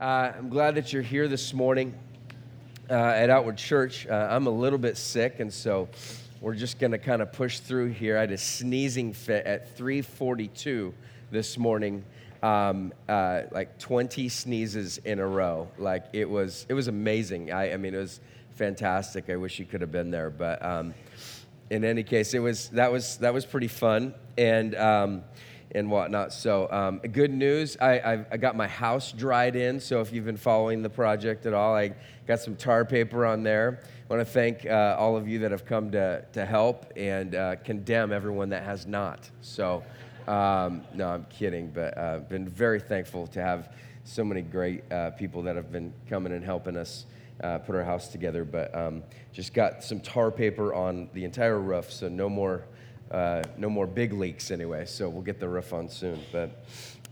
Uh, 0.00 0.32
I'm 0.34 0.48
glad 0.48 0.76
that 0.76 0.94
you're 0.94 1.02
here 1.02 1.28
this 1.28 1.52
morning 1.52 1.92
uh, 2.88 2.94
at 2.94 3.28
Outward 3.28 3.58
Church. 3.58 4.06
Uh, 4.06 4.28
I'm 4.30 4.46
a 4.46 4.50
little 4.50 4.78
bit 4.78 4.96
sick, 4.96 5.40
and 5.40 5.52
so 5.52 5.90
we're 6.40 6.54
just 6.54 6.78
going 6.78 6.92
to 6.92 6.98
kind 6.98 7.20
of 7.20 7.34
push 7.34 7.58
through 7.58 7.88
here. 7.88 8.16
I 8.16 8.20
had 8.20 8.30
a 8.30 8.38
sneezing 8.38 9.12
fit 9.12 9.44
at 9.44 9.76
3:42 9.76 10.94
this 11.30 11.58
morning, 11.58 12.02
um, 12.42 12.94
uh, 13.10 13.42
like 13.52 13.78
20 13.78 14.30
sneezes 14.30 14.96
in 15.04 15.18
a 15.18 15.26
row. 15.26 15.68
Like 15.76 16.06
it 16.14 16.30
was, 16.30 16.64
it 16.70 16.72
was 16.72 16.88
amazing. 16.88 17.52
I, 17.52 17.74
I 17.74 17.76
mean, 17.76 17.92
it 17.92 17.98
was 17.98 18.22
fantastic. 18.54 19.28
I 19.28 19.36
wish 19.36 19.58
you 19.58 19.66
could 19.66 19.82
have 19.82 19.92
been 19.92 20.10
there, 20.10 20.30
but 20.30 20.64
um, 20.64 20.94
in 21.68 21.84
any 21.84 22.04
case, 22.04 22.32
it 22.32 22.38
was 22.38 22.70
that 22.70 22.90
was 22.90 23.18
that 23.18 23.34
was 23.34 23.44
pretty 23.44 23.68
fun, 23.68 24.14
and. 24.38 24.74
Um, 24.76 25.24
and 25.74 25.90
whatnot. 25.90 26.32
So, 26.32 26.70
um, 26.70 26.98
good 26.98 27.32
news 27.32 27.76
I, 27.80 27.98
I, 27.98 28.26
I, 28.32 28.36
got 28.36 28.56
my 28.56 28.66
house 28.66 29.12
dried 29.12 29.56
in. 29.56 29.80
So, 29.80 30.00
if 30.00 30.12
you've 30.12 30.24
been 30.24 30.36
following 30.36 30.82
the 30.82 30.90
project 30.90 31.46
at 31.46 31.54
all, 31.54 31.74
I 31.74 31.94
got 32.26 32.40
some 32.40 32.56
tar 32.56 32.84
paper 32.84 33.24
on 33.24 33.42
there. 33.42 33.82
I 34.08 34.14
want 34.14 34.26
to 34.26 34.32
thank 34.32 34.66
uh, 34.66 34.96
all 34.98 35.16
of 35.16 35.28
you 35.28 35.38
that 35.40 35.50
have 35.52 35.64
come 35.64 35.92
to, 35.92 36.24
to 36.32 36.44
help 36.44 36.92
and 36.96 37.34
uh, 37.34 37.56
condemn 37.56 38.12
everyone 38.12 38.48
that 38.50 38.64
has 38.64 38.86
not. 38.86 39.30
So, 39.40 39.84
um, 40.26 40.84
no, 40.94 41.08
I'm 41.08 41.24
kidding, 41.30 41.70
but 41.70 41.96
I've 41.96 42.22
uh, 42.22 42.24
been 42.24 42.48
very 42.48 42.80
thankful 42.80 43.26
to 43.28 43.40
have 43.40 43.72
so 44.04 44.24
many 44.24 44.42
great 44.42 44.90
uh, 44.90 45.10
people 45.10 45.42
that 45.42 45.56
have 45.56 45.70
been 45.70 45.92
coming 46.08 46.32
and 46.32 46.44
helping 46.44 46.76
us. 46.76 47.06
Uh, 47.42 47.56
put 47.56 47.74
our 47.74 47.82
house 47.82 48.08
together, 48.08 48.44
but 48.44 48.74
um, 48.74 49.02
just 49.32 49.54
got 49.54 49.82
some 49.82 49.98
tar 49.98 50.30
paper 50.30 50.74
on 50.74 51.08
the 51.14 51.24
entire 51.24 51.58
roof, 51.58 51.90
so 51.90 52.06
no 52.06 52.28
more 52.28 52.64
uh, 53.10 53.42
no 53.56 53.68
more 53.68 53.86
big 53.86 54.12
leaks 54.12 54.50
anyway, 54.50 54.86
so 54.86 55.08
we'll 55.08 55.22
get 55.22 55.40
the 55.40 55.48
roof 55.48 55.72
on 55.72 55.88
soon. 55.88 56.20
But 56.30 56.64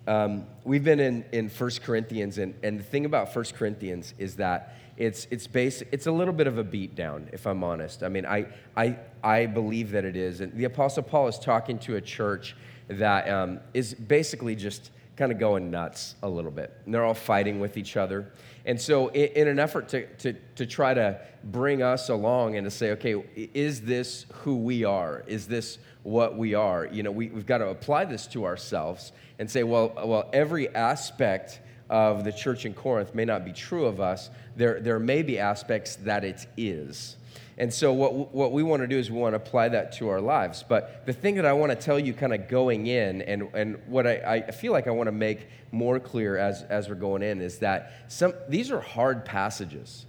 um, 0.06 0.47
we've 0.65 0.84
been 0.84 1.01
in, 1.01 1.25
in 1.33 1.48
1 1.48 1.70
Corinthians, 1.84 2.39
and, 2.39 2.55
and 2.62 2.79
the 2.79 2.84
thing 2.84 3.05
about 3.05 3.34
1 3.34 3.45
Corinthians 3.56 4.15
is 4.19 4.37
that 4.37 4.77
it's, 4.97 5.27
it's, 5.30 5.47
basic, 5.47 5.89
it's 5.92 6.06
a 6.06 6.12
little 6.12 6.34
bit 6.34 6.47
of 6.47 6.59
a 6.59 6.64
beatdown, 6.64 7.33
if 7.33 7.47
I'm 7.47 7.62
honest. 7.62 8.03
I 8.03 8.09
mean, 8.09 8.27
I, 8.27 8.47
I, 8.77 8.97
I 9.22 9.47
believe 9.47 9.91
that 9.92 10.05
it 10.05 10.17
is. 10.17 10.41
And 10.41 10.53
the 10.55 10.64
Apostle 10.64 11.03
Paul 11.03 11.28
is 11.28 11.39
talking 11.39 11.78
to 11.81 11.97
a 11.97 12.00
church 12.00 12.56
that 12.89 13.28
um, 13.28 13.61
is 13.75 13.94
basically 13.94 14.56
just 14.56 14.91
kind 15.19 15.30
of 15.33 15.38
going 15.38 15.70
nuts 15.70 16.14
a 16.22 16.28
little 16.28 16.50
bit. 16.50 16.72
And 16.86 16.94
they're 16.94 17.05
all 17.05 17.12
fighting 17.12 17.61
with 17.61 17.77
each 17.77 17.97
other. 17.97 18.33
And 18.64 18.80
so, 18.80 19.08
in, 19.08 19.28
in, 19.33 19.48
an 19.48 19.58
effort 19.58 19.88
to, 19.91 20.06
to, 20.16 20.33
to 20.55 20.64
try 20.64 20.94
to 20.94 21.20
bring 21.44 21.83
us 21.83 22.08
along 22.08 22.56
and 22.56 22.64
to 22.64 22.70
say, 22.70 22.92
okay, 22.92 23.22
is 23.52 23.83
this 23.83 24.25
who 24.33 24.56
we 24.56 24.84
are? 24.84 25.25
Is 25.27 25.47
this 25.47 25.78
what 26.08 26.36
we 26.36 26.55
are. 26.55 26.86
You 26.86 27.02
know, 27.02 27.10
we, 27.10 27.28
we've 27.28 27.47
got 27.47 27.58
to 27.58 27.69
apply 27.69 28.06
this 28.06 28.27
to 28.28 28.44
ourselves 28.44 29.12
and 29.38 29.50
say, 29.50 29.62
well, 29.62 29.92
well, 29.94 30.28
every 30.33 30.75
aspect 30.75 31.60
of 31.91 32.25
the 32.25 32.32
church 32.32 32.64
in 32.64 32.75
Corinth 32.75 33.14
may 33.14 33.25
not 33.25 33.44
be 33.44 33.53
true 33.53 33.84
of 33.86 34.00
us. 34.00 34.30
There, 34.56 34.80
there 34.80 34.98
may 34.98 35.22
be 35.22 35.38
aspects 35.38 35.97
that 35.97 36.25
it 36.25 36.47
is. 36.56 37.16
And 37.59 37.75
so, 37.75 37.93
what, 37.93 38.33
what 38.33 38.53
we 38.53 38.62
want 38.62 38.83
to 38.83 38.87
do 38.87 38.97
is 38.97 39.11
we 39.11 39.19
want 39.19 39.33
to 39.33 39.37
apply 39.37 39.71
that 39.71 39.93
to 39.95 40.09
our 40.09 40.21
lives. 40.21 40.65
But 40.67 41.05
the 41.07 41.12
thing 41.12 41.34
that 41.37 41.45
I 41.45 41.53
want 41.53 41.73
to 41.73 41.77
tell 41.77 41.98
you 41.98 42.15
kind 42.15 42.33
of 42.33 42.48
going 42.48 42.87
in, 42.87 43.23
and, 43.23 43.48
and 43.53 43.83
what 43.87 44.07
I, 44.07 44.45
I 44.47 44.51
feel 44.53 44.73
like 44.73 44.87
I 44.87 44.93
want 44.93 45.09
to 45.09 45.12
make 45.12 45.49
more 45.73 45.99
clear 45.99 46.37
as, 46.37 46.62
as 46.62 46.89
we're 46.89 46.95
going 46.95 47.23
in, 47.23 47.41
is 47.41 47.59
that 47.59 47.93
some, 48.06 48.33
these 48.49 48.71
are 48.71 48.81
hard 48.81 49.25
passages. 49.25 50.06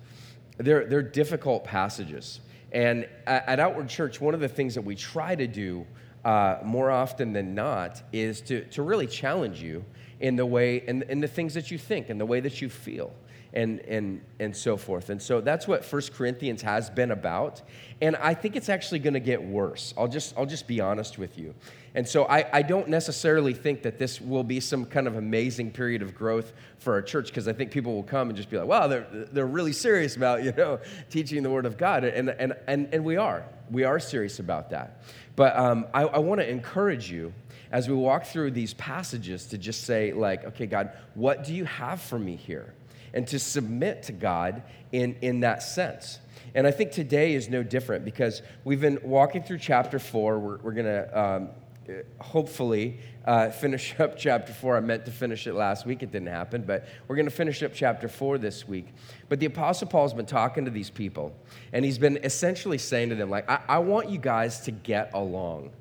They're, 0.57 0.85
they're 0.85 1.01
difficult 1.01 1.63
passages. 1.63 2.39
And 2.71 3.07
at 3.25 3.59
Outward 3.59 3.89
Church, 3.89 4.21
one 4.21 4.35
of 4.35 4.41
the 4.41 4.47
things 4.47 4.75
that 4.75 4.83
we 4.83 4.95
try 4.95 5.33
to 5.33 5.47
do 5.47 5.87
uh, 6.23 6.57
more 6.63 6.91
often 6.91 7.33
than 7.33 7.55
not 7.55 8.03
is 8.11 8.41
to, 8.41 8.63
to 8.65 8.83
really 8.83 9.07
challenge 9.07 9.61
you 9.61 9.83
in 10.19 10.35
the 10.35 10.45
way 10.45 10.83
and 10.87 11.01
in, 11.03 11.11
in 11.11 11.19
the 11.21 11.27
things 11.27 11.55
that 11.55 11.71
you 11.71 11.77
think 11.77 12.09
and 12.09 12.19
the 12.19 12.25
way 12.25 12.41
that 12.41 12.61
you 12.61 12.69
feel 12.69 13.11
and, 13.53 13.79
and, 13.81 14.21
and 14.39 14.55
so 14.55 14.77
forth. 14.77 15.09
And 15.09 15.21
so 15.21 15.41
that's 15.41 15.67
what 15.67 15.83
First 15.83 16.13
Corinthians 16.13 16.61
has 16.61 16.89
been 16.89 17.11
about. 17.11 17.61
And 18.01 18.15
I 18.17 18.33
think 18.33 18.55
it's 18.55 18.69
actually 18.69 18.99
going 18.99 19.15
to 19.15 19.19
get 19.19 19.41
worse. 19.43 19.93
I'll 19.97 20.07
just, 20.07 20.37
I'll 20.37 20.45
just 20.45 20.67
be 20.67 20.79
honest 20.79 21.17
with 21.17 21.37
you. 21.37 21.55
And 21.95 22.07
so 22.07 22.25
I, 22.25 22.45
I 22.53 22.61
don't 22.61 22.87
necessarily 22.87 23.53
think 23.53 23.81
that 23.81 23.97
this 23.97 24.21
will 24.21 24.43
be 24.43 24.59
some 24.59 24.85
kind 24.85 25.07
of 25.07 25.15
amazing 25.15 25.71
period 25.71 26.01
of 26.01 26.13
growth 26.13 26.53
for 26.77 26.93
our 26.93 27.01
church 27.01 27.27
because 27.27 27.47
I 27.47 27.53
think 27.53 27.71
people 27.71 27.95
will 27.95 28.03
come 28.03 28.29
and 28.29 28.37
just 28.37 28.49
be 28.49 28.57
like, 28.57 28.67
wow, 28.67 28.87
they're, 28.87 29.07
they're 29.31 29.47
really 29.47 29.73
serious 29.73 30.15
about, 30.15 30.43
you 30.43 30.51
know, 30.51 30.79
teaching 31.09 31.41
the 31.41 31.49
Word 31.49 31.65
of 31.65 31.77
God. 31.77 32.03
And, 32.03 32.29
and, 32.29 32.53
and, 32.67 32.89
and 32.93 33.03
we 33.03 33.17
are. 33.17 33.43
We 33.71 33.83
are 33.83 33.99
serious 33.99 34.39
about 34.39 34.69
that. 34.69 35.03
But 35.35 35.55
um, 35.57 35.87
I, 35.93 36.03
I 36.03 36.19
want 36.19 36.41
to 36.41 36.49
encourage 36.49 37.09
you 37.09 37.33
as 37.71 37.87
we 37.87 37.95
walk 37.95 38.25
through 38.25 38.51
these 38.51 38.73
passages 38.75 39.45
to 39.47 39.57
just 39.57 39.83
say, 39.83 40.11
like, 40.11 40.43
okay, 40.43 40.65
God, 40.65 40.91
what 41.13 41.43
do 41.43 41.53
you 41.53 41.65
have 41.65 42.01
for 42.01 42.17
me 42.17 42.35
here? 42.35 42.73
And 43.13 43.27
to 43.27 43.39
submit 43.39 44.03
to 44.03 44.11
God 44.11 44.63
in, 44.91 45.15
in 45.21 45.41
that 45.41 45.63
sense. 45.63 46.19
And 46.55 46.65
I 46.65 46.71
think 46.71 46.91
today 46.91 47.33
is 47.33 47.49
no 47.49 47.63
different 47.63 48.05
because 48.05 48.41
we've 48.63 48.81
been 48.81 48.99
walking 49.03 49.43
through 49.43 49.59
chapter 49.59 49.99
four. 49.99 50.39
We're, 50.39 50.57
we're 50.57 50.71
going 50.71 50.85
to 50.85 51.19
um, 51.19 51.49
hopefully 52.19 52.99
uh, 53.25 53.49
finish 53.49 53.95
up 53.99 54.17
chapter 54.17 54.53
four. 54.53 54.77
I 54.77 54.79
meant 54.79 55.05
to 55.05 55.11
finish 55.11 55.47
it 55.47 55.53
last 55.53 55.85
week, 55.85 56.03
it 56.03 56.11
didn't 56.11 56.29
happen, 56.29 56.63
but 56.63 56.87
we're 57.07 57.15
going 57.15 57.27
to 57.27 57.31
finish 57.31 57.63
up 57.63 57.73
chapter 57.73 58.07
four 58.07 58.37
this 58.37 58.67
week. 58.67 58.87
But 59.27 59.39
the 59.39 59.45
Apostle 59.45 59.87
Paul's 59.87 60.13
been 60.13 60.25
talking 60.25 60.65
to 60.65 60.71
these 60.71 60.89
people, 60.89 61.35
and 61.73 61.85
he's 61.85 61.97
been 61.97 62.17
essentially 62.23 62.77
saying 62.77 63.09
to 63.09 63.15
them, 63.15 63.29
like, 63.29 63.49
I, 63.49 63.61
I 63.67 63.79
want 63.79 64.09
you 64.09 64.17
guys 64.17 64.61
to 64.61 64.71
get 64.71 65.11
along. 65.13 65.71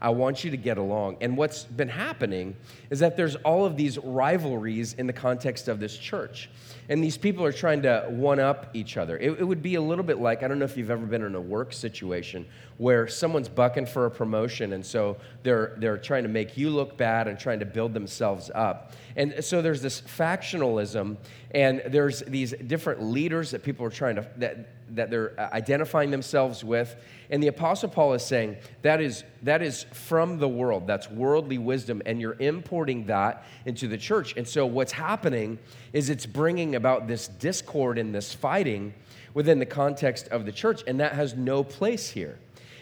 I 0.00 0.10
want 0.10 0.44
you 0.44 0.50
to 0.52 0.56
get 0.56 0.78
along. 0.78 1.16
And 1.20 1.36
what's 1.36 1.64
been 1.64 1.88
happening 1.88 2.56
is 2.90 3.00
that 3.00 3.16
there's 3.16 3.34
all 3.36 3.64
of 3.64 3.76
these 3.76 3.98
rivalries 3.98 4.92
in 4.94 5.06
the 5.06 5.12
context 5.12 5.66
of 5.66 5.80
this 5.80 5.96
church. 5.96 6.48
And 6.88 7.02
these 7.02 7.18
people 7.18 7.44
are 7.44 7.52
trying 7.52 7.82
to 7.82 8.06
one 8.08 8.38
up 8.38 8.70
each 8.74 8.96
other. 8.96 9.18
It, 9.18 9.40
it, 9.40 9.44
would 9.44 9.62
be 9.62 9.74
a 9.74 9.80
little 9.80 10.04
bit 10.04 10.18
like 10.18 10.42
I 10.42 10.48
don't 10.48 10.58
know 10.58 10.64
if 10.64 10.76
you've 10.76 10.90
ever 10.90 11.04
been 11.04 11.22
in 11.22 11.34
a 11.34 11.40
work 11.40 11.72
situation 11.72 12.46
where 12.78 13.08
someone's 13.08 13.48
bucking 13.48 13.86
for 13.86 14.06
a 14.06 14.10
promotion, 14.10 14.72
and 14.72 14.86
so 14.86 15.16
they're, 15.42 15.74
they're 15.78 15.98
trying 15.98 16.22
to 16.22 16.28
make 16.28 16.56
you 16.56 16.70
look 16.70 16.96
bad 16.96 17.26
and 17.26 17.38
trying 17.38 17.58
to 17.58 17.66
build 17.66 17.92
themselves 17.92 18.50
up. 18.54 18.92
And 19.16 19.44
so 19.44 19.60
there's 19.60 19.82
this 19.82 20.00
factionalism, 20.00 21.16
and 21.50 21.82
there's 21.86 22.20
these 22.20 22.52
different 22.52 23.02
leaders 23.02 23.50
that 23.50 23.64
people 23.64 23.84
are 23.84 23.90
trying 23.90 24.14
to, 24.14 24.26
that, 24.36 24.68
that 24.94 25.10
they're 25.10 25.38
uh, 25.38 25.48
identifying 25.52 26.12
themselves 26.12 26.62
with. 26.62 26.94
And 27.30 27.42
the 27.42 27.48
Apostle 27.48 27.88
Paul 27.88 28.14
is 28.14 28.24
saying 28.24 28.56
that 28.82 29.00
is, 29.00 29.24
that 29.42 29.60
is 29.60 29.82
from 29.92 30.38
the 30.38 30.48
world, 30.48 30.86
that's 30.86 31.10
worldly 31.10 31.58
wisdom, 31.58 32.00
and 32.06 32.20
you're 32.20 32.36
importing 32.38 33.06
that 33.06 33.44
into 33.66 33.88
the 33.88 33.98
church. 33.98 34.36
And 34.36 34.46
so 34.46 34.66
what's 34.66 34.92
happening 34.92 35.58
is 35.92 36.10
it's 36.10 36.26
bringing 36.26 36.76
about 36.76 37.08
this 37.08 37.26
discord 37.26 37.98
and 37.98 38.14
this 38.14 38.32
fighting 38.32 38.94
within 39.34 39.58
the 39.58 39.66
context 39.66 40.28
of 40.28 40.46
the 40.46 40.52
church, 40.52 40.82
and 40.86 41.00
that 41.00 41.12
has 41.12 41.34
no 41.34 41.64
place 41.64 42.08
here. 42.08 42.38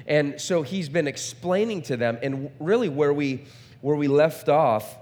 And 0.06 0.40
so 0.40 0.62
he's 0.62 0.88
been 0.88 1.08
explaining 1.08 1.82
to 1.82 1.96
them, 1.96 2.18
and 2.22 2.50
really 2.58 2.88
where 2.88 3.12
we 3.12 3.44
where 3.80 3.96
we 3.96 4.08
left 4.08 4.48
off 4.48 4.96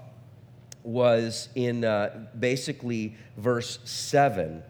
was 0.83 1.49
in 1.55 1.83
uh, 1.83 2.27
basically 2.37 3.15
verse 3.37 3.79
7 3.83 4.61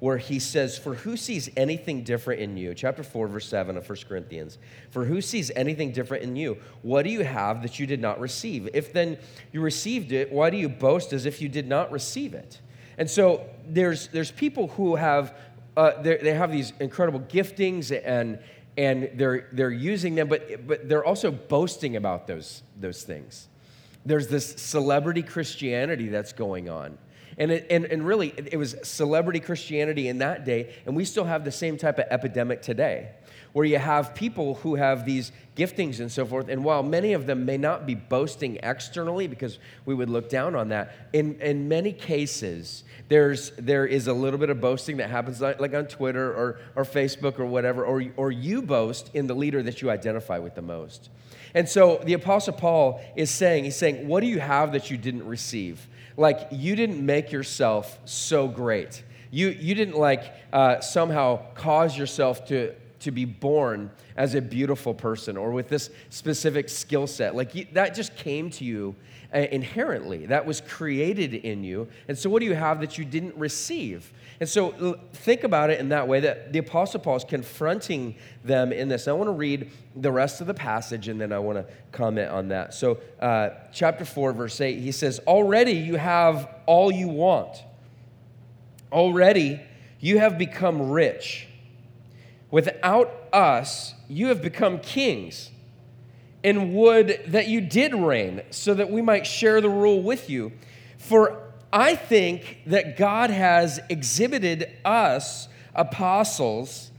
where 0.00 0.18
he 0.18 0.38
says, 0.38 0.76
For 0.76 0.94
who 0.94 1.16
sees 1.16 1.48
anything 1.56 2.02
different 2.02 2.42
in 2.42 2.58
you? 2.58 2.74
Chapter 2.74 3.02
4, 3.02 3.26
verse 3.26 3.48
7 3.48 3.78
of 3.78 3.88
1 3.88 3.98
Corinthians. 4.06 4.58
For 4.90 5.06
who 5.06 5.22
sees 5.22 5.50
anything 5.56 5.92
different 5.92 6.24
in 6.24 6.36
you? 6.36 6.58
What 6.82 7.04
do 7.04 7.10
you 7.10 7.24
have 7.24 7.62
that 7.62 7.78
you 7.78 7.86
did 7.86 8.00
not 8.00 8.20
receive? 8.20 8.68
If 8.74 8.92
then 8.92 9.16
you 9.50 9.62
received 9.62 10.12
it, 10.12 10.30
why 10.30 10.50
do 10.50 10.58
you 10.58 10.68
boast 10.68 11.14
as 11.14 11.24
if 11.24 11.40
you 11.40 11.48
did 11.48 11.66
not 11.66 11.90
receive 11.90 12.34
it? 12.34 12.60
And 12.98 13.08
so 13.08 13.48
there's, 13.66 14.08
there's 14.08 14.30
people 14.30 14.68
who 14.68 14.96
have, 14.96 15.34
uh, 15.74 16.02
they 16.02 16.34
have 16.34 16.52
these 16.52 16.74
incredible 16.80 17.20
giftings 17.20 17.90
and, 18.04 18.38
and 18.76 19.10
they're, 19.14 19.48
they're 19.52 19.70
using 19.70 20.14
them, 20.14 20.28
but, 20.28 20.66
but 20.66 20.88
they're 20.88 21.04
also 21.04 21.30
boasting 21.30 21.96
about 21.96 22.26
those, 22.26 22.62
those 22.78 23.02
things. 23.02 23.48
There's 24.04 24.28
this 24.28 24.54
celebrity 24.56 25.22
Christianity 25.22 26.08
that's 26.08 26.32
going 26.32 26.68
on. 26.68 26.98
And, 27.38 27.50
it, 27.50 27.66
and, 27.70 27.84
and 27.86 28.06
really, 28.06 28.32
it 28.36 28.56
was 28.56 28.76
celebrity 28.82 29.40
Christianity 29.40 30.08
in 30.08 30.18
that 30.18 30.44
day, 30.44 30.74
and 30.86 30.94
we 30.94 31.04
still 31.04 31.24
have 31.24 31.44
the 31.44 31.52
same 31.52 31.76
type 31.76 31.98
of 31.98 32.06
epidemic 32.10 32.62
today, 32.62 33.10
where 33.54 33.64
you 33.64 33.78
have 33.78 34.16
people 34.16 34.56
who 34.56 34.74
have 34.74 35.06
these 35.06 35.30
giftings 35.56 36.00
and 36.00 36.10
so 36.10 36.26
forth. 36.26 36.48
And 36.48 36.64
while 36.64 36.82
many 36.82 37.12
of 37.12 37.26
them 37.26 37.46
may 37.46 37.56
not 37.56 37.86
be 37.86 37.94
boasting 37.94 38.58
externally, 38.64 39.28
because 39.28 39.60
we 39.86 39.94
would 39.94 40.10
look 40.10 40.28
down 40.28 40.56
on 40.56 40.70
that, 40.70 40.92
in, 41.12 41.40
in 41.40 41.68
many 41.68 41.92
cases, 41.92 42.82
there's, 43.08 43.52
there 43.52 43.86
is 43.86 44.08
a 44.08 44.12
little 44.12 44.40
bit 44.40 44.50
of 44.50 44.60
boasting 44.60 44.96
that 44.96 45.08
happens 45.08 45.40
like, 45.40 45.60
like 45.60 45.72
on 45.72 45.86
Twitter 45.86 46.32
or, 46.32 46.58
or 46.74 46.82
Facebook 46.82 47.38
or 47.38 47.46
whatever, 47.46 47.84
or, 47.84 48.02
or 48.16 48.32
you 48.32 48.60
boast 48.60 49.08
in 49.14 49.28
the 49.28 49.34
leader 49.34 49.62
that 49.62 49.80
you 49.80 49.88
identify 49.88 50.38
with 50.38 50.56
the 50.56 50.62
most. 50.62 51.10
And 51.54 51.68
so 51.68 52.02
the 52.04 52.14
Apostle 52.14 52.54
Paul 52.54 53.00
is 53.14 53.30
saying, 53.30 53.62
he's 53.62 53.76
saying, 53.76 54.08
What 54.08 54.20
do 54.20 54.26
you 54.26 54.40
have 54.40 54.72
that 54.72 54.90
you 54.90 54.96
didn't 54.96 55.26
receive? 55.26 55.86
Like, 56.16 56.48
you 56.50 56.74
didn't 56.74 57.06
make 57.06 57.30
yourself 57.30 58.00
so 58.04 58.48
great. 58.48 59.04
You, 59.30 59.48
you 59.48 59.76
didn't 59.76 59.96
like 59.96 60.32
uh, 60.52 60.80
somehow 60.80 61.40
cause 61.54 61.96
yourself 61.96 62.46
to, 62.46 62.74
to 63.04 63.10
be 63.10 63.24
born 63.24 63.90
as 64.16 64.34
a 64.34 64.42
beautiful 64.42 64.92
person 64.92 65.36
or 65.36 65.52
with 65.52 65.68
this 65.68 65.90
specific 66.10 66.68
skill 66.68 67.06
set. 67.06 67.34
Like 67.34 67.72
that 67.72 67.94
just 67.94 68.16
came 68.16 68.50
to 68.50 68.64
you 68.64 68.94
uh, 69.34 69.38
inherently. 69.50 70.26
That 70.26 70.46
was 70.46 70.60
created 70.60 71.34
in 71.34 71.64
you. 71.64 71.88
And 72.08 72.16
so, 72.16 72.30
what 72.30 72.40
do 72.40 72.46
you 72.46 72.54
have 72.54 72.80
that 72.80 72.96
you 72.98 73.04
didn't 73.04 73.36
receive? 73.36 74.12
And 74.40 74.48
so, 74.48 74.98
think 75.12 75.42
about 75.44 75.70
it 75.70 75.80
in 75.80 75.88
that 75.88 76.06
way 76.06 76.20
that 76.20 76.52
the 76.52 76.60
Apostle 76.60 77.00
Paul 77.00 77.16
is 77.16 77.24
confronting 77.24 78.14
them 78.44 78.72
in 78.72 78.88
this. 78.88 79.08
I 79.08 79.12
want 79.12 79.28
to 79.28 79.32
read 79.32 79.70
the 79.96 80.12
rest 80.12 80.40
of 80.40 80.46
the 80.46 80.54
passage 80.54 81.08
and 81.08 81.20
then 81.20 81.32
I 81.32 81.38
want 81.40 81.58
to 81.58 81.66
comment 81.90 82.30
on 82.30 82.48
that. 82.48 82.74
So, 82.74 82.98
uh, 83.20 83.50
chapter 83.72 84.04
4, 84.04 84.32
verse 84.32 84.60
8, 84.60 84.78
he 84.78 84.92
says, 84.92 85.20
Already 85.26 85.72
you 85.72 85.96
have 85.96 86.48
all 86.66 86.92
you 86.92 87.08
want. 87.08 87.56
Already 88.92 89.60
you 89.98 90.18
have 90.18 90.38
become 90.38 90.90
rich. 90.90 91.48
Without 92.54 93.12
us, 93.32 93.94
you 94.08 94.28
have 94.28 94.40
become 94.40 94.78
kings 94.78 95.50
and 96.44 96.72
would 96.72 97.20
that 97.26 97.48
you 97.48 97.60
did 97.60 97.92
reign, 97.92 98.42
so 98.50 98.74
that 98.74 98.88
we 98.88 99.02
might 99.02 99.26
share 99.26 99.60
the 99.60 99.68
rule 99.68 100.00
with 100.00 100.30
you. 100.30 100.52
For 100.96 101.50
I 101.72 101.96
think 101.96 102.60
that 102.66 102.96
God 102.96 103.30
has 103.30 103.80
exhibited 103.88 104.70
us, 104.84 105.48
apostles, 105.74 106.92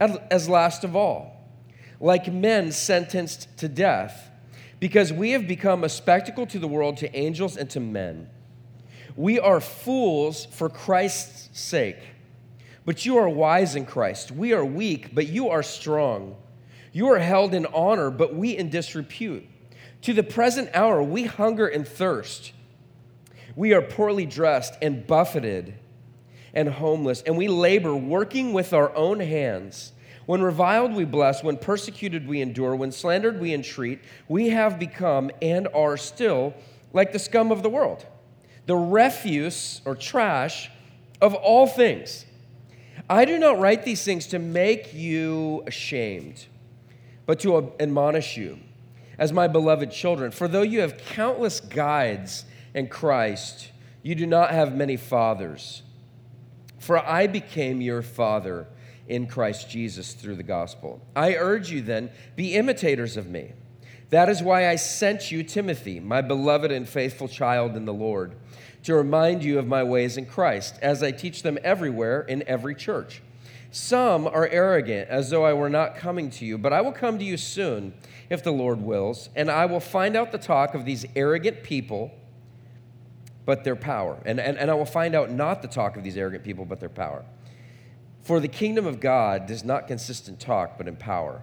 as 0.00 0.48
last 0.48 0.82
of 0.82 0.96
all, 0.96 1.44
like 2.00 2.32
men 2.32 2.72
sentenced 2.72 3.54
to 3.58 3.68
death, 3.68 4.30
because 4.80 5.12
we 5.12 5.32
have 5.32 5.46
become 5.46 5.84
a 5.84 5.90
spectacle 5.90 6.46
to 6.46 6.58
the 6.58 6.68
world, 6.68 6.96
to 6.96 7.14
angels, 7.14 7.58
and 7.58 7.68
to 7.68 7.80
men. 7.80 8.30
We 9.14 9.38
are 9.40 9.60
fools 9.60 10.46
for 10.46 10.70
Christ's 10.70 11.50
sake, 11.52 11.98
but 12.86 13.04
you 13.04 13.18
are 13.18 13.28
wise 13.28 13.74
in 13.74 13.84
Christ. 13.84 14.30
We 14.30 14.54
are 14.54 14.64
weak, 14.64 15.14
but 15.14 15.26
you 15.26 15.50
are 15.50 15.62
strong. 15.62 16.36
You 16.92 17.08
are 17.08 17.18
held 17.18 17.52
in 17.52 17.66
honor, 17.66 18.10
but 18.10 18.34
we 18.34 18.56
in 18.56 18.70
disrepute. 18.70 19.44
To 20.02 20.14
the 20.14 20.22
present 20.22 20.70
hour, 20.72 21.02
we 21.02 21.24
hunger 21.24 21.66
and 21.66 21.86
thirst. 21.86 22.52
We 23.56 23.74
are 23.74 23.82
poorly 23.82 24.24
dressed 24.24 24.74
and 24.80 25.04
buffeted 25.06 25.74
and 26.54 26.68
homeless, 26.68 27.22
and 27.22 27.36
we 27.36 27.48
labor 27.48 27.94
working 27.94 28.52
with 28.52 28.72
our 28.72 28.94
own 28.94 29.18
hands. 29.18 29.92
When 30.26 30.40
reviled, 30.40 30.94
we 30.94 31.04
bless. 31.04 31.42
When 31.42 31.56
persecuted, 31.56 32.28
we 32.28 32.40
endure. 32.40 32.76
When 32.76 32.92
slandered, 32.92 33.40
we 33.40 33.52
entreat. 33.52 34.00
We 34.28 34.50
have 34.50 34.78
become 34.78 35.30
and 35.42 35.68
are 35.74 35.96
still 35.96 36.54
like 36.92 37.12
the 37.12 37.18
scum 37.18 37.50
of 37.50 37.62
the 37.62 37.68
world, 37.68 38.06
the 38.66 38.76
refuse 38.76 39.80
or 39.84 39.96
trash 39.96 40.70
of 41.20 41.34
all 41.34 41.66
things. 41.66 42.24
I 43.08 43.24
do 43.24 43.38
not 43.38 43.58
write 43.58 43.84
these 43.84 44.04
things 44.04 44.26
to 44.28 44.38
make 44.38 44.92
you 44.94 45.62
ashamed 45.66 46.46
but 47.26 47.40
to 47.40 47.72
admonish 47.80 48.36
you 48.36 48.58
as 49.18 49.32
my 49.32 49.48
beloved 49.48 49.90
children. 49.90 50.30
For 50.30 50.48
though 50.48 50.62
you 50.62 50.80
have 50.80 50.96
countless 50.96 51.60
guides 51.60 52.44
in 52.72 52.86
Christ, 52.86 53.70
you 54.02 54.14
do 54.14 54.26
not 54.26 54.52
have 54.52 54.74
many 54.74 54.96
fathers. 54.96 55.82
For 56.78 56.98
I 56.98 57.26
became 57.26 57.80
your 57.80 58.02
father 58.02 58.68
in 59.08 59.26
Christ 59.26 59.68
Jesus 59.68 60.14
through 60.14 60.36
the 60.36 60.42
gospel. 60.42 61.00
I 61.14 61.34
urge 61.34 61.70
you 61.70 61.82
then, 61.82 62.10
be 62.36 62.54
imitators 62.54 63.16
of 63.16 63.28
me. 63.28 63.52
That 64.10 64.28
is 64.28 64.42
why 64.42 64.68
I 64.68 64.76
sent 64.76 65.32
you 65.32 65.42
Timothy, 65.42 65.98
my 65.98 66.20
beloved 66.20 66.70
and 66.70 66.88
faithful 66.88 67.26
child 67.26 67.76
in 67.76 67.86
the 67.86 67.94
Lord, 67.94 68.36
to 68.86 68.94
remind 68.94 69.42
you 69.42 69.58
of 69.58 69.66
my 69.66 69.82
ways 69.82 70.16
in 70.16 70.24
Christ, 70.24 70.76
as 70.80 71.02
I 71.02 71.10
teach 71.10 71.42
them 71.42 71.58
everywhere 71.64 72.20
in 72.20 72.44
every 72.46 72.76
church. 72.76 73.20
Some 73.72 74.28
are 74.28 74.46
arrogant, 74.46 75.08
as 75.08 75.28
though 75.28 75.44
I 75.44 75.54
were 75.54 75.68
not 75.68 75.96
coming 75.96 76.30
to 76.30 76.44
you, 76.44 76.56
but 76.56 76.72
I 76.72 76.82
will 76.82 76.92
come 76.92 77.18
to 77.18 77.24
you 77.24 77.36
soon, 77.36 77.94
if 78.30 78.44
the 78.44 78.52
Lord 78.52 78.80
wills, 78.80 79.28
and 79.34 79.50
I 79.50 79.66
will 79.66 79.80
find 79.80 80.16
out 80.16 80.30
the 80.30 80.38
talk 80.38 80.76
of 80.76 80.84
these 80.84 81.04
arrogant 81.16 81.64
people, 81.64 82.12
but 83.44 83.64
their 83.64 83.74
power. 83.74 84.22
And, 84.24 84.38
and, 84.38 84.56
and 84.56 84.70
I 84.70 84.74
will 84.74 84.86
find 84.86 85.16
out 85.16 85.32
not 85.32 85.62
the 85.62 85.68
talk 85.68 85.96
of 85.96 86.04
these 86.04 86.16
arrogant 86.16 86.44
people, 86.44 86.64
but 86.64 86.78
their 86.78 86.88
power. 86.88 87.24
For 88.22 88.38
the 88.38 88.46
kingdom 88.46 88.86
of 88.86 89.00
God 89.00 89.46
does 89.46 89.64
not 89.64 89.88
consist 89.88 90.28
in 90.28 90.36
talk, 90.36 90.78
but 90.78 90.86
in 90.86 90.94
power. 90.94 91.42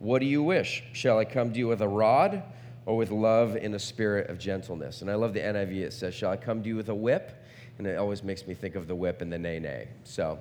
What 0.00 0.18
do 0.18 0.26
you 0.26 0.42
wish? 0.42 0.82
Shall 0.92 1.20
I 1.20 1.26
come 1.26 1.52
to 1.52 1.58
you 1.60 1.68
with 1.68 1.80
a 1.80 1.86
rod 1.86 2.42
or 2.86 2.96
with 2.96 3.10
love 3.10 3.56
in 3.56 3.74
a 3.74 3.78
spirit 3.78 4.28
of 4.28 4.38
gentleness? 4.38 5.02
And 5.02 5.10
I 5.10 5.14
love 5.14 5.34
the 5.34 5.40
NIV. 5.40 5.82
It 5.82 5.92
says, 5.92 6.14
Shall 6.14 6.30
I 6.30 6.36
come 6.36 6.62
to 6.62 6.68
you 6.68 6.76
with 6.76 6.88
a 6.88 6.94
whip? 6.94 7.44
And 7.78 7.86
it 7.86 7.96
always 7.96 8.22
makes 8.22 8.46
me 8.46 8.54
think 8.54 8.74
of 8.74 8.86
the 8.86 8.94
whip 8.94 9.22
and 9.22 9.32
the 9.32 9.38
Nae 9.38 9.58
Nae. 9.58 9.88
So, 10.04 10.38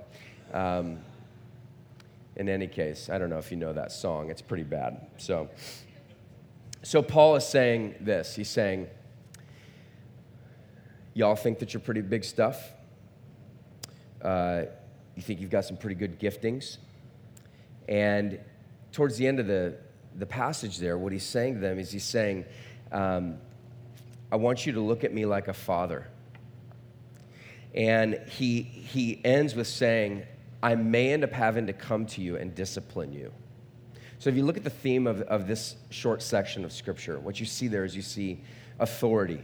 um, 0.53 0.99
in 2.35 2.49
any 2.49 2.67
case, 2.67 3.09
I 3.09 3.17
don't 3.17 3.29
know 3.29 3.37
if 3.37 3.51
you 3.51 3.57
know 3.57 3.73
that 3.73 3.91
song, 3.91 4.29
it's 4.29 4.41
pretty 4.41 4.63
bad. 4.63 5.07
So, 5.17 5.49
so 6.83 7.01
Paul 7.01 7.35
is 7.35 7.45
saying 7.45 7.95
this. 7.99 8.35
He's 8.35 8.49
saying, 8.49 8.87
Y'all 11.13 11.35
think 11.35 11.59
that 11.59 11.73
you're 11.73 11.81
pretty 11.81 12.01
big 12.01 12.23
stuff? 12.23 12.71
Uh, 14.21 14.63
you 15.15 15.21
think 15.21 15.41
you've 15.41 15.49
got 15.49 15.65
some 15.65 15.75
pretty 15.75 15.95
good 15.95 16.19
giftings? 16.19 16.77
And 17.89 18.39
towards 18.93 19.17
the 19.17 19.27
end 19.27 19.39
of 19.39 19.47
the, 19.47 19.75
the 20.17 20.25
passage 20.25 20.77
there, 20.77 20.97
what 20.97 21.11
he's 21.11 21.23
saying 21.23 21.55
to 21.55 21.59
them 21.59 21.79
is 21.79 21.91
he's 21.91 22.03
saying, 22.03 22.45
um, 22.91 23.37
I 24.31 24.35
want 24.35 24.65
you 24.65 24.73
to 24.73 24.81
look 24.81 25.03
at 25.03 25.13
me 25.13 25.25
like 25.25 25.47
a 25.47 25.53
father. 25.53 26.07
And 27.73 28.19
he, 28.27 28.61
he 28.61 29.21
ends 29.23 29.55
with 29.55 29.67
saying, 29.67 30.23
I 30.61 30.75
may 30.75 31.11
end 31.11 31.23
up 31.23 31.31
having 31.31 31.67
to 31.67 31.73
come 31.73 32.05
to 32.07 32.21
you 32.21 32.37
and 32.37 32.53
discipline 32.53 33.13
you. 33.13 33.31
So, 34.19 34.29
if 34.29 34.35
you 34.35 34.45
look 34.45 34.57
at 34.57 34.63
the 34.63 34.69
theme 34.69 35.07
of, 35.07 35.21
of 35.21 35.47
this 35.47 35.75
short 35.89 36.21
section 36.21 36.63
of 36.63 36.71
Scripture, 36.71 37.19
what 37.19 37.39
you 37.39 37.45
see 37.47 37.67
there 37.67 37.83
is 37.83 37.95
you 37.95 38.03
see 38.03 38.41
authority. 38.79 39.41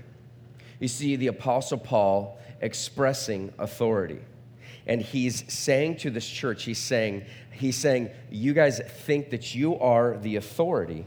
You 0.80 0.88
see 0.88 1.16
the 1.16 1.28
Apostle 1.28 1.80
Paul 1.80 2.40
expressing 2.62 3.52
authority. 3.58 4.19
And 4.88 5.01
he's 5.01 5.44
saying 5.54 5.98
to 5.98 6.10
this 6.10 6.28
church, 6.28 6.63
he's 6.63 6.80
saying, 6.80 7.25
he's 7.51 7.75
saying, 7.75 8.10
you 8.31 8.54
guys 8.54 8.80
think 8.80 9.30
that 9.30 9.54
you 9.54 9.78
are 9.80 10.18
the 10.18 10.38
authority, 10.38 11.06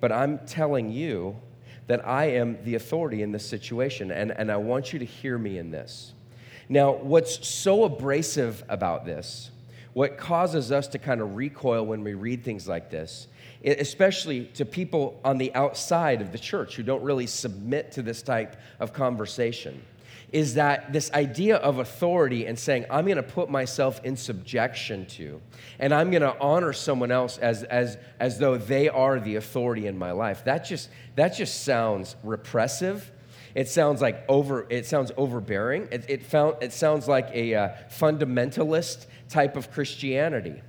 but 0.00 0.12
I'm 0.12 0.38
telling 0.46 0.92
you 0.92 1.36
that 1.86 2.06
I 2.06 2.26
am 2.26 2.62
the 2.64 2.74
authority 2.74 3.22
in 3.22 3.32
this 3.32 3.48
situation. 3.48 4.10
And, 4.10 4.30
and 4.32 4.52
I 4.52 4.56
want 4.56 4.92
you 4.92 4.98
to 4.98 5.04
hear 5.04 5.38
me 5.38 5.56
in 5.58 5.70
this. 5.70 6.12
Now, 6.68 6.92
what's 6.92 7.46
so 7.46 7.84
abrasive 7.84 8.64
about 8.68 9.06
this, 9.06 9.50
what 9.92 10.18
causes 10.18 10.72
us 10.72 10.88
to 10.88 10.98
kind 10.98 11.20
of 11.20 11.36
recoil 11.36 11.86
when 11.86 12.02
we 12.04 12.14
read 12.14 12.44
things 12.44 12.68
like 12.68 12.90
this, 12.90 13.28
especially 13.64 14.46
to 14.46 14.64
people 14.64 15.18
on 15.24 15.38
the 15.38 15.54
outside 15.54 16.20
of 16.20 16.32
the 16.32 16.38
church 16.38 16.76
who 16.76 16.82
don't 16.82 17.02
really 17.02 17.26
submit 17.26 17.92
to 17.92 18.02
this 18.02 18.20
type 18.20 18.56
of 18.78 18.92
conversation, 18.92 19.80
is 20.32 20.54
that 20.54 20.92
this 20.92 21.10
idea 21.12 21.56
of 21.56 21.78
authority 21.78 22.46
and 22.46 22.58
saying, 22.58 22.84
I'm 22.90 23.04
going 23.04 23.16
to 23.16 23.22
put 23.22 23.48
myself 23.48 24.00
in 24.04 24.16
subjection 24.16 25.06
to, 25.06 25.40
and 25.78 25.94
I'm 25.94 26.10
going 26.10 26.22
to 26.22 26.36
honor 26.40 26.72
someone 26.72 27.10
else 27.10 27.38
as, 27.38 27.62
as, 27.64 27.96
as 28.18 28.38
though 28.38 28.56
they 28.56 28.88
are 28.88 29.20
the 29.20 29.36
authority 29.36 29.86
in 29.86 29.96
my 29.96 30.12
life, 30.12 30.44
that 30.44 30.64
just, 30.64 30.90
that 31.14 31.36
just 31.36 31.64
sounds 31.64 32.16
repressive 32.22 33.12
it 33.56 33.70
sounds 33.70 34.02
like 34.02 34.22
over. 34.28 34.66
It 34.68 34.84
sounds 34.84 35.10
overbearing. 35.16 35.88
It, 35.90 36.04
it, 36.08 36.22
found, 36.22 36.56
it 36.60 36.74
sounds 36.74 37.08
like 37.08 37.30
a 37.32 37.54
uh, 37.54 37.68
fundamentalist 37.88 39.06
type 39.30 39.56
of 39.56 39.72
Christianity. 39.72 40.60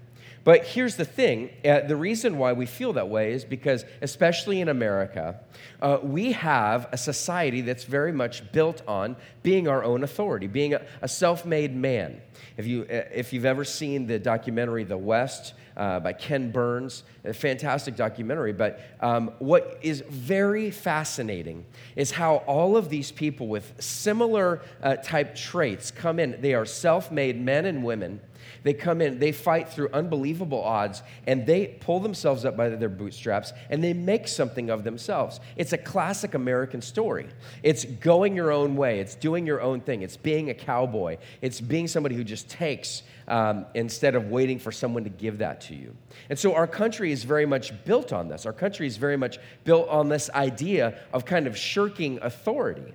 But 0.44 0.65
here's 0.65 0.96
the 0.96 1.06
thing 1.06 1.50
uh, 1.65 1.82
the 1.82 1.96
reason 1.96 2.38
why 2.38 2.53
we 2.53 2.65
feel 2.65 2.94
that 2.94 3.10
way 3.10 3.34
is 3.34 3.44
because, 3.44 3.86
especially 4.01 4.62
in 4.62 4.70
America, 4.70 5.39
uh, 5.82 6.00
we 6.01 6.32
have 6.34 6.88
a 6.91 6.98
society 6.98 7.62
that's 7.62 7.84
very 7.84 8.12
much 8.12 8.51
built 8.51 8.82
on 8.88 9.15
being 9.44 9.67
our 9.67 9.84
own 9.84 10.03
authority, 10.03 10.48
being 10.48 10.74
a, 10.74 10.86
a 11.01 11.08
self 11.08 11.46
made 11.46 11.75
man. 11.75 12.22
If, 12.56 12.65
you, 12.65 12.84
uh, 12.84 13.03
if 13.13 13.34
you've 13.34 13.46
ever 13.46 13.63
seen 13.63 14.08
the 14.08 14.20
documentary 14.20 14.84
The 14.84 14.98
West, 14.98 15.53
uh, 15.77 16.00
by 16.00 16.12
Ken 16.12 16.51
Burns, 16.51 17.03
a 17.24 17.34
fantastic 17.34 17.96
documentary. 17.96 18.51
But 18.51 18.82
um, 19.00 19.32
what 19.38 19.77
is 19.82 20.01
very 20.10 20.72
fascinating 20.72 21.65
is 21.96 22.12
how 22.12 22.38
all 22.48 22.75
of 22.75 22.89
these 22.89 23.12
people 23.12 23.48
with 23.48 23.74
similar 23.79 24.62
uh, 24.82 24.96
type 24.96 25.36
traits 25.36 25.91
come 25.91 26.20
in. 26.20 26.41
They 26.41 26.56
are 26.56 26.65
self 26.65 27.12
made 27.12 27.39
men 27.39 27.65
and 27.65 27.84
women. 27.86 28.20
They 28.63 28.74
come 28.74 29.01
in, 29.01 29.20
they 29.20 29.32
fight 29.32 29.70
through 29.70 29.89
unbelievable 29.94 30.62
odds, 30.62 31.03
and 31.25 31.46
they 31.46 31.67
pull 31.67 32.00
themselves 32.00 32.46
up 32.46 32.58
by 32.58 32.70
their 32.70 32.89
bootstraps 32.89 33.53
and 33.70 33.84
they 33.84 33.94
make 33.94 34.27
something 34.27 34.70
of 34.70 34.84
themselves. 34.84 35.39
It's 35.56 35.74
a 35.74 35.77
classic 35.77 36.34
American 36.34 36.82
story. 36.82 37.27
It's 37.63 37.86
going 37.86 38.36
your 38.36 38.51
own 38.51 38.75
way, 38.75 39.00
it's 39.00 39.15
doing 39.15 39.46
your 39.46 39.62
own 39.62 39.82
thing, 39.82 40.01
it's 40.01 40.17
being 40.17 40.50
a 40.50 40.53
cowboy, 40.53 41.17
it's 41.41 41.62
being 41.62 41.88
somebody 41.88 42.15
who 42.15 42.24
just 42.24 42.50
takes 42.50 43.03
um, 43.27 43.65
instead 43.74 44.15
of 44.15 44.29
waiting 44.29 44.60
for 44.60 44.72
someone 44.72 45.03
to 45.03 45.10
give 45.10 45.39
that 45.39 45.62
to 45.62 45.75
you. 45.75 45.96
And 46.29 46.39
so 46.39 46.53
our 46.53 46.67
country 46.67 47.12
is 47.12 47.24
very 47.24 47.46
much 47.46 47.74
built 47.86 48.13
on 48.13 48.27
this. 48.27 48.46
Our 48.46 48.53
country 48.53 48.88
is 48.88 48.98
very 48.98 49.17
much 49.17 49.39
built 49.63 49.89
on 49.89 50.10
this 50.10 50.29
idea 50.29 50.98
of 51.13 51.25
kind 51.25 51.48
of 51.48 51.58
shirking 51.58 52.20
authority. 52.22 52.94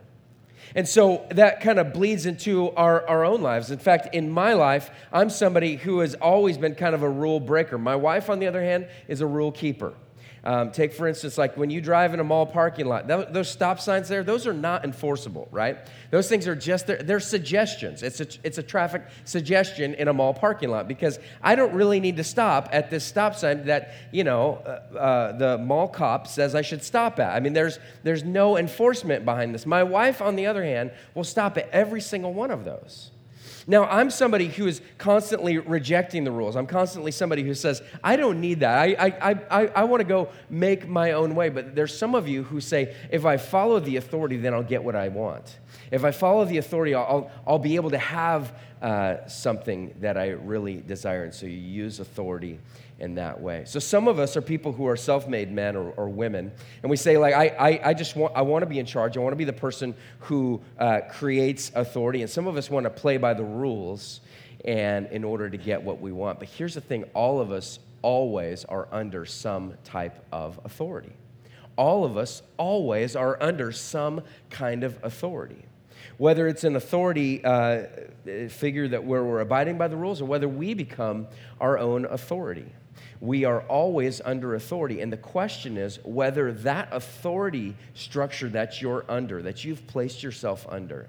And 0.75 0.89
so 0.89 1.27
that 1.31 1.61
kind 1.61 1.79
of 1.79 1.93
bleeds 1.93 2.27
into 2.27 2.71
our, 2.71 3.07
our 3.09 3.25
own 3.25 3.43
lives. 3.43 3.71
In 3.71 3.79
fact, 3.79 4.15
in 4.15 4.31
my 4.31 4.55
life, 4.55 4.91
I'm 5.13 5.31
somebody 5.31 5.77
who 5.77 6.01
has 6.01 6.15
always 6.15 6.57
been 6.59 6.75
kind 6.75 6.95
of 6.95 7.03
a 7.03 7.09
rule 7.09 7.41
breaker. 7.41 7.79
My 7.79 7.97
wife, 7.97 8.31
on 8.31 8.39
the 8.39 8.47
other 8.47 8.63
hand, 8.63 8.89
is 9.09 9.21
a 9.21 9.27
rule 9.27 9.53
keeper. 9.53 9.95
Um, 10.45 10.73
take, 10.73 10.93
for 10.93 11.07
instance, 11.07 11.39
like 11.39 11.57
when 11.57 11.71
you 11.71 11.81
drive 11.81 12.15
in 12.15 12.21
a 12.21 12.25
mall 12.25 12.47
parking 12.47 12.87
lot, 12.87 13.07
those 13.07 13.49
stop 13.49 13.79
signs 13.79 14.09
there, 14.09 14.25
those 14.25 14.45
are 14.45 14.53
not 14.53 14.85
enforceable, 14.85 15.47
right? 15.53 15.79
Those 16.11 16.29
things 16.29 16.49
are 16.49 16.57
just, 16.57 16.89
they're, 16.89 17.01
they're 17.01 17.21
suggestions. 17.21 18.03
It's 18.03 18.21
a, 18.21 18.27
it's 18.43 18.59
a 18.59 18.63
traffic 18.63 19.05
suggestion 19.25 19.95
in 19.95 20.09
a 20.09 20.13
mall 20.13 20.35
parking 20.35 20.71
lot 20.71 20.89
because 20.89 21.21
I 21.43 21.55
don't 21.55 21.73
really 21.75 22.01
need 22.01 22.17
to 22.17 22.25
stop 22.25 22.69
at 22.73 22.91
this 22.91 23.05
stop 23.05 23.37
sign 23.37 23.67
that, 23.67 23.95
you 24.11 24.25
know, 24.25 24.61
uh, 24.67 24.99
uh, 24.99 25.39
the 25.39 25.59
mall 25.59 25.87
cop 25.87 26.27
says 26.27 26.57
I 26.57 26.63
should 26.63 26.83
stop 26.83 27.21
at. 27.21 27.37
I 27.37 27.39
mean, 27.39 27.53
there's, 27.53 27.79
there's 28.03 28.25
no 28.25 28.57
enforcement 28.57 29.25
behind 29.25 29.55
this. 29.55 29.65
My 29.65 29.85
wife, 29.85 30.21
on 30.21 30.35
the 30.35 30.47
other 30.47 30.65
hand, 30.65 30.91
will 31.15 31.23
stop 31.23 31.57
at 31.57 31.69
every 31.71 32.01
single 32.01 32.35
one 32.35 32.51
of 32.51 32.65
those. 32.65 33.12
Now, 33.67 33.85
I'm 33.85 34.11
somebody 34.11 34.49
who 34.49 34.67
is 34.67 34.81
constantly 34.99 35.59
rejecting 35.59 36.25
the 36.25 36.31
rules. 36.31 36.57
I'm 36.57 36.67
constantly 36.67 37.13
somebody 37.13 37.43
who 37.43 37.55
says, 37.55 37.83
I 38.03 38.17
don't 38.17 38.41
need 38.41 38.61
that. 38.61 38.79
I, 38.79 38.97
I, 38.99 39.63
I, 39.63 39.67
I 39.69 39.85
want 39.85 40.01
to 40.01 40.07
go 40.07 40.29
make 40.51 40.89
my 40.89 41.13
own 41.13 41.35
way. 41.35 41.49
But 41.49 41.75
there's 41.75 41.97
some 41.97 42.15
of 42.15 42.27
you 42.27 42.43
who 42.43 42.61
say, 42.61 42.95
if 43.11 43.25
I 43.25 43.37
follow 43.37 43.79
the 43.79 43.97
authority, 43.97 44.37
then 44.37 44.53
I'll 44.55 44.63
get 44.63 44.83
what 44.83 44.97
I 44.97 45.09
want. 45.09 45.59
If 45.93 46.05
I 46.05 46.11
follow 46.11 46.47
the 46.47 46.57
authority, 46.57 46.95
I'll, 46.95 47.31
I'll 47.47 47.59
be 47.59 47.77
able 47.77 47.91
to 47.91 47.99
have 47.99 48.55
uh, 48.81 49.27
something 49.29 49.95
that 50.01 50.17
I 50.17 50.31
really 50.31 50.77
desire. 50.81 51.25
And 51.25 51.35
so 51.35 51.45
you 51.45 51.53
use 51.53 52.01
authority 52.01 52.59
in 52.99 53.17
that 53.17 53.39
way. 53.39 53.65
So 53.67 53.79
some 53.79 54.09
of 54.09 54.19
us 54.19 54.35
are 54.35 54.41
people 54.41 54.73
who 54.73 54.89
are 54.89 54.97
self-made 54.97 55.53
men 55.53 55.77
or, 55.77 55.91
or 55.91 56.09
women, 56.09 56.51
and 56.83 56.91
we 56.91 56.97
say 56.97 57.19
like, 57.19 57.35
I, 57.35 57.49
I, 57.49 57.91
I, 57.91 57.95
just 57.95 58.17
want, 58.17 58.35
I 58.35 58.41
want 58.41 58.63
to 58.63 58.67
be 58.67 58.79
in 58.79 58.87
charge. 58.87 59.19
I 59.19 59.21
want 59.21 59.33
to 59.33 59.37
be 59.37 59.45
the 59.45 59.53
person 59.53 59.95
who 60.21 60.63
uh, 60.79 61.01
creates 61.11 61.71
authority. 61.75 62.23
And 62.23 62.31
some 62.31 62.47
of 62.47 62.57
us 62.57 62.71
want 62.71 62.85
to 62.85 62.91
play 62.91 63.19
by 63.19 63.35
the 63.35 63.45
rules, 63.45 64.23
and 64.65 65.09
in 65.09 65.25
order 65.25 65.51
to 65.51 65.59
get 65.59 65.83
what 65.83 66.01
we 66.01 66.11
want. 66.11 66.39
But 66.39 66.49
here's 66.49 66.75
the 66.75 66.81
thing: 66.81 67.05
all 67.13 67.39
of 67.39 67.53
us 67.53 67.81
always 68.01 68.65
are 68.65 68.89
under 68.91 69.27
some 69.27 69.75
type 69.85 70.25
of 70.33 70.59
authority. 70.65 71.13
All 71.77 72.05
of 72.05 72.17
us 72.17 72.43
always 72.57 73.15
are 73.15 73.37
under 73.43 73.73
some 73.73 74.23
kind 74.49 74.85
of 74.85 74.99
authority 75.03 75.67
whether 76.19 76.49
it's 76.49 76.65
an 76.65 76.77
authority 76.77 77.45
uh, 77.45 77.85
figure 78.49 78.89
that 78.89 79.05
where 79.05 79.25
we're 79.25 79.41
abiding 79.41 79.79
by 79.79 79.89
the 79.89 79.97
rules 79.97 80.21
or 80.21 80.25
whether 80.25 80.49
we 80.49 80.75
become 80.75 81.27
our 81.61 81.79
own 81.79 82.05
authority 82.07 82.67
we 83.23 83.45
are 83.45 83.61
always 83.63 84.21
under 84.25 84.57
authority. 84.57 85.01
And 85.01 85.13
the 85.13 85.17
question 85.17 85.79
is 85.79 86.01
whether 86.05 86.53
that 86.53 86.89
authority 86.91 87.77
structure 87.95 88.49
that 88.49 88.83
you're 88.83 89.05
under, 89.09 89.41
that 89.43 89.65
you've 89.65 89.87
placed 89.87 90.25
yourself 90.25 90.67
under, 90.69 91.09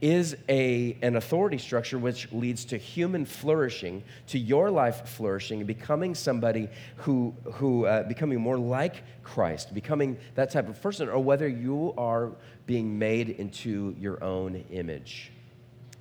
is 0.00 0.36
a, 0.48 0.96
an 1.02 1.14
authority 1.14 1.58
structure 1.58 1.98
which 1.98 2.30
leads 2.32 2.64
to 2.66 2.76
human 2.76 3.24
flourishing, 3.24 4.02
to 4.26 4.38
your 4.40 4.72
life 4.72 5.08
flourishing, 5.08 5.60
and 5.60 5.68
becoming 5.68 6.16
somebody 6.16 6.68
who, 6.96 7.32
who 7.54 7.86
uh, 7.86 8.02
becoming 8.02 8.40
more 8.40 8.58
like 8.58 9.04
Christ, 9.22 9.72
becoming 9.72 10.18
that 10.34 10.50
type 10.50 10.68
of 10.68 10.82
person, 10.82 11.08
or 11.08 11.22
whether 11.22 11.46
you 11.46 11.94
are 11.96 12.32
being 12.66 12.98
made 12.98 13.30
into 13.30 13.94
your 13.98 14.22
own 14.22 14.64
image. 14.70 15.32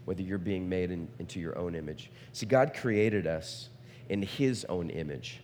Whether 0.06 0.22
you're 0.22 0.38
being 0.38 0.68
made 0.68 0.92
in, 0.92 1.08
into 1.20 1.40
your 1.40 1.58
own 1.58 1.76
image. 1.76 2.12
See, 2.34 2.46
God 2.46 2.74
created 2.74 3.28
us 3.28 3.70
in 4.10 4.22
his 4.22 4.66
own 4.66 4.90
image. 4.90 5.42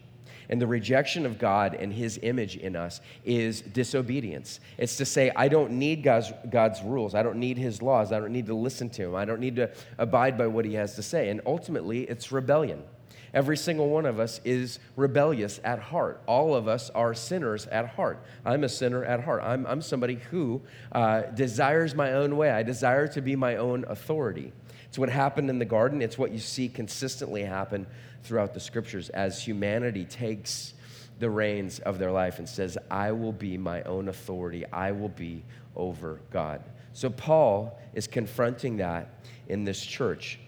And 0.49 0.61
the 0.61 0.67
rejection 0.67 1.25
of 1.25 1.39
God 1.39 1.75
and 1.75 1.93
his 1.93 2.19
image 2.23 2.57
in 2.57 2.75
us 2.75 2.99
is 3.23 3.61
disobedience. 3.61 4.59
It's 4.77 4.97
to 4.97 5.05
say, 5.05 5.31
I 5.35 5.47
don't 5.47 5.71
need 5.71 6.03
God's, 6.03 6.33
God's 6.49 6.81
rules. 6.81 7.15
I 7.15 7.23
don't 7.23 7.37
need 7.37 7.57
his 7.57 7.81
laws. 7.81 8.11
I 8.11 8.19
don't 8.19 8.33
need 8.33 8.47
to 8.47 8.53
listen 8.53 8.89
to 8.91 9.03
him. 9.03 9.15
I 9.15 9.23
don't 9.23 9.39
need 9.39 9.55
to 9.55 9.71
abide 9.97 10.37
by 10.37 10.47
what 10.47 10.65
he 10.65 10.73
has 10.73 10.95
to 10.95 11.03
say. 11.03 11.29
And 11.29 11.39
ultimately, 11.45 12.01
it's 12.01 12.31
rebellion. 12.31 12.83
Every 13.33 13.55
single 13.55 13.89
one 13.89 14.05
of 14.05 14.19
us 14.19 14.41
is 14.43 14.79
rebellious 14.95 15.61
at 15.63 15.79
heart. 15.79 16.21
All 16.27 16.53
of 16.53 16.67
us 16.67 16.89
are 16.89 17.13
sinners 17.13 17.65
at 17.67 17.87
heart. 17.87 18.23
I'm 18.45 18.63
a 18.63 18.69
sinner 18.69 19.05
at 19.05 19.23
heart. 19.23 19.41
I'm, 19.43 19.65
I'm 19.65 19.81
somebody 19.81 20.15
who 20.15 20.61
uh, 20.91 21.21
desires 21.21 21.95
my 21.95 22.13
own 22.13 22.35
way. 22.35 22.51
I 22.51 22.63
desire 22.63 23.07
to 23.09 23.21
be 23.21 23.35
my 23.35 23.55
own 23.55 23.85
authority. 23.87 24.51
It's 24.89 24.99
what 24.99 25.09
happened 25.09 25.49
in 25.49 25.59
the 25.59 25.65
garden. 25.65 26.01
It's 26.01 26.17
what 26.17 26.31
you 26.31 26.39
see 26.39 26.67
consistently 26.67 27.43
happen 27.43 27.87
throughout 28.23 28.53
the 28.53 28.59
scriptures 28.59 29.09
as 29.09 29.41
humanity 29.41 30.03
takes 30.03 30.73
the 31.19 31.29
reins 31.29 31.79
of 31.79 31.99
their 31.99 32.11
life 32.11 32.39
and 32.39 32.49
says, 32.49 32.77
I 32.89 33.13
will 33.13 33.31
be 33.31 33.57
my 33.57 33.83
own 33.83 34.09
authority, 34.09 34.65
I 34.73 34.91
will 34.91 35.09
be 35.09 35.43
over 35.75 36.19
God. 36.31 36.61
So 36.93 37.09
Paul 37.09 37.79
is 37.93 38.07
confronting 38.07 38.77
that 38.77 39.07
in 39.47 39.63
this 39.63 39.85
church. 39.85 40.39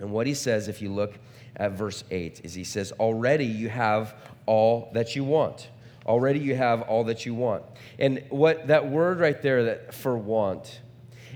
And 0.00 0.10
what 0.10 0.26
he 0.26 0.34
says, 0.34 0.68
if 0.68 0.82
you 0.82 0.92
look 0.92 1.14
at 1.56 1.72
verse 1.72 2.04
8, 2.10 2.40
is 2.44 2.54
he 2.54 2.64
says, 2.64 2.92
Already 2.92 3.46
you 3.46 3.68
have 3.68 4.14
all 4.46 4.90
that 4.94 5.14
you 5.14 5.24
want. 5.24 5.68
Already 6.06 6.40
you 6.40 6.54
have 6.56 6.82
all 6.82 7.04
that 7.04 7.24
you 7.26 7.34
want. 7.34 7.62
And 7.98 8.24
what 8.30 8.66
that 8.68 8.88
word 8.88 9.20
right 9.20 9.40
there 9.40 9.64
that 9.64 9.94
for 9.94 10.16
want, 10.16 10.80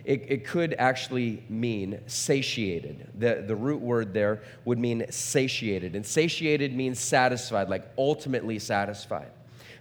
it, 0.05 0.25
it 0.29 0.45
could 0.45 0.75
actually 0.79 1.43
mean 1.49 2.01
satiated. 2.07 3.09
The, 3.19 3.45
the 3.47 3.57
root 3.57 3.81
word 3.81 4.13
there 4.13 4.43
would 4.65 4.79
mean 4.79 5.05
satiated. 5.11 5.95
And 5.95 6.05
satiated 6.05 6.75
means 6.75 6.99
satisfied, 6.99 7.69
like 7.69 7.85
ultimately 7.99 8.59
satisfied. 8.59 9.31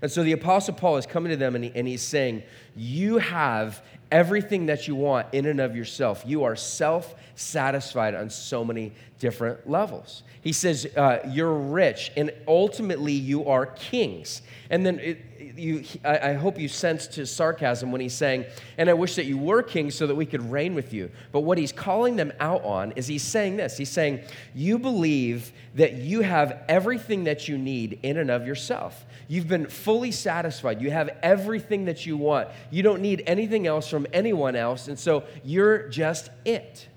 And 0.01 0.11
so 0.11 0.23
the 0.23 0.33
Apostle 0.33 0.73
Paul 0.73 0.97
is 0.97 1.05
coming 1.05 1.31
to 1.31 1.37
them 1.37 1.55
and, 1.55 1.63
he, 1.63 1.71
and 1.73 1.87
he's 1.87 2.01
saying, 2.01 2.43
You 2.75 3.17
have 3.17 3.83
everything 4.11 4.67
that 4.67 4.87
you 4.87 4.95
want 4.95 5.27
in 5.33 5.45
and 5.45 5.59
of 5.59 5.75
yourself. 5.75 6.23
You 6.25 6.43
are 6.43 6.55
self 6.55 7.15
satisfied 7.35 8.15
on 8.15 8.29
so 8.29 8.63
many 8.63 8.93
different 9.19 9.69
levels. 9.69 10.23
He 10.41 10.53
says, 10.53 10.87
uh, 10.95 11.19
You're 11.27 11.53
rich, 11.53 12.11
and 12.15 12.31
ultimately 12.47 13.13
you 13.13 13.47
are 13.47 13.65
kings. 13.65 14.41
And 14.69 14.85
then 14.85 14.99
it, 14.99 15.17
you, 15.57 15.83
I, 16.03 16.29
I 16.29 16.33
hope 16.33 16.59
you 16.59 16.67
sensed 16.67 17.15
his 17.15 17.31
sarcasm 17.31 17.91
when 17.91 18.01
he's 18.01 18.13
saying, 18.13 18.45
and 18.77 18.89
I 18.89 18.93
wish 18.93 19.15
that 19.15 19.25
you 19.25 19.37
were 19.37 19.61
king 19.61 19.91
so 19.91 20.07
that 20.07 20.15
we 20.15 20.25
could 20.25 20.51
reign 20.51 20.75
with 20.75 20.93
you. 20.93 21.11
But 21.31 21.41
what 21.41 21.57
he's 21.57 21.71
calling 21.71 22.15
them 22.15 22.31
out 22.39 22.63
on 22.63 22.91
is 22.93 23.07
he's 23.07 23.23
saying 23.23 23.57
this 23.57 23.77
He's 23.77 23.89
saying, 23.89 24.21
You 24.53 24.79
believe 24.79 25.51
that 25.75 25.93
you 25.93 26.21
have 26.21 26.63
everything 26.67 27.25
that 27.25 27.47
you 27.47 27.57
need 27.57 27.99
in 28.03 28.17
and 28.17 28.31
of 28.31 28.45
yourself. 28.45 29.05
You've 29.27 29.47
been 29.47 29.67
fully 29.67 30.11
satisfied. 30.11 30.81
You 30.81 30.91
have 30.91 31.09
everything 31.23 31.85
that 31.85 32.05
you 32.05 32.17
want. 32.17 32.49
You 32.71 32.83
don't 32.83 33.01
need 33.01 33.23
anything 33.25 33.67
else 33.67 33.87
from 33.87 34.07
anyone 34.13 34.55
else. 34.55 34.87
And 34.87 34.99
so 34.99 35.23
you're 35.43 35.87
just 35.89 36.29
it. 36.45 36.87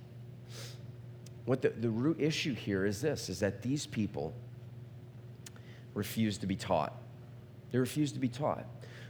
What 1.44 1.62
the, 1.62 1.70
the 1.70 1.88
root 1.88 2.20
issue 2.20 2.54
here 2.54 2.84
is 2.84 3.00
this 3.00 3.30
is 3.30 3.40
that 3.40 3.62
these 3.62 3.86
people 3.86 4.34
refuse 5.94 6.38
to 6.38 6.46
be 6.46 6.56
taught. 6.56 6.94
They 7.72 7.78
refuse 7.78 8.12
to 8.12 8.18
be 8.18 8.28
taught. 8.28 8.64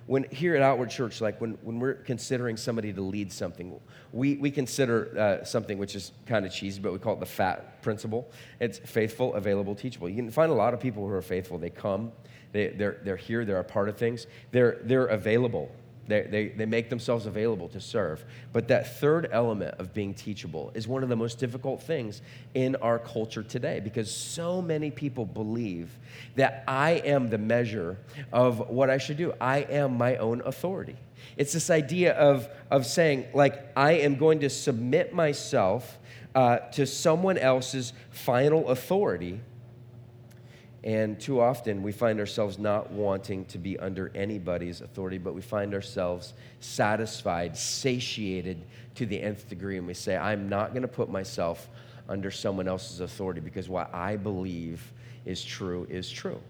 When 0.07 0.25
here 0.31 0.57
at 0.57 0.63
Outward 0.63 0.89
Church, 0.89 1.21
like 1.21 1.39
when, 1.39 1.59
when 1.63 1.79
we're 1.79 1.95
considering 1.95 2.57
somebody 2.57 2.95
to 2.95 3.01
lead 3.03 3.31
something, 3.31 3.79
we, 4.13 4.37
we 4.37 4.51
consider 4.51 5.19
uh, 5.19 5.45
something 5.45 5.77
which 5.77 5.95
is 5.95 6.13
kind 6.25 6.47
of 6.47 6.53
cheesy, 6.53 6.81
but 6.81 6.95
we 6.95 6.99
call 6.99 7.13
it 7.13 7.21
the 7.21 7.27
FAT 7.27 7.83
principle. 7.83 8.31
It's 8.59 8.79
faithful, 8.79 9.35
available, 9.35 9.75
teachable. 9.75 10.09
You 10.09 10.17
can 10.17 10.31
find 10.31 10.51
a 10.51 10.55
lot 10.55 10.73
of 10.73 10.81
people 10.81 11.07
who 11.07 11.13
are 11.13 11.21
faithful. 11.21 11.59
They 11.59 11.69
come, 11.69 12.13
they, 12.53 12.69
they're, 12.69 13.01
they're 13.05 13.17
here, 13.17 13.45
they're 13.45 13.61
a 13.61 13.65
part 13.65 13.91
of 13.91 13.99
things, 13.99 14.27
they're, 14.51 14.79
they're 14.83 15.07
available. 15.07 15.71
They, 16.09 16.23
they, 16.23 16.49
they 16.49 16.67
make 16.67 16.89
themselves 16.89 17.27
available 17.27 17.69
to 17.69 17.81
serve. 17.81 18.25
But 18.53 18.69
that 18.69 18.99
third 18.99 19.29
element 19.31 19.77
of 19.79 19.93
being 19.93 20.15
teachable 20.15 20.73
is 20.75 20.89
one 20.89 21.03
of 21.03 21.11
the 21.11 21.17
most 21.17 21.39
difficult 21.39 21.83
things 21.83 22.23
in 22.55 22.77
our 22.77 22.99
culture 22.99 23.43
today 23.43 23.79
because 23.79 24.13
so 24.13 24.63
many 24.63 24.91
people 24.91 25.27
believe 25.27 25.91
that 26.35 26.65
I 26.67 26.93
am 26.93 27.29
the 27.29 27.39
measure 27.39 27.99
of 28.33 28.71
what 28.71 28.89
I 28.89 28.97
should 28.99 29.19
do. 29.19 29.35
I 29.41 29.59
am 29.59 29.99
my 29.99 30.17
own 30.17 30.41
authority. 30.45 30.97
It's 31.37 31.53
this 31.53 31.69
idea 31.69 32.15
of, 32.15 32.49
of 32.71 32.87
saying, 32.87 33.27
like, 33.35 33.71
I 33.77 33.93
am 33.93 34.17
going 34.17 34.41
to 34.41 34.51
submit 34.51 35.13
myself 35.13 35.99
uh, 36.35 36.59
to 36.73 36.87
someone 36.87 37.37
else's 37.37 37.93
final 38.11 38.69
authority 38.71 39.41
and 40.89 41.21
too 41.21 41.39
often 41.39 41.83
we 41.83 41.93
find 41.93 42.19
ourselves 42.19 42.59
not 42.59 42.91
wanting 42.91 43.45
to 43.45 43.59
be 43.59 43.79
under 43.79 44.11
anybody's 44.15 44.81
authority, 44.81 45.19
but 45.19 45.35
we 45.35 45.43
find 45.43 45.75
ourselves 45.75 46.33
satisfied, 46.61 47.59
satiated 47.59 48.65
to 48.95 49.05
the 49.05 49.21
nth 49.21 49.51
degree. 49.51 49.77
And 49.77 49.87
we 49.87 49.93
say, 49.93 50.17
I'm 50.17 50.49
not 50.49 50.71
going 50.71 50.81
to 50.81 50.89
put 50.89 51.11
myself 51.11 51.69
under 52.09 52.31
someone 52.31 52.67
else's 52.67 53.01
authority 53.01 53.43
because 53.43 53.69
what 53.69 53.95
I 53.95 54.17
believe 54.17 54.81
is 55.27 55.45
true 55.45 55.87
is 55.91 56.11
true. 56.11 56.41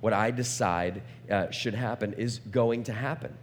What 0.00 0.12
I 0.12 0.30
decide 0.30 1.02
uh, 1.28 1.50
should 1.50 1.74
happen 1.74 2.12
is 2.12 2.38
going 2.52 2.84
to 2.84 2.92
happen. 2.92 3.36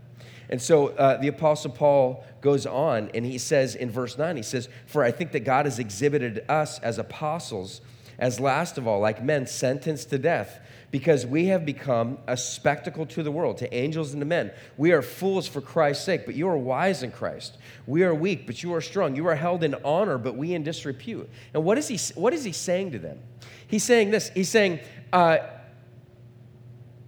And 0.49 0.61
so 0.61 0.87
uh, 0.95 1.17
the 1.17 1.27
Apostle 1.27 1.71
Paul 1.71 2.23
goes 2.39 2.65
on 2.65 3.11
and 3.13 3.25
he 3.25 3.37
says 3.37 3.75
in 3.75 3.91
verse 3.91 4.17
9, 4.17 4.37
he 4.37 4.43
says, 4.43 4.69
For 4.85 5.03
I 5.03 5.11
think 5.11 5.33
that 5.33 5.41
God 5.41 5.65
has 5.65 5.77
exhibited 5.77 6.45
us 6.47 6.79
as 6.79 6.99
apostles 6.99 7.81
as 8.19 8.39
last 8.39 8.77
of 8.77 8.87
all, 8.87 8.99
like 8.99 9.23
men 9.23 9.45
sentenced 9.45 10.09
to 10.09 10.17
death, 10.17 10.59
because 10.89 11.25
we 11.25 11.47
have 11.47 11.65
become 11.65 12.17
a 12.27 12.37
spectacle 12.37 13.05
to 13.05 13.21
the 13.21 13.31
world, 13.31 13.57
to 13.57 13.73
angels 13.73 14.13
and 14.13 14.21
to 14.21 14.25
men. 14.25 14.51
We 14.77 14.91
are 14.93 15.01
fools 15.01 15.47
for 15.47 15.59
Christ's 15.59 16.05
sake, 16.05 16.25
but 16.25 16.33
you 16.33 16.47
are 16.47 16.57
wise 16.57 17.03
in 17.03 17.11
Christ. 17.11 17.57
We 17.85 18.03
are 18.03 18.15
weak, 18.15 18.47
but 18.47 18.63
you 18.63 18.73
are 18.73 18.81
strong. 18.81 19.15
You 19.15 19.27
are 19.27 19.35
held 19.35 19.63
in 19.63 19.75
honor, 19.83 20.17
but 20.17 20.35
we 20.35 20.53
in 20.53 20.63
disrepute. 20.63 21.29
And 21.53 21.63
what 21.63 21.77
is 21.77 21.87
he, 21.89 21.99
what 22.19 22.33
is 22.33 22.43
he 22.43 22.53
saying 22.53 22.91
to 22.93 22.99
them? 22.99 23.19
He's 23.67 23.83
saying 23.83 24.11
this. 24.11 24.29
He's 24.33 24.49
saying, 24.49 24.79
uh, 25.11 25.39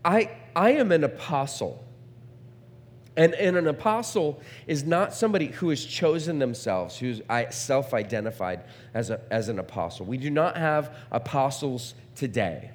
I, 0.04 0.32
I 0.56 0.72
am 0.72 0.92
an 0.92 1.06
apostle. 1.06 1.86
And, 3.16 3.34
and 3.34 3.58
an 3.58 3.68
apostle 3.68 4.42
is 4.68 4.84
not 4.84 5.14
somebody 5.14 5.48
who 5.48 5.70
has 5.70 5.84
chosen 5.84 6.40
themselves, 6.40 6.98
who's 6.98 7.22
self 7.52 7.94
identified 7.94 8.62
as, 8.94 9.12
as 9.12 9.50
an 9.50 9.60
apostle. 9.60 10.06
We 10.06 10.18
do 10.18 10.30
not 10.30 10.56
have 10.56 10.96
apostles 11.12 11.96
today. 12.16 12.72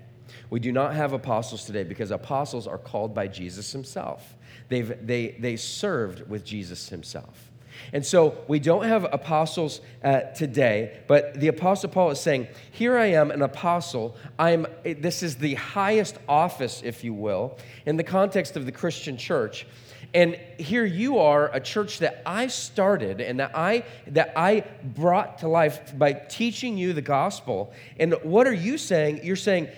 We 0.51 0.61
do 0.61 0.73
not 0.73 0.95
have 0.95 1.13
apostles 1.13 1.65
today 1.65 1.85
because 1.85 2.11
apostles 2.11 2.67
are 2.67 2.79
called 2.79 3.15
by 3.15 3.29
Jesus 3.29 3.73
himself. 3.73 4.35
They've, 4.69 4.95
they, 5.07 5.37
they 5.39 5.57
served 5.57 6.29
with 6.29 6.45
Jesus 6.45 6.89
himself. 6.89 7.51
And 7.93 8.05
so 8.05 8.39
we 8.49 8.59
don't 8.59 8.85
have 8.85 9.05
apostles 9.13 9.81
uh, 10.03 10.21
today, 10.21 11.01
but 11.07 11.35
the 11.41 11.49
apostle 11.49 11.91
Paul 11.91 12.11
is 12.11 12.21
saying, 12.21 12.49
"Here 12.71 12.97
I 12.97 13.07
am, 13.07 13.31
an 13.31 13.43
apostle. 13.43 14.17
I'm. 14.39 14.67
This 14.85 15.23
is 15.23 15.37
the 15.37 15.55
highest 15.55 16.19
office, 16.29 16.83
if 16.85 17.03
you 17.03 17.13
will, 17.13 17.59
in 17.85 17.97
the 17.97 18.05
context 18.05 18.57
of 18.57 18.65
the 18.65 18.73
Christian 18.73 19.17
church." 19.17 19.67
And 20.15 20.37
here 20.59 20.85
you 20.85 21.19
are, 21.19 21.51
a 21.53 21.59
church 21.59 21.99
that 21.99 22.23
I 22.25 22.47
started 22.47 23.21
and 23.21 23.41
that 23.41 23.51
I 23.53 23.85
that 24.07 24.33
I 24.37 24.65
brought 24.83 25.39
to 25.39 25.49
life 25.49 25.99
by 25.99 26.13
teaching 26.13 26.79
you 26.79 26.93
the 26.93 27.03
gospel. 27.03 27.73
And 27.99 28.15
what 28.23 28.47
are 28.47 28.55
you 28.55 28.79
saying? 28.79 29.25
You're 29.25 29.35
saying 29.35 29.69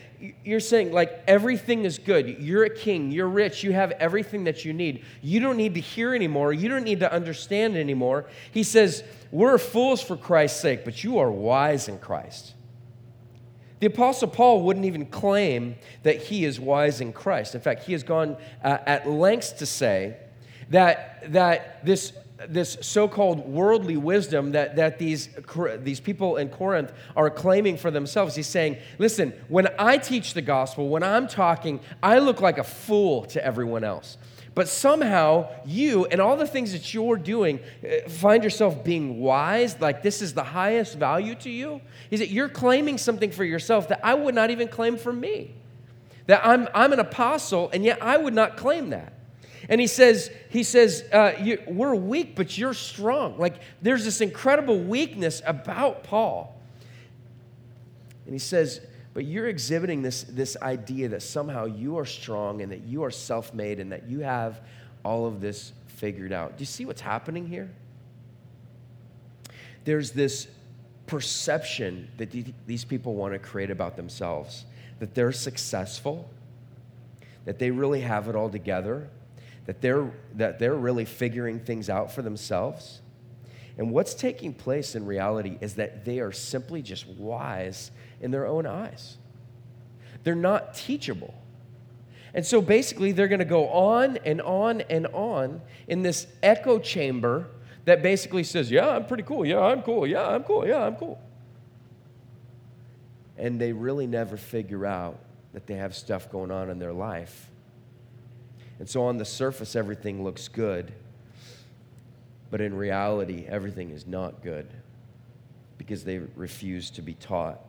you're 0.45 0.61
saying 0.61 0.93
like 0.93 1.23
everything 1.27 1.85
is 1.85 1.99
good. 1.99 2.29
You're 2.39 2.65
a 2.65 2.71
king, 2.71 3.11
you're 3.11 3.29
rich, 3.29 3.63
you 3.63 3.73
have 3.73 3.93
everything 3.93 4.45
that 4.45 4.65
you 4.65 4.75
need. 4.75 5.05
You 5.23 5.41
don't 5.41 5.57
need 5.57 5.75
to 5.75 5.81
hear 5.81 6.15
anymore, 6.15 6.53
you 6.53 6.69
don't 6.69 6.85
need 6.85 7.01
to 7.01 7.11
understand 7.11 7.77
anymore. 7.77 8.27
He 8.53 8.63
says, 8.63 9.05
We're 9.31 9.57
fools 9.57 10.03
for 10.03 10.19
Christ's 10.19 10.61
sake, 10.61 10.85
but 10.85 11.03
you 11.03 11.19
are 11.19 11.31
wise 11.31 11.89
in 11.89 11.99
Christ. 11.99 12.53
The 13.81 13.87
Apostle 13.87 14.29
Paul 14.29 14.63
wouldn't 14.63 14.87
even 14.87 15.07
claim 15.07 15.77
that 16.03 16.17
he 16.25 16.45
is 16.45 16.59
wise 16.59 17.01
in 17.03 17.13
Christ. 17.13 17.55
In 17.55 17.61
fact, 17.61 17.85
he 17.85 17.93
has 17.93 18.03
gone 18.03 18.39
uh, 18.65 18.79
at 18.87 19.09
lengths 19.09 19.53
to 19.53 19.67
say 19.67 20.17
that, 20.71 21.33
that 21.33 21.85
this 21.85 22.13
this 22.49 22.77
so-called 22.81 23.47
worldly 23.47 23.97
wisdom 23.97 24.53
that, 24.53 24.77
that 24.77 24.99
these, 24.99 25.29
these 25.79 26.01
people 26.01 26.37
in 26.37 26.49
corinth 26.49 26.93
are 27.17 27.31
claiming 27.31 27.77
for 27.77 27.91
themselves. 27.91 28.35
He's 28.35 28.47
saying 28.47 28.77
listen 28.99 29.33
when 29.49 29.69
i 29.79 29.97
teach 29.97 30.35
the 30.35 30.43
gospel 30.43 30.89
when 30.89 31.03
i'm 31.03 31.29
talking 31.29 31.81
i 32.03 32.19
look 32.19 32.41
like 32.41 32.59
a 32.59 32.65
fool 32.65 33.25
to 33.27 33.45
everyone 33.45 33.85
else. 33.85 34.19
But 34.55 34.69
somehow 34.69 35.51
you 35.67 36.07
and 36.07 36.21
all 36.21 36.37
the 36.37 36.47
things 36.47 36.73
that 36.73 36.95
you're 36.95 37.19
doing 37.19 37.61
uh, 37.85 38.09
find 38.09 38.43
yourself 38.43 38.83
being 38.83 39.21
wise 39.21 39.79
like 39.81 40.03
this 40.03 40.23
is 40.23 40.33
the 40.33 40.45
highest 40.45 40.97
value 40.97 41.35
to 41.37 41.51
you? 41.51 41.83
Is 42.11 42.21
that 42.21 42.31
you're 42.31 42.49
claiming 42.49 42.97
something 42.97 43.31
for 43.31 43.45
yourself 43.45 43.89
that 43.89 44.01
i 44.05 44.15
would 44.15 44.35
not 44.35 44.51
even 44.51 44.69
claim 44.69 44.99
for 44.99 45.13
me? 45.13 45.55
That 46.27 46.45
i'm, 46.45 46.69
I'm 46.75 46.93
an 46.93 47.01
apostle 47.01 47.71
and 47.73 47.83
yet 47.85 48.03
i 48.03 48.17
would 48.17 48.35
not 48.35 48.59
claim 48.59 48.91
that 48.91 49.15
and 49.69 49.81
he 49.81 49.87
says, 49.87 50.31
he 50.49 50.63
says, 50.63 51.05
uh, 51.13 51.33
you, 51.41 51.61
we're 51.67 51.95
weak, 51.95 52.37
but 52.37 52.57
you're 52.57 52.75
strong. 52.75 53.39
Like 53.39 53.61
there's 53.83 54.05
this 54.05 54.21
incredible 54.21 54.79
weakness 54.79 55.43
about 55.45 56.05
Paul. 56.05 56.61
And 58.25 58.35
he 58.35 58.39
says, 58.39 58.81
but 59.15 59.25
you're 59.25 59.49
exhibiting 59.49 60.03
this, 60.03 60.25
this 60.25 60.57
idea 60.61 61.09
that 61.09 61.23
somehow 61.23 61.65
you 61.65 61.99
are 61.99 62.05
strong 62.05 62.61
and 62.61 62.71
that 62.71 62.83
you 62.83 63.03
are 63.03 63.11
self 63.11 63.55
made 63.55 63.81
and 63.81 63.91
that 63.93 64.09
you 64.09 64.21
have 64.21 64.61
all 65.05 65.27
of 65.27 65.41
this 65.41 65.73
figured 65.87 66.33
out. 66.33 66.59
Do 66.59 66.63
you 66.63 66.67
see 66.67 66.85
what's 66.85 67.01
happening 67.01 67.47
here? 67.47 67.71
There's 69.85 70.11
this 70.11 70.49
perception 71.07 72.09
that 72.19 72.35
these 72.67 72.85
people 72.85 73.15
want 73.15 73.33
to 73.33 73.39
create 73.39 73.71
about 73.71 73.97
themselves 73.97 74.65
that 74.99 75.15
they're 75.15 75.33
successful, 75.33 76.29
that 77.45 77.59
they 77.59 77.71
really 77.71 78.01
have 78.01 78.29
it 78.29 78.35
all 78.35 78.49
together, 78.49 79.09
that 79.67 79.81
they're, 79.81 80.11
that 80.35 80.59
they're 80.59 80.75
really 80.75 81.05
figuring 81.05 81.61
things 81.61 81.91
out 81.91 82.13
for 82.13 82.23
themselves. 82.23 83.01
And 83.79 83.91
what's 83.91 84.15
taking 84.15 84.55
place 84.55 84.95
in 84.95 85.05
reality 85.05 85.59
is 85.61 85.75
that 85.75 86.05
they 86.05 86.21
are 86.21 86.33
simply 86.33 86.83
just 86.83 87.07
wise 87.07 87.91
in 88.21 88.31
their 88.31 88.47
own 88.47 88.65
eyes. 88.65 89.19
They're 90.25 90.35
not 90.35 90.75
teachable. 90.75 91.35
And 92.33 92.45
so 92.45 92.61
basically, 92.61 93.13
they're 93.13 93.29
going 93.29 93.41
to 93.41 93.45
go 93.45 93.69
on 93.69 94.19
and 94.25 94.41
on 94.41 94.83
and 94.83 95.07
on 95.09 95.61
in 95.89 96.03
this 96.03 96.27
echo 96.43 96.79
chamber 96.79 97.49
that 97.87 98.03
basically 98.03 98.45
says, 98.45 98.71
Yeah, 98.71 98.89
I'm 98.89 99.07
pretty 99.07 99.23
cool. 99.23 99.45
Yeah, 99.45 99.61
I'm 99.61 99.83
cool. 99.83 100.07
Yeah, 100.07 100.27
I'm 100.27 100.43
cool. 100.43 100.67
Yeah, 100.67 100.83
I'm 100.83 100.97
cool. 100.97 101.21
And 103.39 103.61
they 103.61 103.73
really 103.73 104.07
never 104.07 104.37
figure 104.37 104.85
out 104.87 105.19
that 105.53 105.67
they 105.67 105.75
have 105.75 105.95
stuff 105.95 106.31
going 106.31 106.51
on 106.51 106.71
in 106.71 106.79
their 106.79 106.93
life 106.93 107.51
and 108.79 108.89
so 108.89 109.05
on 109.05 109.17
the 109.17 109.25
surface, 109.25 109.75
everything 109.75 110.23
looks 110.23 110.49
good. 110.49 110.93
But 112.51 112.61
in 112.61 112.75
reality, 112.75 113.47
everything 113.49 113.91
is 113.91 114.07
not 114.07 114.43
good 114.43 114.67
because 115.79 116.05
they 116.05 116.19
refuse 116.37 116.91
to 116.91 117.03
be 117.03 117.15
taught, 117.15 117.61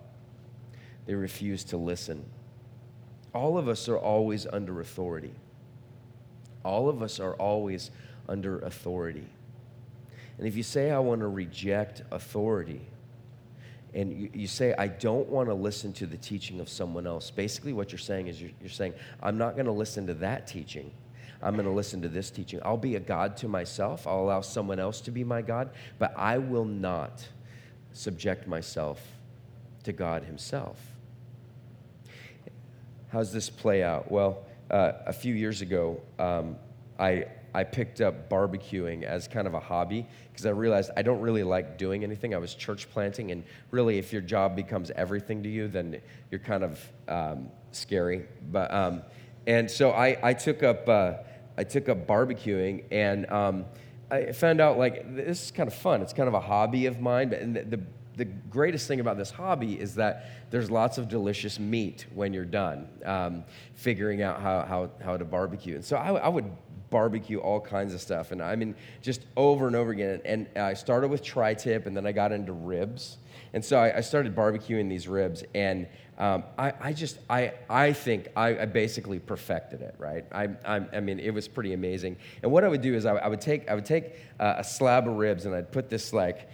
they 1.05 1.15
refuse 1.15 1.63
to 1.65 1.77
listen. 1.77 2.23
All 3.33 3.57
of 3.57 3.67
us 3.67 3.87
are 3.87 3.97
always 3.97 4.47
under 4.47 4.81
authority. 4.81 5.33
All 6.63 6.89
of 6.89 7.01
us 7.01 7.19
are 7.19 7.33
always 7.35 7.91
under 8.27 8.59
authority. 8.59 9.25
And 10.37 10.47
if 10.47 10.55
you 10.55 10.63
say, 10.63 10.91
I 10.91 10.99
want 10.99 11.21
to 11.21 11.27
reject 11.27 12.01
authority, 12.11 12.81
and 13.97 14.13
you, 14.13 14.29
you, 14.31 14.47
say, 14.47 14.75
I 14.77 14.87
don't 14.87 15.27
want 15.27 15.49
to 15.49 15.55
listen 15.55 15.91
to 15.93 16.05
the 16.05 16.17
teaching 16.17 16.59
of 16.59 16.69
someone 16.69 17.07
else, 17.07 17.31
basically 17.31 17.73
what 17.73 17.91
you're 17.91 17.97
saying 17.97 18.27
is 18.27 18.39
you're, 18.39 18.51
you're 18.61 18.69
saying, 18.69 18.93
I'm 19.23 19.39
not 19.39 19.55
going 19.55 19.65
to 19.65 19.71
listen 19.71 20.05
to 20.05 20.13
that 20.15 20.45
teaching. 20.45 20.91
I'm 21.41 21.55
going 21.55 21.65
to 21.65 21.71
listen 21.71 22.03
to 22.03 22.07
this 22.07 22.29
teaching. 22.29 22.59
I'll 22.63 22.77
be 22.77 22.95
a 22.95 22.99
God 22.99 23.37
to 23.37 23.47
myself. 23.47 24.05
I'll 24.05 24.19
allow 24.19 24.41
someone 24.41 24.79
else 24.79 25.01
to 25.01 25.11
be 25.11 25.23
my 25.23 25.41
God, 25.41 25.71
but 25.97 26.13
I 26.15 26.37
will 26.37 26.63
not 26.63 27.27
subject 27.91 28.47
myself 28.47 29.01
to 29.83 29.93
God 29.93 30.23
Himself. 30.23 30.79
How's 33.09 33.33
this 33.33 33.49
play 33.49 33.81
out? 33.81 34.11
Well, 34.11 34.45
uh, 34.69 34.91
a 35.07 35.13
few 35.13 35.33
years 35.33 35.61
ago, 35.61 36.01
um, 36.19 36.55
I, 36.99 37.25
I 37.53 37.63
picked 37.63 38.01
up 38.01 38.29
barbecuing 38.29 39.03
as 39.03 39.27
kind 39.27 39.47
of 39.47 39.53
a 39.53 39.59
hobby 39.59 40.07
because 40.31 40.45
I 40.45 40.51
realized 40.51 40.91
I 40.95 41.01
don't 41.01 41.21
really 41.21 41.43
like 41.43 41.77
doing 41.77 42.03
anything. 42.03 42.35
I 42.35 42.37
was 42.37 42.53
church 42.53 42.89
planting, 42.89 43.31
and 43.31 43.43
really, 43.71 43.97
if 43.97 44.13
your 44.13 44.21
job 44.21 44.55
becomes 44.55 44.91
everything 44.91 45.43
to 45.43 45.49
you, 45.49 45.67
then 45.67 46.01
you're 46.31 46.39
kind 46.39 46.63
of 46.63 46.91
um, 47.07 47.49
scary. 47.71 48.25
But 48.51 48.73
um, 48.73 49.01
and 49.45 49.69
so 49.69 49.91
I, 49.91 50.17
I 50.21 50.33
took 50.33 50.63
up 50.63 50.87
uh, 50.87 51.13
I 51.57 51.63
took 51.63 51.89
up 51.89 52.05
barbecuing, 52.05 52.83
and 52.91 53.29
um, 53.31 53.65
I 54.11 54.31
found 54.31 54.61
out 54.61 54.77
like 54.77 55.15
this 55.15 55.45
is 55.45 55.51
kind 55.51 55.67
of 55.67 55.73
fun. 55.73 56.01
It's 56.01 56.13
kind 56.13 56.27
of 56.27 56.33
a 56.33 56.41
hobby 56.41 56.85
of 56.85 56.99
mine, 56.99 57.29
but 57.29 57.53
the, 57.53 57.77
the 57.77 57.83
the 58.17 58.25
greatest 58.25 58.87
thing 58.87 58.99
about 58.99 59.15
this 59.15 59.29
hobby 59.29 59.79
is 59.79 59.95
that 59.95 60.49
there's 60.49 60.71
lots 60.71 60.97
of 60.97 61.07
delicious 61.07 61.59
meat 61.59 62.07
when 62.13 62.33
you're 62.33 62.45
done 62.45 62.89
um, 63.05 63.43
figuring 63.75 64.23
out 64.23 64.41
how, 64.41 64.61
how, 64.63 64.89
how 65.03 65.15
to 65.15 65.23
barbecue. 65.23 65.75
And 65.75 65.85
so 65.85 65.97
I, 65.97 66.13
I, 66.15 66.27
would 66.27 66.51
barbecue 66.89 67.39
all 67.39 67.59
kinds 67.59 67.93
of 67.93 68.01
stuff. 68.01 68.31
And 68.31 68.41
I 68.41 68.55
mean, 68.55 68.75
just 69.01 69.25
over 69.35 69.67
and 69.67 69.75
over 69.75 69.91
again. 69.91 70.21
And 70.25 70.47
I 70.55 70.73
started 70.73 71.09
with 71.09 71.23
tri 71.23 71.53
tip, 71.53 71.85
and 71.85 71.95
then 71.95 72.05
I 72.05 72.11
got 72.11 72.31
into 72.31 72.53
ribs. 72.53 73.17
And 73.53 73.63
so 73.63 73.79
I, 73.79 73.97
I 73.97 74.01
started 74.01 74.35
barbecuing 74.35 74.89
these 74.89 75.07
ribs. 75.07 75.43
And 75.53 75.87
um, 76.17 76.43
I, 76.57 76.73
I, 76.79 76.93
just, 76.93 77.19
I, 77.29 77.53
I 77.69 77.93
think 77.93 78.29
I, 78.35 78.59
I 78.59 78.65
basically 78.65 79.19
perfected 79.19 79.81
it, 79.81 79.95
right? 79.99 80.25
I, 80.31 80.49
I, 80.65 80.85
I, 80.93 80.99
mean, 80.99 81.19
it 81.19 81.31
was 81.31 81.47
pretty 81.47 81.73
amazing. 81.73 82.17
And 82.41 82.51
what 82.51 82.63
I 82.63 82.67
would 82.67 82.81
do 82.81 82.95
is 82.95 83.05
I, 83.05 83.15
I 83.15 83.27
would 83.27 83.41
take, 83.41 83.69
I 83.69 83.75
would 83.75 83.85
take 83.85 84.15
uh, 84.39 84.55
a 84.57 84.63
slab 84.63 85.07
of 85.07 85.15
ribs 85.15 85.45
and 85.45 85.53
I'd 85.53 85.71
put 85.71 85.89
this 85.89 86.13
like, 86.13 86.49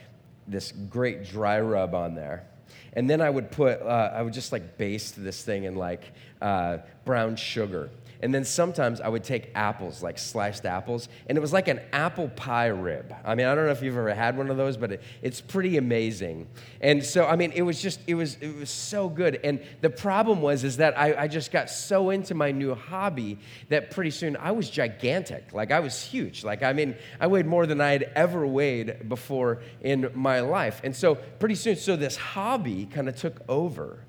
this 0.47 0.73
great 0.89 1.23
dry 1.23 1.61
rub 1.61 1.95
on 1.95 2.15
there. 2.15 2.45
And 2.91 3.09
then 3.09 3.21
I 3.21 3.29
would 3.29 3.51
put, 3.51 3.81
uh, 3.81 4.11
I 4.13 4.21
would 4.21 4.33
just 4.33 4.51
like 4.51 4.77
baste 4.77 5.21
this 5.21 5.43
thing 5.43 5.63
in 5.63 5.75
like 5.75 6.11
uh, 6.41 6.79
brown 7.05 7.37
sugar 7.37 7.89
and 8.23 8.33
then 8.33 8.45
sometimes 8.45 9.01
I 9.01 9.09
would 9.09 9.23
take 9.23 9.51
apples, 9.53 10.01
like 10.01 10.17
sliced 10.17 10.65
apples, 10.65 11.09
and 11.27 11.37
it 11.37 11.41
was 11.41 11.51
like 11.51 11.67
an 11.67 11.81
apple 11.91 12.29
pie 12.29 12.67
rib. 12.67 13.13
I 13.25 13.35
mean, 13.35 13.45
I 13.45 13.53
don't 13.53 13.65
know 13.65 13.71
if 13.71 13.81
you've 13.81 13.97
ever 13.97 14.13
had 14.13 14.37
one 14.37 14.49
of 14.49 14.55
those, 14.55 14.77
but 14.77 14.93
it, 14.93 15.03
it's 15.21 15.41
pretty 15.41 15.75
amazing. 15.75 16.47
And 16.79 17.03
so, 17.03 17.25
I 17.25 17.35
mean, 17.35 17.51
it 17.51 17.63
was 17.63 17.81
just, 17.81 17.99
it 18.07 18.15
was, 18.15 18.37
it 18.39 18.55
was 18.55 18.69
so 18.69 19.09
good. 19.09 19.41
And 19.43 19.61
the 19.81 19.89
problem 19.89 20.41
was, 20.41 20.63
is 20.63 20.77
that 20.77 20.97
I, 20.97 21.23
I 21.23 21.27
just 21.27 21.51
got 21.51 21.69
so 21.69 22.11
into 22.11 22.33
my 22.33 22.51
new 22.51 22.73
hobby 22.75 23.39
that 23.67 23.91
pretty 23.91 24.11
soon 24.11 24.37
I 24.37 24.51
was 24.51 24.69
gigantic. 24.69 25.51
Like 25.51 25.71
I 25.71 25.81
was 25.81 26.01
huge. 26.01 26.45
Like, 26.45 26.63
I 26.63 26.71
mean, 26.71 26.95
I 27.19 27.27
weighed 27.27 27.45
more 27.45 27.65
than 27.65 27.81
I 27.81 27.91
had 27.91 28.03
ever 28.15 28.47
weighed 28.47 29.09
before 29.09 29.61
in 29.81 30.09
my 30.13 30.39
life. 30.39 30.79
And 30.85 30.95
so 30.95 31.15
pretty 31.15 31.55
soon, 31.55 31.75
so 31.75 31.97
this 31.97 32.15
hobby 32.15 32.85
kind 32.85 33.09
of 33.09 33.17
took 33.17 33.41
over. 33.49 33.99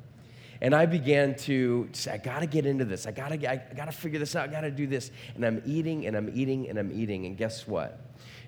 And 0.65 0.75
I 0.75 0.87
began 0.87 1.35
to 1.41 1.91
say, 1.93 2.13
I 2.13 2.17
gotta 2.17 2.47
get 2.47 2.65
into 2.65 2.87
this. 2.87 3.07
I 3.07 3.11
gotta, 3.11 3.35
I 3.51 3.57
gotta 3.77 3.93
figure 3.93 4.19
this 4.19 4.35
out. 4.35 4.49
I 4.49 4.51
gotta 4.51 4.71
do 4.71 4.87
this. 4.87 5.11
And 5.35 5.45
I'm 5.45 5.61
eating 5.67 6.07
and 6.07 6.17
I'm 6.17 6.31
eating 6.35 6.71
and 6.71 6.79
I'm 6.79 6.91
eating. 6.91 7.27
And 7.27 7.37
guess 7.37 7.69
what? 7.69 8.01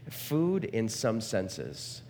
Food, 0.08 0.64
in 0.64 0.88
some 0.88 1.20
senses, 1.20 2.00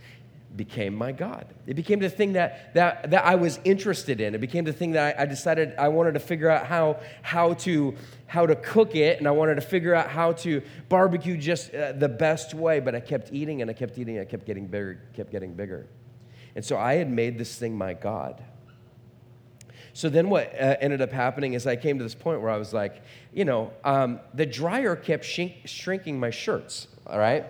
became 0.54 0.94
my 0.94 1.10
God. 1.10 1.46
It 1.66 1.74
became 1.74 1.98
the 1.98 2.08
thing 2.08 2.34
that, 2.34 2.72
that, 2.74 3.10
that 3.10 3.24
I 3.24 3.34
was 3.34 3.58
interested 3.64 4.20
in. 4.20 4.36
It 4.36 4.40
became 4.40 4.64
the 4.64 4.72
thing 4.72 4.92
that 4.92 5.18
I, 5.18 5.24
I, 5.24 5.26
decided 5.26 5.74
I 5.76 5.88
wanted 5.88 6.14
to 6.14 6.20
figure 6.20 6.50
out 6.50 6.66
how, 6.66 7.00
how, 7.22 7.54
to, 7.54 7.96
how 8.28 8.46
to 8.46 8.54
cook 8.54 8.94
it, 8.94 9.18
and 9.18 9.26
I 9.26 9.32
wanted 9.32 9.56
to 9.56 9.60
figure 9.60 9.92
out 9.92 10.08
how 10.08 10.34
to 10.34 10.62
barbecue 10.88 11.36
just 11.36 11.74
uh, 11.74 11.90
the 11.90 12.08
best 12.08 12.54
way. 12.54 12.78
But 12.78 12.94
I 12.94 13.00
kept 13.00 13.32
eating 13.32 13.60
and 13.60 13.68
I 13.68 13.74
kept 13.74 13.98
eating, 13.98 14.18
and 14.18 14.28
I 14.28 14.30
kept 14.30 14.46
getting 14.46 14.68
bigger, 14.68 15.00
kept 15.14 15.32
getting 15.32 15.54
bigger. 15.54 15.88
And 16.54 16.64
so 16.64 16.78
I 16.78 16.94
had 16.94 17.10
made 17.10 17.38
this 17.38 17.58
thing 17.58 17.76
my 17.76 17.92
God. 17.92 18.40
So 19.96 20.10
then 20.10 20.28
what 20.28 20.52
uh, 20.60 20.76
ended 20.78 21.00
up 21.00 21.10
happening 21.10 21.54
is 21.54 21.66
I 21.66 21.74
came 21.74 21.96
to 21.96 22.04
this 22.04 22.14
point 22.14 22.42
where 22.42 22.50
I 22.50 22.58
was 22.58 22.74
like, 22.74 23.00
you 23.32 23.46
know, 23.46 23.72
um, 23.82 24.20
the 24.34 24.44
dryer 24.44 24.94
kept 24.94 25.24
shrink- 25.24 25.62
shrinking 25.64 26.20
my 26.20 26.28
shirts, 26.28 26.88
all 27.06 27.18
right? 27.18 27.46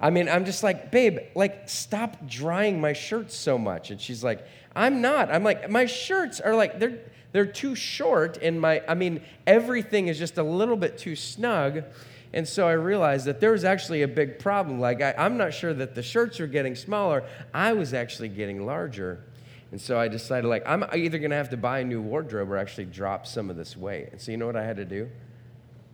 I 0.00 0.08
mean, 0.08 0.26
I'm 0.26 0.46
just 0.46 0.62
like, 0.62 0.90
babe, 0.90 1.18
like, 1.34 1.68
stop 1.68 2.26
drying 2.26 2.80
my 2.80 2.94
shirts 2.94 3.36
so 3.36 3.58
much. 3.58 3.90
And 3.90 4.00
she's 4.00 4.24
like, 4.24 4.46
I'm 4.74 5.02
not. 5.02 5.30
I'm 5.30 5.44
like, 5.44 5.68
my 5.68 5.84
shirts 5.84 6.40
are 6.40 6.54
like, 6.54 6.78
they're, 6.78 7.00
they're 7.32 7.44
too 7.44 7.74
short. 7.74 8.38
And 8.38 8.58
my, 8.58 8.82
I 8.88 8.94
mean, 8.94 9.20
everything 9.46 10.08
is 10.08 10.18
just 10.18 10.38
a 10.38 10.42
little 10.42 10.78
bit 10.78 10.96
too 10.96 11.14
snug. 11.14 11.82
And 12.32 12.48
so 12.48 12.66
I 12.66 12.72
realized 12.72 13.26
that 13.26 13.40
there 13.40 13.52
was 13.52 13.64
actually 13.64 14.00
a 14.00 14.08
big 14.08 14.38
problem. 14.38 14.80
Like, 14.80 15.02
I, 15.02 15.14
I'm 15.18 15.36
not 15.36 15.52
sure 15.52 15.74
that 15.74 15.94
the 15.94 16.02
shirts 16.02 16.38
were 16.38 16.46
getting 16.46 16.76
smaller, 16.76 17.24
I 17.52 17.74
was 17.74 17.92
actually 17.92 18.30
getting 18.30 18.64
larger. 18.64 19.22
And 19.72 19.80
so 19.80 19.98
I 19.98 20.08
decided, 20.08 20.48
like, 20.48 20.64
I'm 20.66 20.84
either 20.92 21.18
going 21.18 21.30
to 21.30 21.36
have 21.36 21.50
to 21.50 21.56
buy 21.56 21.80
a 21.80 21.84
new 21.84 22.02
wardrobe 22.02 22.50
or 22.50 22.56
actually 22.56 22.86
drop 22.86 23.26
some 23.26 23.50
of 23.50 23.56
this 23.56 23.76
weight. 23.76 24.08
And 24.10 24.20
so 24.20 24.32
you 24.32 24.36
know 24.36 24.46
what 24.46 24.56
I 24.56 24.64
had 24.64 24.76
to 24.76 24.84
do? 24.84 25.08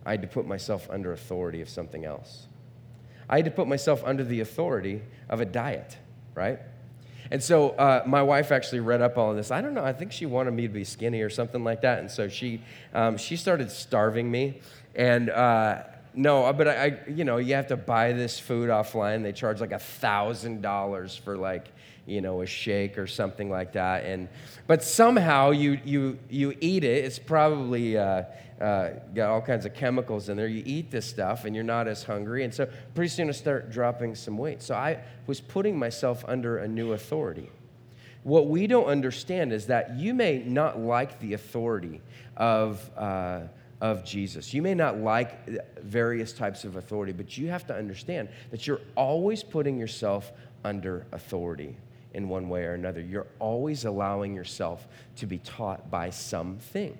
I 0.05 0.11
had 0.11 0.21
to 0.23 0.27
put 0.27 0.47
myself 0.47 0.87
under 0.89 1.11
authority 1.11 1.61
of 1.61 1.69
something 1.69 2.05
else. 2.05 2.47
I 3.29 3.35
had 3.37 3.45
to 3.45 3.51
put 3.51 3.67
myself 3.67 4.03
under 4.05 4.23
the 4.23 4.39
authority 4.39 5.01
of 5.29 5.41
a 5.41 5.45
diet, 5.45 5.97
right? 6.33 6.59
And 7.29 7.43
so 7.43 7.71
uh, 7.71 8.03
my 8.05 8.23
wife 8.23 8.51
actually 8.51 8.79
read 8.79 9.01
up 9.01 9.17
all 9.17 9.31
of 9.31 9.37
this. 9.37 9.51
I 9.51 9.61
don't 9.61 9.73
know. 9.73 9.83
I 9.83 9.93
think 9.93 10.11
she 10.11 10.25
wanted 10.25 10.51
me 10.51 10.63
to 10.63 10.73
be 10.73 10.83
skinny 10.83 11.21
or 11.21 11.29
something 11.29 11.63
like 11.63 11.81
that. 11.81 11.99
And 11.99 12.09
so 12.09 12.29
she 12.29 12.61
um, 12.93 13.17
she 13.17 13.35
started 13.35 13.69
starving 13.69 14.31
me. 14.31 14.61
And 14.95 15.29
uh, 15.29 15.83
no, 16.13 16.51
but 16.53 16.67
I, 16.67 16.85
I, 16.85 16.99
you 17.09 17.25
know, 17.25 17.37
you 17.37 17.55
have 17.55 17.67
to 17.67 17.77
buy 17.77 18.13
this 18.13 18.39
food 18.39 18.69
offline. 18.69 19.23
They 19.23 19.33
charge 19.33 19.59
like 19.59 19.73
a 19.73 19.79
thousand 19.79 20.61
dollars 20.61 21.15
for 21.15 21.37
like 21.37 21.67
you 22.07 22.21
know, 22.21 22.41
a 22.41 22.45
shake 22.45 22.97
or 22.97 23.05
something 23.05 23.49
like 23.51 23.73
that. 23.73 24.05
And 24.05 24.29
but 24.65 24.81
somehow 24.81 25.51
you 25.51 25.79
you 25.83 26.17
you 26.29 26.55
eat 26.61 26.83
it. 26.83 27.05
It's 27.05 27.19
probably 27.19 27.97
uh, 27.97 28.23
uh, 28.59 28.91
got 29.13 29.29
all 29.29 29.41
kinds 29.41 29.65
of 29.65 29.73
chemicals 29.73 30.29
in 30.29 30.37
there. 30.37 30.47
You 30.47 30.63
eat 30.65 30.89
this 30.89 31.05
stuff, 31.05 31.45
and 31.45 31.53
you're 31.53 31.65
not 31.65 31.87
as 31.87 32.03
hungry. 32.03 32.43
And 32.45 32.53
so 32.53 32.67
pretty 32.95 33.09
soon 33.09 33.27
I 33.27 33.33
start 33.33 33.69
dropping 33.69 34.15
some 34.15 34.37
weight. 34.37 34.63
So 34.63 34.73
I 34.73 35.03
was 35.27 35.41
putting 35.41 35.77
myself 35.77 36.23
under 36.27 36.57
a 36.57 36.67
new 36.67 36.93
authority. 36.93 37.51
What 38.23 38.47
we 38.47 38.67
don't 38.67 38.85
understand 38.85 39.53
is 39.53 39.67
that 39.67 39.97
you 39.97 40.13
may 40.13 40.39
not 40.39 40.79
like 40.79 41.19
the 41.19 41.33
authority 41.33 42.01
of. 42.35 42.89
Uh, 42.97 43.41
of 43.79 44.03
Jesus. 44.03 44.55
You 44.55 44.63
may 44.63 44.73
not 44.73 44.97
like 44.97 45.47
various 45.83 46.33
types 46.33 46.63
of 46.63 46.77
authority, 46.77 47.11
but 47.11 47.37
you 47.37 47.49
have 47.49 47.67
to 47.67 47.75
understand 47.75 48.27
that 48.49 48.65
you're 48.65 48.81
always 48.95 49.43
putting 49.43 49.77
yourself 49.77 50.31
under 50.63 51.05
authority 51.11 51.77
in 52.17 52.27
one 52.27 52.49
way 52.49 52.65
or 52.65 52.73
another. 52.73 52.99
You're 52.99 53.27
always 53.37 53.85
allowing 53.85 54.33
yourself 54.33 54.87
to 55.17 55.27
be 55.27 55.37
taught 55.37 55.91
by 55.91 56.09
something. 56.09 56.97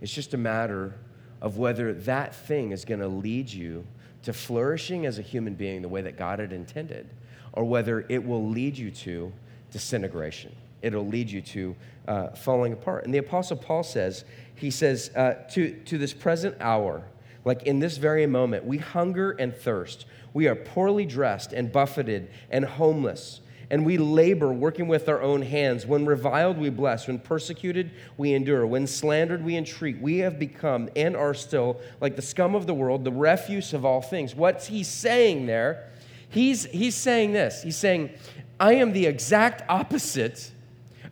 It's 0.00 0.12
just 0.12 0.34
a 0.34 0.36
matter 0.36 0.96
of 1.40 1.56
whether 1.56 1.94
that 1.94 2.34
thing 2.34 2.72
is 2.72 2.84
going 2.84 3.00
to 3.00 3.08
lead 3.08 3.48
you 3.48 3.86
to 4.24 4.32
flourishing 4.32 5.06
as 5.06 5.18
a 5.18 5.22
human 5.22 5.54
being 5.54 5.80
the 5.80 5.88
way 5.88 6.02
that 6.02 6.18
God 6.18 6.40
had 6.40 6.52
intended, 6.52 7.08
or 7.52 7.64
whether 7.64 8.04
it 8.08 8.22
will 8.22 8.48
lead 8.48 8.76
you 8.76 8.90
to 8.90 9.32
disintegration. 9.70 10.54
It'll 10.82 11.06
lead 11.06 11.30
you 11.30 11.40
to 11.40 11.76
uh, 12.08 12.28
falling 12.30 12.72
apart. 12.72 13.04
And 13.04 13.14
the 13.14 13.18
Apostle 13.18 13.58
Paul 13.58 13.84
says, 13.84 14.24
he 14.56 14.72
says, 14.72 15.10
uh, 15.14 15.34
to, 15.52 15.72
to 15.84 15.98
this 15.98 16.12
present 16.12 16.56
hour, 16.60 17.04
like 17.44 17.62
in 17.62 17.78
this 17.78 17.96
very 17.96 18.26
moment, 18.26 18.64
we 18.64 18.78
hunger 18.78 19.30
and 19.32 19.54
thirst. 19.54 20.04
We 20.32 20.48
are 20.48 20.54
poorly 20.54 21.06
dressed 21.06 21.52
and 21.52 21.72
buffeted 21.72 22.30
and 22.50 22.64
homeless. 22.64 23.40
And 23.70 23.86
we 23.86 23.98
labor 23.98 24.52
working 24.52 24.88
with 24.88 25.08
our 25.08 25.22
own 25.22 25.42
hands. 25.42 25.86
When 25.86 26.04
reviled, 26.04 26.58
we 26.58 26.70
bless. 26.70 27.06
When 27.06 27.20
persecuted, 27.20 27.92
we 28.16 28.34
endure. 28.34 28.66
When 28.66 28.88
slandered, 28.88 29.44
we 29.44 29.56
entreat. 29.56 30.00
We 30.00 30.18
have 30.18 30.40
become 30.40 30.88
and 30.96 31.16
are 31.16 31.34
still 31.34 31.80
like 32.00 32.16
the 32.16 32.22
scum 32.22 32.56
of 32.56 32.66
the 32.66 32.74
world, 32.74 33.04
the 33.04 33.12
refuse 33.12 33.72
of 33.72 33.84
all 33.84 34.02
things. 34.02 34.34
What's 34.34 34.66
he 34.66 34.82
saying 34.82 35.46
there? 35.46 35.88
He's, 36.28 36.64
he's 36.66 36.96
saying 36.96 37.32
this. 37.32 37.62
He's 37.62 37.76
saying, 37.76 38.10
I 38.58 38.74
am 38.74 38.92
the 38.92 39.06
exact 39.06 39.62
opposite 39.68 40.50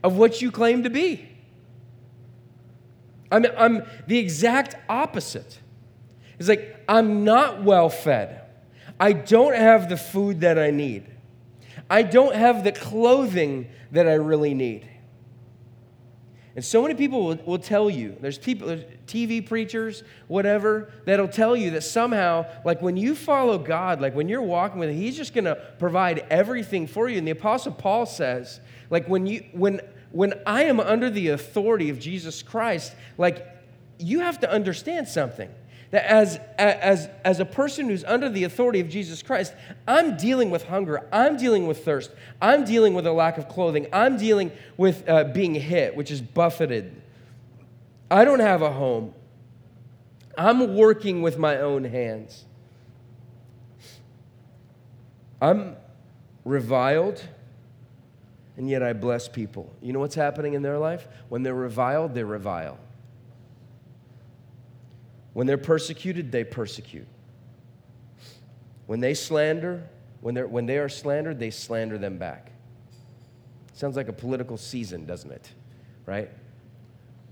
of 0.02 0.16
what 0.16 0.42
you 0.42 0.50
claim 0.50 0.82
to 0.82 0.90
be. 0.90 1.28
I'm, 3.30 3.46
I'm 3.56 3.82
the 4.06 4.18
exact 4.18 4.76
opposite. 4.88 5.60
It's 6.38 6.48
like, 6.48 6.82
I'm 6.88 7.24
not 7.24 7.62
well 7.62 7.88
fed. 7.88 8.42
I 9.00 9.12
don't 9.12 9.54
have 9.54 9.88
the 9.88 9.96
food 9.96 10.40
that 10.40 10.58
I 10.58 10.70
need. 10.70 11.06
I 11.90 12.02
don't 12.02 12.34
have 12.34 12.64
the 12.64 12.72
clothing 12.72 13.68
that 13.92 14.06
I 14.06 14.14
really 14.14 14.54
need. 14.54 14.88
And 16.58 16.64
so 16.64 16.82
many 16.82 16.94
people 16.94 17.24
will, 17.24 17.38
will 17.46 17.58
tell 17.60 17.88
you, 17.88 18.16
there's 18.20 18.36
people, 18.36 18.66
there's 18.66 18.82
TV 19.06 19.46
preachers, 19.46 20.02
whatever, 20.26 20.90
that'll 21.04 21.28
tell 21.28 21.54
you 21.56 21.70
that 21.70 21.82
somehow, 21.82 22.46
like 22.64 22.82
when 22.82 22.96
you 22.96 23.14
follow 23.14 23.58
God, 23.58 24.00
like 24.00 24.16
when 24.16 24.28
you're 24.28 24.42
walking 24.42 24.80
with 24.80 24.90
Him, 24.90 24.96
He's 24.96 25.16
just 25.16 25.34
gonna 25.34 25.54
provide 25.78 26.26
everything 26.30 26.88
for 26.88 27.08
you. 27.08 27.16
And 27.18 27.26
the 27.26 27.30
Apostle 27.30 27.72
Paul 27.72 28.06
says, 28.06 28.60
like 28.90 29.08
when 29.08 29.24
you 29.24 29.44
when 29.52 29.80
when 30.10 30.34
I 30.46 30.64
am 30.64 30.80
under 30.80 31.10
the 31.10 31.28
authority 31.28 31.90
of 31.90 32.00
Jesus 32.00 32.42
Christ, 32.42 32.92
like 33.18 33.46
you 33.98 34.18
have 34.20 34.40
to 34.40 34.50
understand 34.50 35.06
something 35.06 35.50
that 35.90 36.04
as, 36.04 36.38
as, 36.58 37.08
as 37.24 37.40
a 37.40 37.44
person 37.44 37.88
who's 37.88 38.04
under 38.04 38.28
the 38.28 38.44
authority 38.44 38.80
of 38.80 38.88
Jesus 38.88 39.22
Christ, 39.22 39.54
I'm 39.86 40.16
dealing 40.16 40.50
with 40.50 40.64
hunger, 40.64 41.06
I'm 41.12 41.36
dealing 41.36 41.66
with 41.66 41.84
thirst, 41.84 42.10
I'm 42.42 42.64
dealing 42.64 42.94
with 42.94 43.06
a 43.06 43.12
lack 43.12 43.38
of 43.38 43.48
clothing, 43.48 43.86
I'm 43.92 44.18
dealing 44.18 44.52
with 44.76 45.08
uh, 45.08 45.24
being 45.24 45.54
hit, 45.54 45.96
which 45.96 46.10
is 46.10 46.20
buffeted. 46.20 47.00
I 48.10 48.24
don't 48.24 48.40
have 48.40 48.62
a 48.62 48.72
home. 48.72 49.14
I'm 50.36 50.76
working 50.76 51.22
with 51.22 51.38
my 51.38 51.56
own 51.56 51.84
hands. 51.84 52.44
I'm 55.40 55.76
reviled, 56.44 57.22
and 58.56 58.68
yet 58.68 58.82
I 58.82 58.92
bless 58.92 59.28
people. 59.28 59.74
You 59.80 59.92
know 59.92 60.00
what's 60.00 60.14
happening 60.14 60.54
in 60.54 60.62
their 60.62 60.78
life? 60.78 61.08
When 61.28 61.42
they're 61.42 61.54
reviled, 61.54 62.14
they 62.14 62.24
revile. 62.24 62.78
When 65.38 65.46
they're 65.46 65.56
persecuted, 65.56 66.32
they 66.32 66.42
persecute. 66.42 67.06
When 68.86 68.98
they 68.98 69.14
slander, 69.14 69.88
when, 70.20 70.34
they're, 70.34 70.48
when 70.48 70.66
they 70.66 70.78
are 70.78 70.88
slandered, 70.88 71.38
they 71.38 71.50
slander 71.50 71.96
them 71.96 72.18
back. 72.18 72.50
Sounds 73.72 73.94
like 73.94 74.08
a 74.08 74.12
political 74.12 74.56
season, 74.56 75.06
doesn't 75.06 75.30
it? 75.30 75.48
Right? 76.06 76.28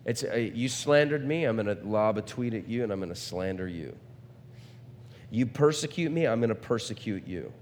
It's, 0.04 0.22
uh, 0.22 0.36
you 0.36 0.68
slandered 0.68 1.26
me, 1.26 1.46
I'm 1.46 1.56
going 1.56 1.66
to 1.66 1.84
lob 1.84 2.16
a 2.16 2.22
tweet 2.22 2.54
at 2.54 2.68
you 2.68 2.84
and 2.84 2.92
I'm 2.92 3.00
going 3.00 3.08
to 3.08 3.16
slander 3.16 3.66
you. 3.66 3.96
You 5.32 5.44
persecute 5.44 6.12
me, 6.12 6.28
I'm 6.28 6.38
going 6.38 6.50
to 6.50 6.54
persecute 6.54 7.26
you. 7.26 7.52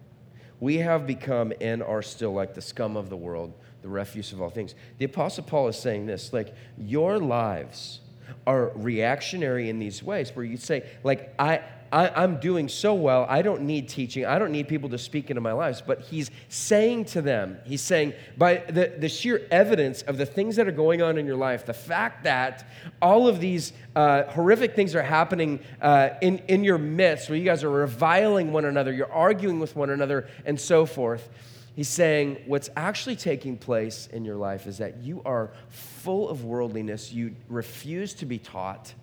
We 0.61 0.77
have 0.77 1.07
become 1.07 1.55
and 1.63 1.83
are 1.83 2.03
still 2.03 2.35
like 2.35 2.53
the 2.53 2.61
scum 2.61 2.99
of 2.99 3.09
the 3.09 3.17
world, 3.17 3.55
the 3.81 3.89
refuse 3.89 4.31
of 4.35 4.43
all 4.43 4.51
things. 4.51 4.75
The 4.99 5.07
Apostle 5.07 5.45
Paul 5.45 5.69
is 5.69 5.79
saying 5.79 6.05
this 6.05 6.35
like, 6.35 6.55
your 6.77 7.19
lives 7.19 8.01
are 8.47 8.73
reactionary 8.75 9.71
in 9.71 9.79
these 9.79 10.03
ways 10.03 10.35
where 10.35 10.45
you 10.45 10.57
say, 10.57 10.85
like, 11.03 11.35
I, 11.39 11.63
I, 11.93 12.25
am 12.25 12.41
doing 12.41 12.69
so 12.69 12.93
well, 12.95 13.25
I 13.29 13.43
don't 13.43 13.63
need 13.63 13.89
teaching, 13.89 14.27
I 14.27 14.39
don't 14.39 14.51
need 14.51 14.69
people 14.69 14.89
to 14.91 14.99
speak 14.99 15.31
into 15.31 15.41
my 15.41 15.53
lives. 15.53 15.81
But 15.81 16.01
he's 16.01 16.31
saying 16.49 17.07
to 17.07 17.23
them, 17.23 17.59
he's 17.65 17.83
saying, 17.83 18.15
by 18.37 18.57
the, 18.69 18.95
the 18.99 19.09
sheer 19.09 19.47
evidence 19.51 20.03
of 20.03 20.19
the 20.19 20.27
things 20.27 20.57
that 20.57 20.67
are 20.67 20.73
going 20.73 21.03
on 21.03 21.19
in 21.19 21.27
your 21.27 21.37
life, 21.37 21.65
the 21.65 21.73
fact 21.73 22.25
that 22.25 22.67
all 23.01 23.29
of 23.29 23.41
these 23.41 23.73
uh, 23.95 24.25
horrific 24.25 24.75
things 24.75 24.95
are 24.95 25.03
happening 25.03 25.61
uh, 25.81 26.11
in, 26.21 26.39
in 26.49 26.65
your 26.65 26.79
midst, 26.79 27.29
where 27.29 27.39
you 27.39 27.45
guys 27.45 27.63
are 27.63 27.71
reviling 27.71 28.53
one 28.53 28.65
another, 28.65 28.93
you're 28.93 29.13
arguing 29.13 29.61
with 29.61 29.77
one 29.77 29.91
another, 29.91 30.29
and 30.45 30.61
so 30.61 30.87
forth 30.87 31.29
He's 31.75 31.89
saying 31.89 32.43
what's 32.47 32.71
actually 32.77 33.17
taking 33.17 33.57
place 33.57 34.09
in 34.13 34.25
your 34.25 34.37
life 34.37 34.67
is 34.67 34.79
that 34.79 34.99
you 34.99 35.23
are 35.25 35.51
full 35.69 36.29
of 36.29 36.45
worldliness, 36.45 37.13
you 37.13 37.35
refuse 37.49 38.15
to 38.15 38.27
be 38.27 38.39
taught, 38.39 38.95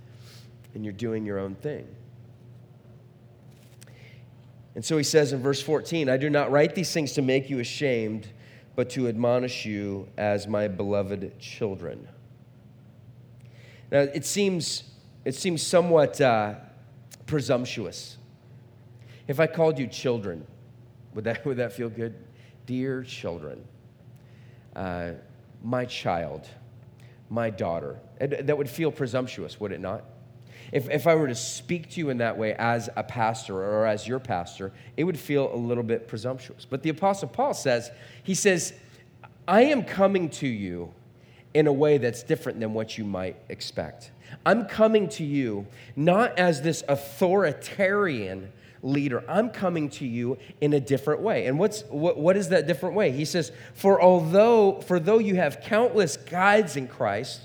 and 0.74 0.86
you're 0.86 0.94
doing 0.94 1.26
your 1.26 1.38
own 1.38 1.56
thing. 1.56 1.86
And 4.74 4.86
so 4.86 4.98
he 4.98 5.04
says 5.04 5.34
in 5.34 5.42
verse 5.42 5.62
14, 5.62 6.08
I 6.08 6.16
do 6.16 6.30
not 6.30 6.50
write 6.50 6.74
these 6.74 6.94
things 6.94 7.12
to 7.14 7.22
make 7.22 7.50
you 7.50 7.60
ashamed, 7.60 8.30
but 8.76 8.90
to 8.92 9.10
admonish 9.10 9.66
you 9.66 10.08
as 10.18 10.48
my 10.48 10.70
beloved 10.70 11.38
children. 11.40 12.08
Now, 13.92 14.00
it 14.00 14.26
seems, 14.26 14.84
it 15.26 15.36
seems 15.36 15.62
somewhat 15.62 16.22
uh, 16.22 16.56
presumptuous. 17.26 18.18
If 19.28 19.42
I 19.42 19.48
called 19.48 19.78
you 19.78 19.88
children, 19.88 20.48
would 21.14 21.26
that, 21.26 21.46
would 21.46 21.58
that 21.58 21.74
feel 21.74 21.90
good? 21.90 22.16
Dear 22.66 23.04
children, 23.04 23.64
uh, 24.76 25.12
my 25.64 25.86
child, 25.86 26.48
my 27.30 27.50
daughter. 27.50 28.00
That 28.20 28.58
would 28.58 28.70
feel 28.70 28.92
presumptuous, 28.92 29.60
would 29.60 29.72
it 29.72 29.80
not? 29.80 30.04
If, 30.72 30.90
if 30.90 31.08
I 31.08 31.16
were 31.16 31.28
to 31.28 31.36
speak 31.36 31.90
to 31.92 32.00
you 32.00 32.10
in 32.10 32.18
that 32.20 32.38
way 32.38 32.54
as 32.54 32.90
a 32.96 33.04
pastor 33.04 33.56
or 33.56 33.86
as 33.86 34.08
your 34.08 34.20
pastor, 34.20 34.72
it 34.96 35.04
would 35.04 35.20
feel 35.20 35.54
a 35.54 35.56
little 35.56 35.84
bit 35.84 36.08
presumptuous. 36.08 36.66
But 36.70 36.82
the 36.84 36.90
Apostle 36.90 37.28
Paul 37.28 37.54
says, 37.54 37.92
he 38.24 38.36
says, 38.36 38.74
I 39.48 39.64
am 39.64 39.84
coming 39.84 40.30
to 40.30 40.48
you 40.48 40.94
in 41.54 41.68
a 41.68 41.74
way 41.74 41.98
that's 41.98 42.24
different 42.24 42.60
than 42.60 42.74
what 42.74 42.98
you 42.98 43.04
might 43.04 43.36
expect. 43.50 44.12
I'm 44.46 44.66
coming 44.66 45.10
to 45.10 45.26
you 45.26 45.68
not 45.96 46.40
as 46.40 46.62
this 46.62 46.84
authoritarian 46.88 48.54
leader. 48.84 49.24
I'm 49.28 49.50
coming 49.50 49.90
to 49.92 50.06
you 50.06 50.38
in 50.60 50.74
a 50.74 50.80
different 50.80 51.22
way. 51.22 51.46
And 51.48 51.60
what's 51.60 51.84
what, 51.84 52.18
what 52.18 52.38
is 52.38 52.50
that 52.50 52.68
different 52.68 52.96
way? 52.96 53.12
He 53.12 53.26
says, 53.26 53.52
"For 53.74 54.02
although 54.02 54.82
for 54.82 55.00
though 55.00 55.20
you 55.20 55.36
have 55.36 55.62
countless 55.62 56.18
guides 56.18 56.76
in 56.76 56.88
Christ, 56.88 57.42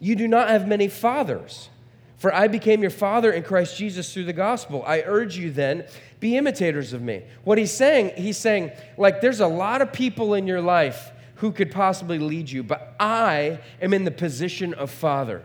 you 0.00 0.16
do 0.16 0.28
not 0.28 0.48
have 0.48 0.68
many 0.68 0.88
fathers." 0.88 1.68
For 2.18 2.34
I 2.34 2.48
became 2.48 2.80
your 2.80 2.90
father 2.90 3.30
in 3.30 3.42
Christ 3.42 3.76
Jesus 3.76 4.12
through 4.12 4.24
the 4.24 4.32
gospel. 4.32 4.82
I 4.86 5.02
urge 5.04 5.36
you 5.36 5.50
then, 5.50 5.84
be 6.18 6.36
imitators 6.36 6.94
of 6.94 7.02
me. 7.02 7.24
What 7.44 7.58
he's 7.58 7.72
saying, 7.72 8.12
he's 8.16 8.38
saying, 8.38 8.72
like, 8.96 9.20
there's 9.20 9.40
a 9.40 9.46
lot 9.46 9.82
of 9.82 9.92
people 9.92 10.32
in 10.32 10.46
your 10.46 10.62
life 10.62 11.12
who 11.36 11.52
could 11.52 11.70
possibly 11.70 12.18
lead 12.18 12.50
you, 12.50 12.62
but 12.62 12.94
I 12.98 13.58
am 13.82 13.92
in 13.92 14.04
the 14.04 14.10
position 14.10 14.72
of 14.72 14.90
father. 14.90 15.42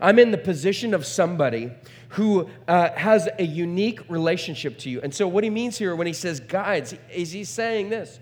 I'm 0.00 0.18
in 0.18 0.30
the 0.30 0.38
position 0.38 0.94
of 0.94 1.04
somebody 1.04 1.72
who 2.10 2.48
uh, 2.66 2.90
has 2.92 3.28
a 3.38 3.44
unique 3.44 4.00
relationship 4.08 4.78
to 4.78 4.90
you. 4.90 5.00
And 5.02 5.14
so, 5.14 5.28
what 5.28 5.44
he 5.44 5.50
means 5.50 5.78
here 5.78 5.94
when 5.94 6.06
he 6.06 6.12
says 6.12 6.40
guides, 6.40 6.94
is 7.12 7.32
he's 7.32 7.48
saying 7.48 7.90
this 7.90 8.18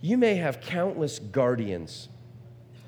You 0.00 0.16
may 0.16 0.36
have 0.36 0.60
countless 0.60 1.18
guardians 1.18 2.08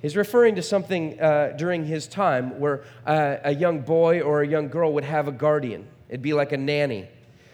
He's 0.05 0.17
referring 0.17 0.57
to 0.57 0.63
something 0.63 1.19
uh, 1.19 1.55
during 1.57 1.87
his 1.87 2.07
time 2.07 2.61
where 2.61 2.85
uh, 3.07 3.37
a 3.43 3.55
young 3.55 3.81
boy 3.81 4.21
or 4.21 4.43
a 4.43 4.47
young 4.47 4.69
girl 4.69 4.93
would 4.93 5.05
have 5.05 5.29
a 5.29 5.33
guardian. 5.33 5.89
It'd 6.11 6.21
be 6.21 6.35
like 6.35 6.53
a 6.53 6.59
nanny 6.59 7.09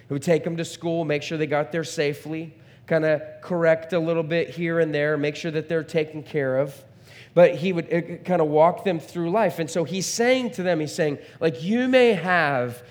who 0.09 0.17
would 0.17 0.25
take 0.25 0.43
them 0.43 0.57
to 0.57 0.65
school, 0.65 1.05
make 1.05 1.23
sure 1.23 1.39
they 1.39 1.47
got 1.47 1.71
there 1.71 1.85
safely, 1.85 2.53
kind 2.89 3.05
of 3.05 3.23
correct 3.41 3.93
a 3.93 4.01
little 4.01 4.25
bit 4.25 4.51
here 4.51 4.81
and 4.81 4.93
there, 4.93 5.17
make 5.17 5.37
sure 5.37 5.53
that 5.53 5.69
they're 5.69 5.85
taken 5.85 6.25
care 6.25 6.59
of. 6.59 6.75
But 7.33 7.57
he 7.57 7.73
would 7.73 8.25
kind 8.25 8.41
of 8.41 8.49
walk 8.49 8.85
them 8.85 8.99
through 8.99 9.31
life. 9.31 9.59
And 9.59 9.71
so 9.71 9.85
he's 9.85 10.07
saying 10.07 10.53
to 10.53 10.63
them, 10.63 10.81
he's 10.81 10.95
saying, 10.95 11.19
like, 11.39 11.63
you 11.63 11.87
may 11.87 12.15
have 12.15 12.83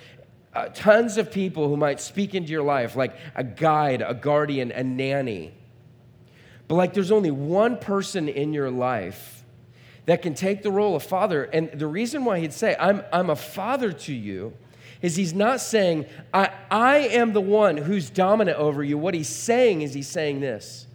uh, 0.54 0.70
tons 0.70 1.18
of 1.18 1.32
people 1.32 1.68
who 1.68 1.76
might 1.76 2.00
speak 2.00 2.34
into 2.34 2.52
your 2.52 2.64
life, 2.64 2.96
like 2.96 3.16
a 3.36 3.44
guide, 3.44 4.02
a 4.02 4.14
guardian, 4.14 4.72
a 4.72 4.84
nanny. 4.84 5.54
But 6.68 6.76
like, 6.76 6.94
there's 6.94 7.12
only 7.12 7.32
one 7.32 7.78
person 7.78 8.30
in 8.30 8.54
your 8.54 8.72
life 8.72 9.44
that 10.06 10.22
can 10.22 10.34
take 10.34 10.64
the 10.64 10.72
role 10.72 10.96
of 10.96 11.04
father. 11.04 11.44
And 11.44 11.72
the 11.72 11.88
reason 11.88 12.26
why 12.26 12.40
he'd 12.40 12.54
say, 12.54 12.76
I'm, 12.80 13.04
I'm 13.12 13.30
a 13.30 13.36
father 13.36 13.92
to 13.92 14.14
you, 14.14 14.54
is 15.02 15.16
he's 15.16 15.34
not 15.34 15.62
saying, 15.62 16.06
I, 16.34 16.52
I 16.70 16.98
am 16.98 17.34
the 17.34 17.42
one 17.42 17.78
who's 17.78 18.10
dominant 18.10 18.58
over 18.58 18.84
you. 18.84 18.98
What 18.98 19.14
he's 19.14 19.30
saying 19.30 19.82
is 19.82 19.94
he's 19.94 20.08
saying 20.08 20.42
this 20.42 20.88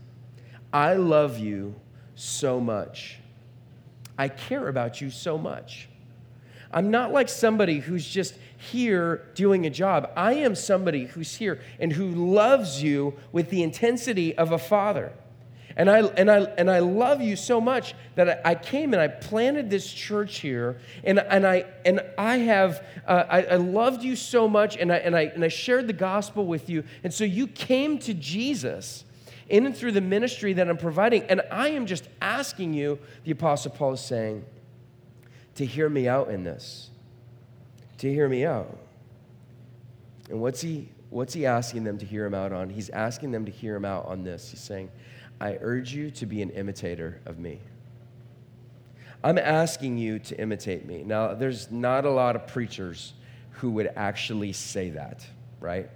I 0.72 0.94
love 0.94 1.38
you 1.38 1.74
so 2.14 2.60
much. 2.60 3.18
I 4.18 4.28
care 4.28 4.68
about 4.68 5.00
you 5.00 5.10
so 5.10 5.36
much. 5.38 5.88
I'm 6.72 6.90
not 6.90 7.12
like 7.12 7.28
somebody 7.28 7.78
who's 7.78 8.06
just 8.06 8.34
here 8.56 9.28
doing 9.34 9.64
a 9.64 9.70
job. 9.70 10.10
I 10.16 10.34
am 10.34 10.54
somebody 10.54 11.06
who's 11.06 11.36
here 11.36 11.60
and 11.78 11.92
who 11.92 12.08
loves 12.08 12.82
you 12.82 13.14
with 13.30 13.50
the 13.50 13.62
intensity 13.62 14.36
of 14.36 14.50
a 14.50 14.58
father. 14.58 15.12
And 15.76 15.90
I, 15.90 16.00
and, 16.02 16.30
I, 16.30 16.38
and 16.56 16.70
I 16.70 16.80
love 16.80 17.20
you 17.20 17.36
so 17.36 17.60
much 17.60 17.94
that 18.14 18.40
I, 18.44 18.54
came 18.54 18.92
and 18.92 19.02
I 19.02 19.08
planted 19.08 19.70
this 19.70 19.92
church 19.92 20.38
here. 20.38 20.78
And, 21.02 21.18
and, 21.18 21.46
I, 21.46 21.66
and 21.84 22.00
I 22.16 22.38
have, 22.38 22.84
uh, 23.06 23.24
I, 23.28 23.42
I 23.42 23.56
loved 23.56 24.02
you 24.02 24.14
so 24.14 24.48
much 24.48 24.76
and 24.76 24.92
I, 24.92 24.96
and, 24.98 25.16
I, 25.16 25.22
and 25.22 25.44
I 25.44 25.48
shared 25.48 25.86
the 25.86 25.92
gospel 25.92 26.46
with 26.46 26.70
you. 26.70 26.84
And 27.02 27.12
so 27.12 27.24
you 27.24 27.46
came 27.46 27.98
to 28.00 28.14
Jesus 28.14 29.04
in 29.48 29.66
and 29.66 29.76
through 29.76 29.92
the 29.92 30.00
ministry 30.00 30.52
that 30.54 30.68
I'm 30.68 30.76
providing. 30.76 31.24
And 31.24 31.42
I 31.50 31.68
am 31.70 31.86
just 31.86 32.08
asking 32.20 32.74
you, 32.74 32.98
the 33.24 33.32
Apostle 33.32 33.70
Paul 33.70 33.92
is 33.94 34.00
saying, 34.00 34.44
to 35.56 35.64
hear 35.64 35.88
me 35.88 36.08
out 36.08 36.30
in 36.30 36.44
this. 36.44 36.90
To 37.98 38.12
hear 38.12 38.28
me 38.28 38.44
out. 38.44 38.76
And 40.30 40.40
what's 40.40 40.60
he, 40.60 40.88
what's 41.10 41.34
he 41.34 41.46
asking 41.46 41.84
them 41.84 41.98
to 41.98 42.06
hear 42.06 42.24
him 42.24 42.34
out 42.34 42.52
on? 42.52 42.70
He's 42.70 42.90
asking 42.90 43.30
them 43.30 43.44
to 43.44 43.52
hear 43.52 43.76
him 43.76 43.84
out 43.84 44.06
on 44.06 44.24
this. 44.24 44.50
He's 44.50 44.60
saying, 44.60 44.90
I 45.40 45.58
urge 45.60 45.92
you 45.92 46.10
to 46.12 46.26
be 46.26 46.42
an 46.42 46.50
imitator 46.50 47.20
of 47.26 47.38
me. 47.38 47.60
I'm 49.22 49.38
asking 49.38 49.98
you 49.98 50.18
to 50.18 50.40
imitate 50.40 50.86
me. 50.86 51.02
Now, 51.02 51.34
there's 51.34 51.70
not 51.70 52.04
a 52.04 52.10
lot 52.10 52.36
of 52.36 52.46
preachers 52.46 53.14
who 53.52 53.70
would 53.72 53.90
actually 53.96 54.52
say 54.52 54.90
that, 54.90 55.26
right? 55.60 55.88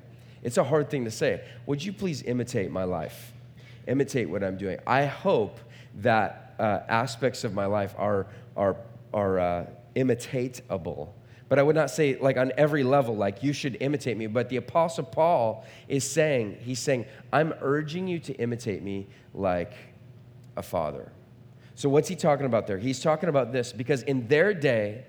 It's 0.43 0.57
a 0.57 0.65
hard 0.65 0.89
thing 0.89 1.05
to 1.05 1.11
say. 1.11 1.43
Would 1.67 1.85
you 1.85 1.93
please 1.93 2.23
imitate 2.23 2.71
my 2.71 2.85
life? 2.85 3.33
Imitate 3.89 4.31
what 4.31 4.45
I'm 4.45 4.57
doing. 4.57 4.79
I 4.87 5.07
hope 5.07 5.59
that 5.97 6.55
uh, 6.59 6.81
aspects 6.89 7.43
of 7.45 7.55
my 7.55 7.67
life 7.67 7.95
are, 7.99 8.27
are, 8.57 8.77
are 9.13 9.39
uh, 9.39 9.67
imitatable 9.97 11.09
but 11.49 11.59
I 11.59 11.63
would 11.63 11.77
not 11.77 11.91
say, 11.91 12.19
like, 12.21 12.37
on 12.37 12.53
every 12.59 12.85
level, 12.85 13.17
like, 13.17 13.43
you 13.43 13.53
should 13.53 13.79
imitate 13.81 14.19
me. 14.19 14.27
But 14.27 14.51
the 14.51 14.57
Apostle 14.57 15.05
Paul 15.05 15.65
is 15.89 16.09
saying, 16.09 16.59
he's 16.61 16.79
saying, 16.79 17.07
I'm 17.33 17.55
urging 17.61 18.07
you 18.07 18.19
to 18.21 18.35
imitate 18.35 18.83
me 18.83 19.07
like 19.33 19.73
a 20.57 20.63
father. 20.63 21.11
So, 21.75 21.89
what's 21.89 22.09
he 22.09 22.17
talking 22.17 22.45
about 22.45 22.67
there? 22.67 22.77
He's 22.77 23.01
talking 23.01 23.29
about 23.29 23.53
this 23.53 23.73
because 23.73 24.03
in 24.03 24.29
their 24.29 24.53
day, 24.53 25.05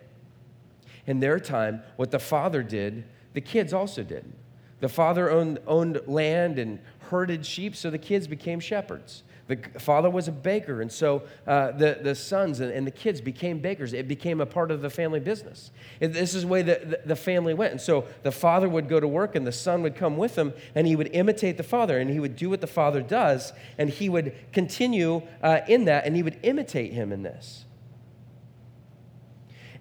in 1.08 1.20
their 1.20 1.40
time, 1.40 1.82
what 1.98 2.12
the 2.12 2.20
father 2.20 2.64
did, 2.64 3.04
the 3.34 3.42
kids 3.42 3.74
also 3.74 4.04
did. 4.04 4.32
The 4.80 4.90
father 4.90 5.30
owned, 5.30 5.60
owned 5.68 6.02
land 6.08 6.60
and 6.60 6.80
herded 7.10 7.46
sheep, 7.46 7.76
so 7.76 7.90
the 7.90 7.98
kids 7.98 8.28
became 8.28 8.60
shepherds. 8.60 9.24
The 9.48 9.58
father 9.80 10.12
was 10.12 10.28
a 10.28 10.32
baker, 10.32 10.80
and 10.80 10.92
so 10.92 11.24
uh, 11.48 11.72
the, 11.72 11.98
the 12.04 12.14
sons 12.14 12.60
and, 12.60 12.72
and, 12.72 12.86
the 12.86 12.92
kids 12.92 13.20
became 13.20 13.58
bakers. 13.58 13.94
It 13.94 14.08
became 14.08 14.42
a 14.42 14.46
part 14.46 14.70
of 14.70 14.84
the 14.84 14.92
family 14.92 15.20
business. 15.20 15.72
This 16.00 16.36
is 16.36 16.44
the 16.44 16.48
way 16.48 16.62
the, 16.62 17.00
the 17.04 17.16
family 17.16 17.56
went. 17.56 17.72
And 17.72 17.82
so 17.82 18.06
the 18.22 18.32
father 18.32 18.70
would 18.70 18.88
go 18.88 19.00
to 19.00 19.08
work, 19.08 19.34
and 19.34 19.48
the 19.48 19.52
son 19.52 19.82
would 19.82 19.96
come 19.96 20.18
with 20.18 20.38
him, 20.38 20.54
and 20.76 20.86
he 20.86 20.96
would 20.96 21.10
imitate 21.14 21.58
the 21.58 21.64
father, 21.64 21.98
and 21.98 22.12
he 22.12 22.20
would 22.20 22.36
do 22.36 22.52
what 22.52 22.62
the 22.62 22.68
father 22.68 23.02
does, 23.02 23.52
and 23.80 23.90
he 23.90 24.08
would 24.08 24.36
continue 24.54 25.24
uh, 25.42 25.62
in 25.68 25.86
that, 25.86 26.06
and 26.06 26.16
he 26.16 26.22
would 26.22 26.38
imitate 26.44 26.94
him 26.94 27.12
in 27.12 27.24
this. 27.24 27.66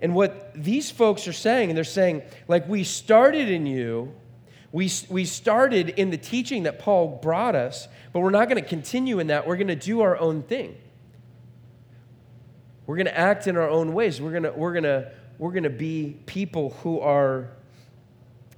And 0.01 0.15
what 0.15 0.55
these 0.55 0.91
folks 0.91 1.29
are 1.29 1.33
saying, 1.35 1.69
and 1.69 1.77
they're 1.77 1.85
saying, 1.85 2.23
like, 2.47 2.67
we 2.67 2.85
started 2.85 3.51
in 3.51 3.67
you 3.67 4.15
we, 4.71 4.91
we 5.09 5.25
started 5.25 5.91
in 5.91 6.11
the 6.11 6.19
teaching 6.19 6.65
that 6.65 6.79
Paul 6.79 7.19
brought 7.23 7.55
us, 7.55 7.89
but 8.13 8.21
we're 8.21 8.31
not 8.31 8.49
going 8.49 8.63
to 8.63 8.69
continue 8.69 9.19
in 9.19 9.29
that. 9.29 9.47
We're 9.47 9.57
going 9.57 9.69
to 9.69 9.77
do 9.77 10.03
our 10.03 10.19
own 10.19 10.43
thing. 10.43 10.77
We're 12.87 12.97
going 12.97 13.07
to 13.07 13.19
act 13.19 13.47
in 13.47 13.57
our 13.57 13.69
own 13.69 13.95
ways. 13.95 14.21
We're 14.21 14.31
going 14.31 14.43
to, 14.43 14.53
we're 14.53 14.73
going 14.73 14.85
to, 14.85 15.11
we're 15.39 15.53
going 15.53 15.63
to 15.63 15.71
be 15.71 16.19
people 16.27 16.71
who 16.83 17.01
are 17.01 17.51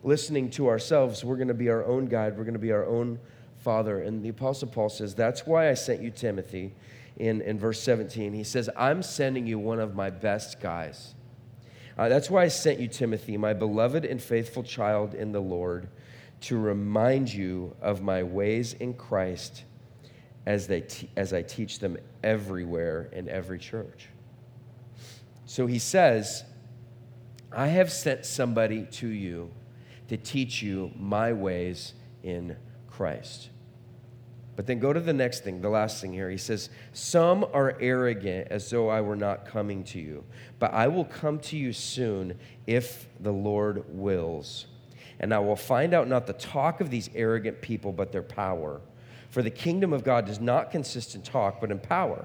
listening 0.03 0.51
to 0.51 0.69
ourselves. 0.69 1.25
We're 1.25 1.37
going 1.37 1.49
to 1.49 1.55
be 1.55 1.69
our 1.69 1.85
own 1.85 2.07
guide. 2.07 2.37
We're 2.37 2.45
going 2.45 2.55
to 2.55 2.61
be 2.61 2.73
our 2.73 2.87
own 2.87 3.21
father. 3.59 4.01
And 4.01 4.25
the 4.25 4.31
Apostle 4.31 4.69
Paul 4.69 4.89
says, 4.89 5.15
That's 5.15 5.47
why 5.47 5.69
I 5.69 5.75
sent 5.75 6.03
you 6.03 6.11
Timothy 6.11 6.73
in, 7.19 7.41
in 7.43 7.59
verse 7.59 7.81
17. 7.83 8.33
He 8.33 8.45
says, 8.45 8.69
I'm 8.77 9.03
sending 9.03 9.47
you 9.47 9.59
one 9.59 9.79
of 9.79 9.95
my 9.95 10.11
best 10.11 10.61
guys. 10.61 11.15
Uh, 11.99 12.09
that's 12.09 12.31
why 12.31 12.45
I 12.45 12.49
sent 12.49 12.81
you 12.81 12.89
Timothy, 12.89 13.37
my 13.37 13.53
beloved 13.53 14.05
and 14.05 14.23
faithful 14.23 14.63
child 14.63 15.15
in 15.15 15.33
the 15.33 15.41
Lord 15.41 15.89
to 16.43 16.59
remind 16.59 17.33
you 17.33 17.77
of 17.81 18.03
my 18.03 18.23
ways 18.23 18.75
in 18.75 18.95
Christ 18.95 19.65
as, 20.47 20.67
they 20.67 20.87
as 21.17 21.33
I 21.33 21.43
teach 21.43 21.79
them 21.79 21.99
everywhere 22.23 23.09
in 23.13 23.29
every 23.29 23.59
church. 23.59 24.09
So 25.45 25.67
he 25.67 25.79
says, 25.79 26.45
I 27.53 27.69
have 27.69 27.91
sent 27.93 28.25
somebody 28.25 28.87
to 28.93 29.09
you 29.09 29.51
to 30.09 30.17
teach 30.17 30.63
you 30.63 30.93
my 30.97 31.33
ways 31.33 31.95
in 32.23 32.57
Christ. 32.89 33.51
But 34.57 34.67
then 34.67 34.79
go 34.79 34.93
to 34.93 35.01
the 35.01 35.13
next 35.13 35.43
thing, 35.43 35.61
the 35.61 35.69
last 35.69 36.01
thing 36.01 36.13
here. 36.13 36.29
He 36.29 36.37
says, 36.37 36.69
Some 36.93 37.45
are 37.53 37.77
arrogant 37.81 38.49
as 38.51 38.69
though 38.69 38.89
I 38.89 39.01
were 39.01 39.17
not 39.17 39.47
coming 39.47 39.85
to 39.85 39.99
you, 39.99 40.25
but 40.59 40.73
I 40.75 40.89
will 40.89 41.05
come 41.05 41.39
to 41.41 41.57
you 41.57 41.73
soon 41.73 42.39
if 42.67 43.09
the 43.21 43.33
Lord 43.33 43.85
wills 43.89 44.67
and 45.21 45.35
I 45.35 45.39
will 45.39 45.57
find 45.57 45.93
out 45.93 46.09
not 46.09 46.27
the 46.27 46.33
talk 46.33 46.81
of 46.81 46.91
these 46.91 47.11
arrogant 47.15 47.61
people, 47.61 47.93
but 47.93 48.11
their 48.11 48.23
power. 48.23 48.81
For 49.29 49.43
the 49.43 49.51
kingdom 49.51 49.93
of 49.93 50.03
God 50.03 50.25
does 50.25 50.41
not 50.41 50.71
consist 50.71 51.15
in 51.15 51.23
talk, 51.23 51.61
but 51.61 51.71
in 51.71 51.79
power. 51.79 52.25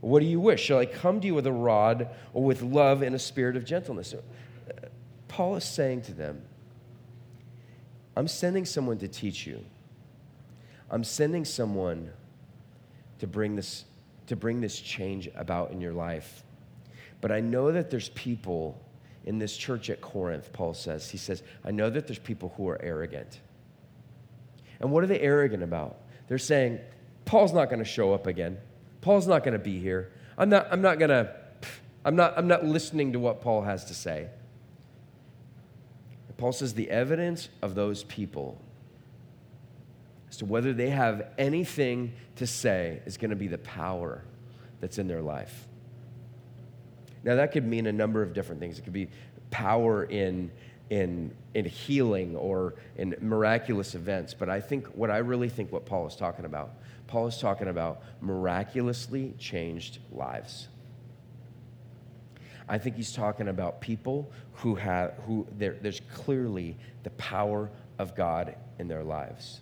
What 0.00 0.20
do 0.20 0.26
you 0.26 0.40
wish? 0.40 0.62
Shall 0.62 0.78
I 0.78 0.86
come 0.86 1.20
to 1.20 1.26
you 1.26 1.34
with 1.34 1.46
a 1.46 1.52
rod 1.52 2.08
or 2.32 2.42
with 2.42 2.62
love 2.62 3.02
and 3.02 3.14
a 3.14 3.18
spirit 3.18 3.54
of 3.56 3.64
gentleness? 3.64 4.14
Uh, 4.14 4.72
Paul 5.28 5.56
is 5.56 5.64
saying 5.64 6.02
to 6.02 6.14
them, 6.14 6.42
I'm 8.16 8.28
sending 8.28 8.64
someone 8.64 8.98
to 8.98 9.08
teach 9.08 9.46
you. 9.46 9.64
I'm 10.90 11.04
sending 11.04 11.44
someone 11.44 12.10
to 13.18 13.26
bring 13.26 13.56
this, 13.56 13.84
to 14.26 14.36
bring 14.36 14.60
this 14.60 14.80
change 14.80 15.28
about 15.34 15.70
in 15.70 15.80
your 15.80 15.92
life. 15.92 16.44
But 17.20 17.30
I 17.30 17.40
know 17.40 17.72
that 17.72 17.90
there's 17.90 18.10
people 18.10 18.80
in 19.24 19.38
this 19.38 19.56
church 19.56 19.90
at 19.90 20.00
Corinth, 20.00 20.52
Paul 20.52 20.74
says. 20.74 21.10
He 21.10 21.18
says, 21.18 21.42
I 21.64 21.70
know 21.70 21.88
that 21.90 22.06
there's 22.06 22.18
people 22.18 22.52
who 22.56 22.68
are 22.68 22.80
arrogant. 22.82 23.40
And 24.80 24.90
what 24.90 25.02
are 25.02 25.06
they 25.06 25.20
arrogant 25.20 25.62
about? 25.62 25.96
They're 26.28 26.38
saying, 26.38 26.80
Paul's 27.24 27.52
not 27.52 27.66
going 27.70 27.78
to 27.78 27.84
show 27.84 28.12
up 28.12 28.26
again. 28.26 28.58
Paul's 29.00 29.26
not 29.26 29.44
going 29.44 29.52
to 29.52 29.58
be 29.58 29.78
here. 29.80 30.12
I'm 30.36 30.48
not, 30.48 30.68
I'm 30.70 30.82
not 30.82 30.98
going 30.98 31.10
to, 31.10 31.34
I'm 32.04 32.16
not, 32.16 32.34
I'm 32.36 32.48
not 32.48 32.64
listening 32.64 33.12
to 33.12 33.18
what 33.18 33.40
Paul 33.40 33.62
has 33.62 33.86
to 33.86 33.94
say. 33.94 34.28
And 36.28 36.36
Paul 36.36 36.52
says 36.52 36.74
the 36.74 36.90
evidence 36.90 37.48
of 37.62 37.74
those 37.74 38.04
people 38.04 38.60
as 40.28 40.36
to 40.38 40.44
whether 40.44 40.72
they 40.72 40.90
have 40.90 41.28
anything 41.38 42.12
to 42.36 42.46
say 42.46 43.00
is 43.06 43.16
going 43.16 43.30
to 43.30 43.36
be 43.36 43.48
the 43.48 43.58
power 43.58 44.24
that's 44.80 44.98
in 44.98 45.06
their 45.06 45.22
life. 45.22 45.66
Now, 47.24 47.36
that 47.36 47.52
could 47.52 47.66
mean 47.66 47.86
a 47.86 47.92
number 47.92 48.22
of 48.22 48.34
different 48.34 48.60
things. 48.60 48.78
It 48.78 48.82
could 48.82 48.92
be 48.92 49.08
power 49.50 50.04
in, 50.04 50.50
in, 50.90 51.34
in 51.54 51.64
healing 51.64 52.36
or 52.36 52.74
in 52.96 53.16
miraculous 53.20 53.94
events. 53.94 54.34
But 54.34 54.50
I 54.50 54.60
think 54.60 54.86
what 54.88 55.10
I 55.10 55.18
really 55.18 55.48
think 55.48 55.72
what 55.72 55.86
Paul 55.86 56.06
is 56.06 56.16
talking 56.16 56.44
about, 56.44 56.74
Paul 57.06 57.26
is 57.26 57.38
talking 57.38 57.68
about 57.68 58.02
miraculously 58.20 59.34
changed 59.38 59.98
lives. 60.12 60.68
I 62.68 62.78
think 62.78 62.96
he's 62.96 63.12
talking 63.12 63.48
about 63.48 63.80
people 63.80 64.30
who 64.54 64.74
have 64.74 65.14
who 65.26 65.46
there's 65.58 66.00
clearly 66.14 66.76
the 67.02 67.10
power 67.10 67.70
of 67.98 68.14
God 68.14 68.56
in 68.78 68.88
their 68.88 69.04
lives. 69.04 69.60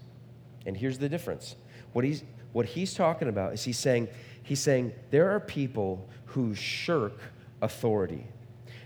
And 0.67 0.77
here's 0.77 0.99
the 0.99 1.09
difference. 1.09 1.57
What 1.93 2.05
he's 2.05 2.23
what 2.53 2.67
he's 2.67 2.95
talking 2.95 3.29
about 3.29 3.55
is 3.55 3.65
he's 3.65 3.79
saying 3.79 4.09
he's 4.43 4.61
saying 4.61 4.93
there 5.11 5.31
are 5.31 5.41
people 5.41 6.09
who 6.27 6.55
shirk 6.55 7.19
authority. 7.63 8.27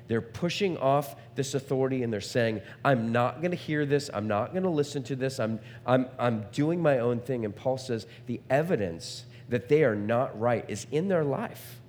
They're 0.09 0.21
pushing 0.21 0.77
off 0.79 1.17
this 1.35 1.55
authority 1.55 2.03
and 2.03 2.13
they're 2.13 2.21
saying, 2.21 2.61
I'm 2.85 3.11
not 3.11 3.41
going 3.41 3.51
to 3.51 3.57
hear 3.57 3.85
this. 3.85 4.09
I'm 4.15 4.29
not 4.29 4.53
going 4.53 4.63
to 4.63 4.71
listen 4.71 5.03
to 5.05 5.17
this. 5.17 5.41
I'm, 5.41 5.59
I'm, 5.85 6.07
I'm 6.19 6.47
doing 6.53 6.81
my 6.81 7.01
own 7.01 7.19
thing. 7.21 7.45
And 7.45 7.55
Paul 7.55 7.79
says 7.79 8.07
the 8.27 8.41
evidence 8.49 9.25
that 9.49 9.69
they 9.69 9.83
are 9.83 9.97
not 9.97 10.39
right 10.39 10.65
is 10.69 10.87
in 10.93 11.09
their 11.09 11.25
life. 11.25 11.81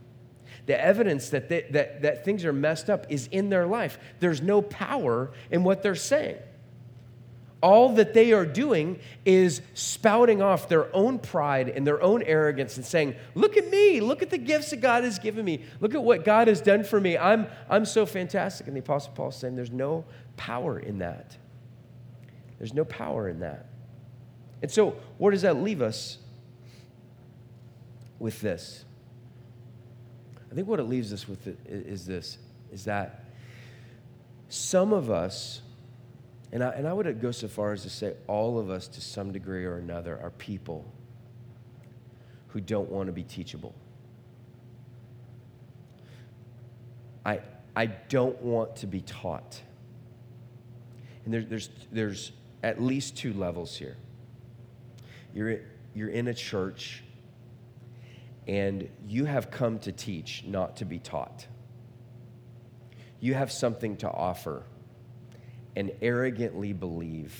The 0.65 0.79
evidence 0.83 1.29
that, 1.29 1.47
they, 1.47 1.67
that, 1.71 2.01
that 2.01 2.25
things 2.25 2.43
are 2.43 2.53
messed 2.53 2.89
up 2.89 3.05
is 3.09 3.27
in 3.31 3.49
their 3.49 3.67
life. 3.67 3.99
There's 4.19 4.41
no 4.41 4.61
power 4.61 5.31
in 5.51 5.63
what 5.63 5.83
they're 5.83 5.95
saying 5.95 6.37
all 7.61 7.93
that 7.95 8.13
they 8.13 8.33
are 8.33 8.45
doing 8.45 8.99
is 9.25 9.61
spouting 9.73 10.41
off 10.41 10.69
their 10.69 10.93
own 10.95 11.17
pride 11.17 11.69
and 11.69 11.87
their 11.87 12.01
own 12.01 12.21
arrogance 12.23 12.77
and 12.77 12.85
saying, 12.85 13.15
Look 13.35 13.57
at 13.57 13.69
me, 13.69 13.99
look 13.99 14.21
at 14.21 14.29
the 14.29 14.37
gifts 14.37 14.69
that 14.69 14.77
God 14.77 15.03
has 15.03 15.17
given 15.17 15.43
me, 15.43 15.63
look 15.79 15.95
at 15.95 16.03
what 16.03 16.23
God 16.23 16.47
has 16.47 16.61
done 16.61 16.83
for 16.83 16.99
me. 16.99 17.17
I'm, 17.17 17.47
I'm 17.69 17.85
so 17.85 18.05
fantastic. 18.05 18.67
And 18.67 18.75
the 18.75 18.81
Apostle 18.81 19.13
Paul 19.13 19.29
is 19.29 19.35
saying, 19.35 19.55
There's 19.55 19.71
no 19.71 20.05
power 20.35 20.79
in 20.79 20.99
that. 20.99 21.35
There's 22.59 22.73
no 22.73 22.85
power 22.85 23.27
in 23.27 23.39
that. 23.39 23.67
And 24.61 24.71
so, 24.71 24.95
where 25.17 25.31
does 25.31 25.43
that 25.43 25.57
leave 25.57 25.81
us 25.81 26.17
with 28.19 28.41
this? 28.41 28.85
I 30.51 30.55
think 30.55 30.67
what 30.67 30.79
it 30.79 30.83
leaves 30.83 31.11
us 31.13 31.27
with 31.27 31.47
is 31.67 32.05
this 32.05 32.37
is 32.71 32.85
that 32.85 33.25
some 34.49 34.93
of 34.93 35.09
us 35.09 35.61
and 36.51 36.63
I, 36.63 36.69
and 36.69 36.87
I 36.87 36.93
would 36.93 37.21
go 37.21 37.31
so 37.31 37.47
far 37.47 37.73
as 37.73 37.83
to 37.83 37.89
say 37.89 38.13
all 38.27 38.57
of 38.57 38.69
us, 38.69 38.87
to 38.89 39.01
some 39.01 39.31
degree 39.31 39.65
or 39.65 39.77
another, 39.77 40.19
are 40.21 40.29
people 40.31 40.85
who 42.47 42.61
don't 42.61 42.89
want 42.89 43.07
to 43.07 43.13
be 43.13 43.23
teachable. 43.23 43.75
I, 47.25 47.41
I 47.75 47.87
don't 47.87 48.41
want 48.41 48.77
to 48.77 48.87
be 48.87 49.01
taught. 49.01 49.61
And 51.25 51.33
there, 51.33 51.43
there's, 51.43 51.69
there's 51.91 52.31
at 52.63 52.81
least 52.81 53.17
two 53.17 53.33
levels 53.33 53.75
here. 53.75 53.97
You're, 55.33 55.59
you're 55.93 56.09
in 56.09 56.29
a 56.29 56.33
church 56.33 57.03
and 58.47 58.89
you 59.05 59.25
have 59.25 59.51
come 59.51 59.77
to 59.79 59.91
teach, 59.91 60.45
not 60.47 60.77
to 60.77 60.85
be 60.85 60.99
taught. 60.99 61.45
You 63.19 63.33
have 63.33 63.51
something 63.51 63.97
to 63.97 64.09
offer 64.09 64.63
and 65.77 65.91
arrogantly 66.01 66.73
believe 66.73 67.39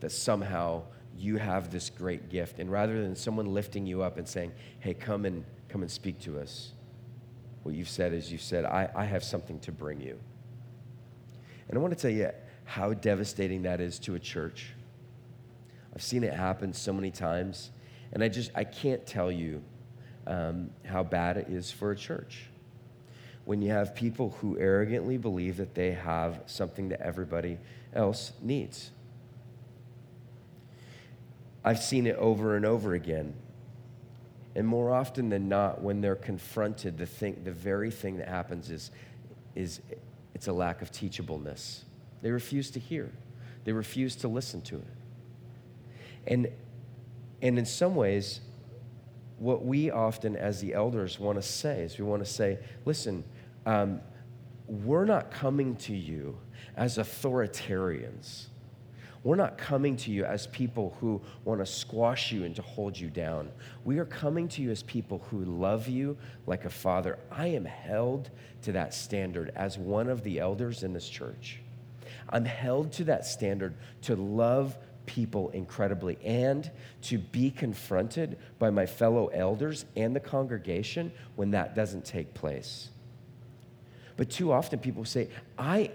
that 0.00 0.10
somehow 0.10 0.82
you 1.16 1.36
have 1.36 1.70
this 1.70 1.88
great 1.88 2.28
gift. 2.28 2.58
And 2.58 2.68
rather 2.68 3.00
than 3.00 3.14
someone 3.14 3.54
lifting 3.54 3.86
you 3.86 4.02
up 4.02 4.18
and 4.18 4.26
saying, 4.26 4.50
hey, 4.80 4.92
come 4.92 5.24
and 5.24 5.44
come 5.68 5.82
and 5.82 5.90
speak 5.90 6.18
to 6.22 6.40
us, 6.40 6.72
what 7.62 7.76
you've 7.76 7.88
said 7.88 8.12
is 8.12 8.32
you've 8.32 8.42
said, 8.42 8.64
I, 8.64 8.90
I 8.96 9.04
have 9.04 9.22
something 9.22 9.60
to 9.60 9.70
bring 9.70 10.00
you. 10.00 10.18
And 11.68 11.78
I 11.78 11.80
want 11.80 11.96
to 11.96 12.02
tell 12.02 12.10
you 12.10 12.30
how 12.64 12.92
devastating 12.92 13.62
that 13.62 13.80
is 13.80 14.00
to 14.00 14.16
a 14.16 14.18
church. 14.18 14.72
I've 15.94 16.02
seen 16.02 16.24
it 16.24 16.32
happen 16.32 16.72
so 16.72 16.92
many 16.92 17.12
times, 17.12 17.70
and 18.12 18.24
I 18.24 18.28
just 18.28 18.50
I 18.56 18.64
can't 18.64 19.06
tell 19.06 19.30
you 19.30 19.62
um, 20.26 20.70
how 20.84 21.04
bad 21.04 21.36
it 21.36 21.46
is 21.48 21.70
for 21.70 21.92
a 21.92 21.96
church 21.96 22.49
when 23.50 23.60
you 23.60 23.72
have 23.72 23.96
people 23.96 24.30
who 24.40 24.56
arrogantly 24.60 25.16
believe 25.16 25.56
that 25.56 25.74
they 25.74 25.90
have 25.90 26.40
something 26.46 26.90
that 26.90 27.00
everybody 27.00 27.58
else 27.92 28.30
needs. 28.40 28.92
I've 31.64 31.80
seen 31.80 32.06
it 32.06 32.14
over 32.14 32.54
and 32.54 32.64
over 32.64 32.94
again. 32.94 33.34
And 34.54 34.68
more 34.68 34.94
often 34.94 35.30
than 35.30 35.48
not, 35.48 35.82
when 35.82 36.00
they're 36.00 36.14
confronted, 36.14 36.96
the, 36.96 37.06
thing, 37.06 37.42
the 37.42 37.50
very 37.50 37.90
thing 37.90 38.18
that 38.18 38.28
happens 38.28 38.70
is, 38.70 38.92
is 39.56 39.80
it's 40.32 40.46
a 40.46 40.52
lack 40.52 40.80
of 40.80 40.92
teachableness. 40.92 41.80
They 42.22 42.30
refuse 42.30 42.70
to 42.70 42.78
hear, 42.78 43.10
they 43.64 43.72
refuse 43.72 44.14
to 44.14 44.28
listen 44.28 44.62
to 44.62 44.76
it. 44.76 44.86
And, 46.28 46.48
and 47.42 47.58
in 47.58 47.66
some 47.66 47.96
ways, 47.96 48.42
what 49.40 49.64
we 49.64 49.90
often, 49.90 50.36
as 50.36 50.60
the 50.60 50.72
elders, 50.72 51.18
want 51.18 51.36
to 51.36 51.42
say 51.42 51.80
is 51.80 51.98
we 51.98 52.04
want 52.04 52.24
to 52.24 52.30
say, 52.30 52.60
listen, 52.84 53.24
um, 53.66 54.00
we're 54.66 55.04
not 55.04 55.30
coming 55.30 55.76
to 55.76 55.94
you 55.94 56.38
as 56.76 56.98
authoritarians. 56.98 58.46
We're 59.22 59.36
not 59.36 59.58
coming 59.58 59.96
to 59.98 60.10
you 60.10 60.24
as 60.24 60.46
people 60.46 60.96
who 60.98 61.20
want 61.44 61.60
to 61.60 61.66
squash 61.66 62.32
you 62.32 62.44
and 62.44 62.56
to 62.56 62.62
hold 62.62 62.98
you 62.98 63.10
down. 63.10 63.50
We 63.84 63.98
are 63.98 64.06
coming 64.06 64.48
to 64.48 64.62
you 64.62 64.70
as 64.70 64.82
people 64.82 65.26
who 65.30 65.44
love 65.44 65.88
you 65.88 66.16
like 66.46 66.64
a 66.64 66.70
father. 66.70 67.18
I 67.30 67.48
am 67.48 67.66
held 67.66 68.30
to 68.62 68.72
that 68.72 68.94
standard 68.94 69.52
as 69.54 69.76
one 69.76 70.08
of 70.08 70.22
the 70.22 70.38
elders 70.38 70.84
in 70.84 70.94
this 70.94 71.08
church. 71.08 71.60
I'm 72.30 72.46
held 72.46 72.92
to 72.92 73.04
that 73.04 73.26
standard 73.26 73.74
to 74.02 74.16
love 74.16 74.78
people 75.04 75.50
incredibly 75.50 76.16
and 76.24 76.70
to 77.02 77.18
be 77.18 77.50
confronted 77.50 78.38
by 78.58 78.70
my 78.70 78.86
fellow 78.86 79.26
elders 79.28 79.84
and 79.96 80.14
the 80.14 80.20
congregation 80.20 81.12
when 81.34 81.50
that 81.50 81.74
doesn't 81.74 82.04
take 82.04 82.32
place. 82.32 82.90
But 84.20 84.28
too 84.28 84.52
often 84.52 84.80
people 84.80 85.06
say, 85.06 85.30
I, 85.58 85.92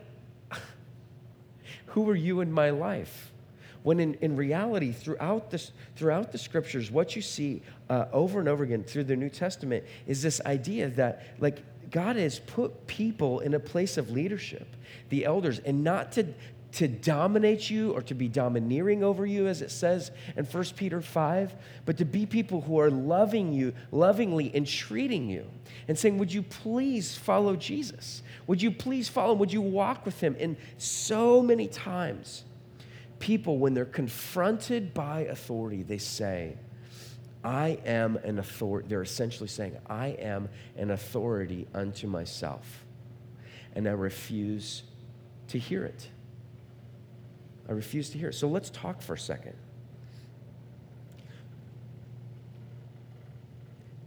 who 1.85 2.09
are 2.09 2.15
you 2.15 2.41
in 2.41 2.51
my 2.51 2.71
life? 2.71 3.31
When 3.83 3.99
in, 3.99 4.15
in 4.15 4.35
reality, 4.35 4.93
throughout, 4.93 5.51
this, 5.51 5.71
throughout 5.95 6.31
the 6.31 6.39
scriptures, 6.39 6.89
what 6.89 7.15
you 7.15 7.21
see 7.21 7.61
uh, 7.87 8.05
over 8.11 8.39
and 8.39 8.49
over 8.49 8.63
again 8.63 8.83
through 8.83 9.03
the 9.03 9.15
New 9.15 9.29
Testament 9.29 9.83
is 10.07 10.23
this 10.23 10.41
idea 10.43 10.89
that, 10.89 11.35
like, 11.37 11.59
God 11.91 12.15
has 12.15 12.39
put 12.39 12.87
people 12.87 13.41
in 13.41 13.53
a 13.53 13.59
place 13.59 13.95
of 13.95 14.09
leadership, 14.09 14.75
the 15.09 15.23
elders, 15.23 15.59
and 15.59 15.83
not 15.83 16.11
to, 16.13 16.25
to 16.75 16.89
dominate 16.89 17.69
you 17.69 17.93
or 17.93 18.01
to 18.01 18.13
be 18.13 18.27
domineering 18.27 19.01
over 19.01 19.25
you, 19.25 19.47
as 19.47 19.61
it 19.61 19.71
says 19.71 20.11
in 20.35 20.43
1 20.43 20.63
Peter 20.75 21.01
5, 21.01 21.55
but 21.85 21.97
to 21.97 22.03
be 22.03 22.25
people 22.25 22.59
who 22.61 22.79
are 22.81 22.91
loving 22.91 23.53
you, 23.53 23.73
lovingly 23.93 24.53
entreating 24.53 25.29
you, 25.29 25.45
and 25.87 25.97
saying, 25.97 26.17
Would 26.17 26.33
you 26.33 26.43
please 26.43 27.15
follow 27.15 27.55
Jesus? 27.55 28.23
Would 28.47 28.61
you 28.61 28.71
please 28.71 29.07
follow 29.07 29.33
him? 29.33 29.39
Would 29.39 29.53
you 29.53 29.61
walk 29.61 30.05
with 30.05 30.19
him? 30.19 30.35
And 30.37 30.57
so 30.77 31.41
many 31.41 31.67
times, 31.69 32.43
people, 33.19 33.57
when 33.57 33.73
they're 33.73 33.85
confronted 33.85 34.93
by 34.93 35.21
authority, 35.21 35.81
they 35.81 35.97
say, 35.97 36.57
I 37.41 37.79
am 37.85 38.17
an 38.17 38.37
authority. 38.37 38.89
They're 38.89 39.01
essentially 39.01 39.47
saying, 39.47 39.77
I 39.87 40.07
am 40.07 40.49
an 40.75 40.91
authority 40.91 41.67
unto 41.73 42.07
myself. 42.07 42.83
And 43.75 43.87
I 43.87 43.91
refuse 43.91 44.83
to 45.49 45.57
hear 45.57 45.85
it. 45.85 46.09
I 47.67 47.71
refuse 47.71 48.09
to 48.11 48.17
hear. 48.17 48.31
So 48.31 48.47
let's 48.47 48.69
talk 48.69 49.01
for 49.01 49.13
a 49.13 49.19
second. 49.19 49.53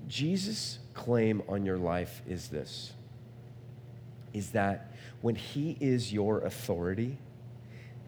Jesus' 0.07 0.79
claim 0.95 1.43
on 1.49 1.65
your 1.65 1.77
life 1.77 2.23
is 2.27 2.49
this 2.49 2.93
is 4.35 4.51
that 4.51 4.93
when 5.23 5.35
he 5.35 5.77
is 5.81 6.13
your 6.13 6.41
authority, 6.41 7.17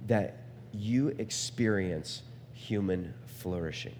that 0.07 0.36
you 0.72 1.09
experience 1.18 2.22
human 2.53 3.14
flourishing. 3.26 3.94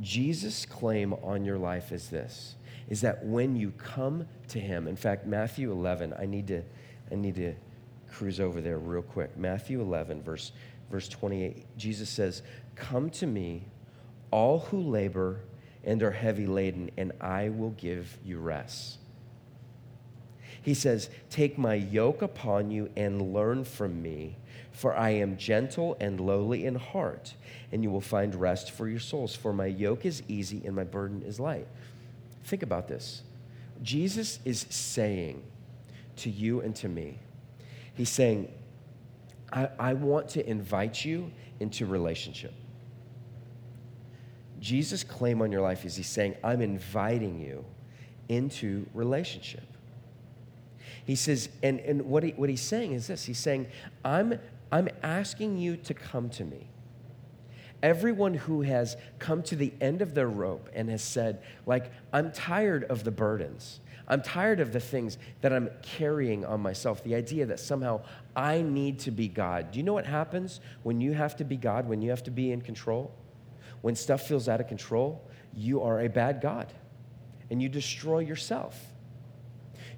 Jesus' 0.00 0.64
claim 0.64 1.12
on 1.14 1.44
your 1.44 1.58
life 1.58 1.90
is 1.92 2.08
this 2.10 2.54
is 2.88 3.00
that 3.02 3.24
when 3.24 3.54
you 3.54 3.72
come 3.78 4.26
to 4.48 4.58
him, 4.58 4.88
in 4.88 4.96
fact, 4.96 5.24
Matthew 5.24 5.70
11, 5.70 6.12
I 6.18 6.26
need 6.26 6.48
to, 6.48 6.62
I 7.10 7.14
need 7.14 7.36
to 7.36 7.54
cruise 8.10 8.40
over 8.40 8.60
there 8.60 8.78
real 8.78 9.02
quick. 9.02 9.36
Matthew 9.36 9.80
11, 9.80 10.22
verse, 10.22 10.52
verse 10.90 11.08
28, 11.08 11.76
Jesus 11.76 12.08
says, 12.08 12.42
Come 12.76 13.10
to 13.10 13.26
me, 13.26 13.64
all 14.30 14.60
who 14.60 14.80
labor 14.80 15.40
and 15.84 16.02
are 16.02 16.10
heavy 16.10 16.46
laden, 16.46 16.90
and 16.96 17.12
I 17.20 17.48
will 17.48 17.70
give 17.70 18.18
you 18.24 18.38
rest. 18.38 18.98
He 20.62 20.74
says, 20.74 21.08
Take 21.30 21.56
my 21.56 21.74
yoke 21.74 22.22
upon 22.22 22.70
you 22.70 22.90
and 22.96 23.32
learn 23.32 23.64
from 23.64 24.02
me, 24.02 24.36
for 24.72 24.94
I 24.94 25.10
am 25.10 25.36
gentle 25.36 25.96
and 26.00 26.20
lowly 26.20 26.66
in 26.66 26.74
heart, 26.74 27.34
and 27.72 27.82
you 27.82 27.90
will 27.90 28.00
find 28.00 28.34
rest 28.34 28.70
for 28.70 28.88
your 28.88 29.00
souls. 29.00 29.34
For 29.34 29.52
my 29.52 29.66
yoke 29.66 30.04
is 30.04 30.22
easy 30.28 30.62
and 30.64 30.76
my 30.76 30.84
burden 30.84 31.22
is 31.22 31.40
light. 31.40 31.66
Think 32.44 32.62
about 32.62 32.88
this. 32.88 33.22
Jesus 33.82 34.38
is 34.44 34.66
saying 34.68 35.42
to 36.16 36.30
you 36.30 36.60
and 36.60 36.76
to 36.76 36.88
me, 36.88 37.18
He's 37.94 38.08
saying, 38.08 38.52
I, 39.52 39.68
I 39.78 39.94
want 39.94 40.28
to 40.30 40.48
invite 40.48 41.04
you 41.04 41.30
into 41.58 41.86
relationship. 41.86 42.54
Jesus' 44.60 45.02
claim 45.04 45.40
on 45.42 45.50
your 45.50 45.62
life 45.62 45.84
is 45.84 45.96
He's 45.96 46.06
saying, 46.06 46.36
I'm 46.44 46.60
inviting 46.60 47.40
you 47.40 47.64
into 48.28 48.86
relationship. 48.94 49.64
He 51.04 51.16
says, 51.16 51.48
and, 51.62 51.80
and 51.80 52.02
what, 52.02 52.22
he, 52.22 52.30
what 52.30 52.48
he's 52.48 52.60
saying 52.60 52.92
is 52.92 53.06
this 53.06 53.24
He's 53.24 53.38
saying, 53.38 53.66
I'm, 54.04 54.38
I'm 54.70 54.88
asking 55.02 55.58
you 55.58 55.76
to 55.78 55.94
come 55.94 56.30
to 56.30 56.44
me. 56.44 56.68
Everyone 57.82 58.34
who 58.34 58.60
has 58.60 58.96
come 59.18 59.42
to 59.44 59.56
the 59.56 59.72
end 59.80 60.02
of 60.02 60.14
their 60.14 60.28
rope 60.28 60.68
and 60.74 60.90
has 60.90 61.02
said, 61.02 61.42
like, 61.64 61.90
I'm 62.12 62.30
tired 62.30 62.84
of 62.84 63.04
the 63.04 63.10
burdens. 63.10 63.80
I'm 64.10 64.20
tired 64.20 64.60
of 64.60 64.72
the 64.72 64.80
things 64.80 65.16
that 65.40 65.52
I'm 65.52 65.70
carrying 65.82 66.44
on 66.44 66.60
myself. 66.60 67.02
The 67.02 67.14
idea 67.14 67.46
that 67.46 67.60
somehow 67.60 68.02
I 68.36 68.60
need 68.60 68.98
to 69.00 69.10
be 69.10 69.28
God. 69.28 69.70
Do 69.70 69.78
you 69.78 69.82
know 69.82 69.94
what 69.94 70.06
happens 70.06 70.60
when 70.82 71.00
you 71.00 71.14
have 71.14 71.36
to 71.36 71.44
be 71.44 71.56
God, 71.56 71.88
when 71.88 72.02
you 72.02 72.10
have 72.10 72.24
to 72.24 72.30
be 72.30 72.52
in 72.52 72.60
control? 72.60 73.14
When 73.80 73.94
stuff 73.94 74.26
feels 74.26 74.48
out 74.48 74.60
of 74.60 74.66
control, 74.66 75.26
you 75.54 75.80
are 75.82 76.00
a 76.00 76.08
bad 76.08 76.42
God 76.42 76.72
and 77.50 77.62
you 77.62 77.68
destroy 77.68 78.18
yourself 78.18 78.90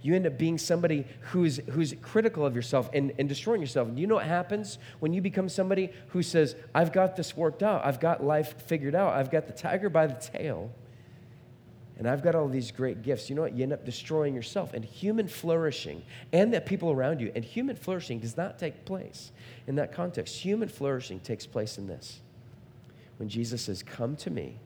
you 0.02 0.16
end 0.16 0.26
up 0.26 0.36
being 0.36 0.58
somebody 0.58 1.06
who's, 1.20 1.58
who's 1.70 1.94
critical 2.02 2.44
of 2.44 2.56
yourself 2.56 2.90
and, 2.92 3.12
and 3.18 3.28
destroying 3.28 3.60
yourself. 3.60 3.88
And 3.88 3.98
you 3.98 4.06
know 4.06 4.16
what 4.16 4.26
happens 4.26 4.78
when 4.98 5.12
you 5.12 5.22
become 5.22 5.48
somebody 5.48 5.90
who 6.08 6.22
says, 6.22 6.56
I've 6.74 6.92
got 6.92 7.16
this 7.16 7.36
worked 7.36 7.62
out, 7.62 7.84
I've 7.84 8.00
got 8.00 8.22
life 8.22 8.60
figured 8.62 8.94
out, 8.94 9.14
I've 9.14 9.30
got 9.30 9.46
the 9.46 9.52
tiger 9.52 9.88
by 9.88 10.08
the 10.08 10.14
tail, 10.14 10.72
and 12.02 12.10
I've 12.10 12.20
got 12.24 12.34
all 12.34 12.48
these 12.48 12.72
great 12.72 13.02
gifts. 13.02 13.30
You 13.30 13.36
know 13.36 13.42
what? 13.42 13.54
You 13.54 13.62
end 13.62 13.72
up 13.72 13.84
destroying 13.84 14.34
yourself 14.34 14.74
and 14.74 14.84
human 14.84 15.28
flourishing 15.28 16.02
and 16.32 16.52
the 16.52 16.60
people 16.60 16.90
around 16.90 17.20
you. 17.20 17.30
And 17.36 17.44
human 17.44 17.76
flourishing 17.76 18.18
does 18.18 18.36
not 18.36 18.58
take 18.58 18.84
place 18.84 19.30
in 19.68 19.76
that 19.76 19.92
context. 19.92 20.34
Human 20.38 20.68
flourishing 20.68 21.20
takes 21.20 21.46
place 21.46 21.78
in 21.78 21.86
this 21.86 22.20
when 23.18 23.28
Jesus 23.28 23.62
says, 23.62 23.84
Come 23.84 24.16
to 24.16 24.30
me, 24.30 24.58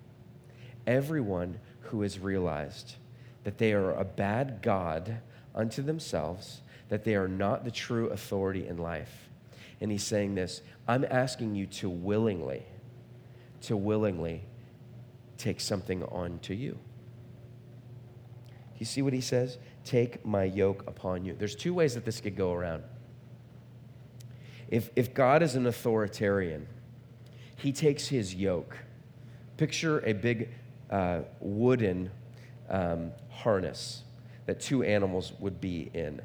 everyone 0.86 1.58
who 1.80 2.00
has 2.00 2.18
realized 2.18 2.94
that 3.44 3.58
they 3.58 3.74
are 3.74 3.92
a 3.92 4.04
bad 4.06 4.62
God 4.62 5.18
unto 5.54 5.82
themselves, 5.82 6.62
that 6.88 7.04
they 7.04 7.16
are 7.16 7.28
not 7.28 7.66
the 7.66 7.70
true 7.70 8.08
authority 8.08 8.66
in 8.66 8.78
life. 8.78 9.28
And 9.82 9.92
he's 9.92 10.04
saying 10.04 10.36
this 10.36 10.62
I'm 10.88 11.04
asking 11.04 11.54
you 11.54 11.66
to 11.66 11.90
willingly, 11.90 12.62
to 13.64 13.76
willingly 13.76 14.40
take 15.36 15.60
something 15.60 16.02
on 16.04 16.38
to 16.38 16.54
you. 16.54 16.78
You 18.78 18.86
see 18.86 19.02
what 19.02 19.12
he 19.12 19.20
says? 19.20 19.58
Take 19.84 20.24
my 20.24 20.44
yoke 20.44 20.84
upon 20.86 21.24
you. 21.24 21.34
There's 21.38 21.54
two 21.54 21.74
ways 21.74 21.94
that 21.94 22.04
this 22.04 22.20
could 22.20 22.36
go 22.36 22.52
around. 22.52 22.82
If, 24.68 24.90
if 24.96 25.14
God 25.14 25.42
is 25.42 25.54
an 25.54 25.66
authoritarian, 25.66 26.66
he 27.56 27.72
takes 27.72 28.08
his 28.08 28.34
yoke. 28.34 28.76
Picture 29.56 30.04
a 30.04 30.12
big 30.12 30.50
uh, 30.90 31.20
wooden 31.40 32.10
um, 32.68 33.12
harness 33.30 34.02
that 34.46 34.60
two 34.60 34.82
animals 34.82 35.32
would 35.40 35.60
be 35.60 35.90
in, 35.94 36.20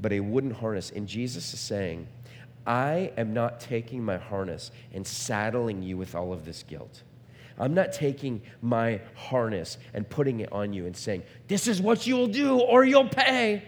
but 0.00 0.12
a 0.12 0.20
wooden 0.20 0.50
harness. 0.50 0.90
And 0.90 1.06
Jesus 1.06 1.52
is 1.52 1.60
saying, 1.60 2.06
I 2.66 3.12
am 3.16 3.32
not 3.32 3.60
taking 3.60 4.04
my 4.04 4.16
harness 4.16 4.70
and 4.92 5.06
saddling 5.06 5.82
you 5.82 5.96
with 5.96 6.14
all 6.14 6.32
of 6.32 6.44
this 6.44 6.62
guilt. 6.62 7.02
I'm 7.60 7.74
not 7.74 7.92
taking 7.92 8.42
my 8.62 9.00
harness 9.14 9.78
and 9.94 10.08
putting 10.08 10.40
it 10.40 10.50
on 10.50 10.72
you 10.72 10.86
and 10.86 10.96
saying, 10.96 11.22
This 11.46 11.68
is 11.68 11.80
what 11.80 12.06
you'll 12.06 12.26
do 12.26 12.58
or 12.58 12.84
you'll 12.84 13.08
pay. 13.08 13.62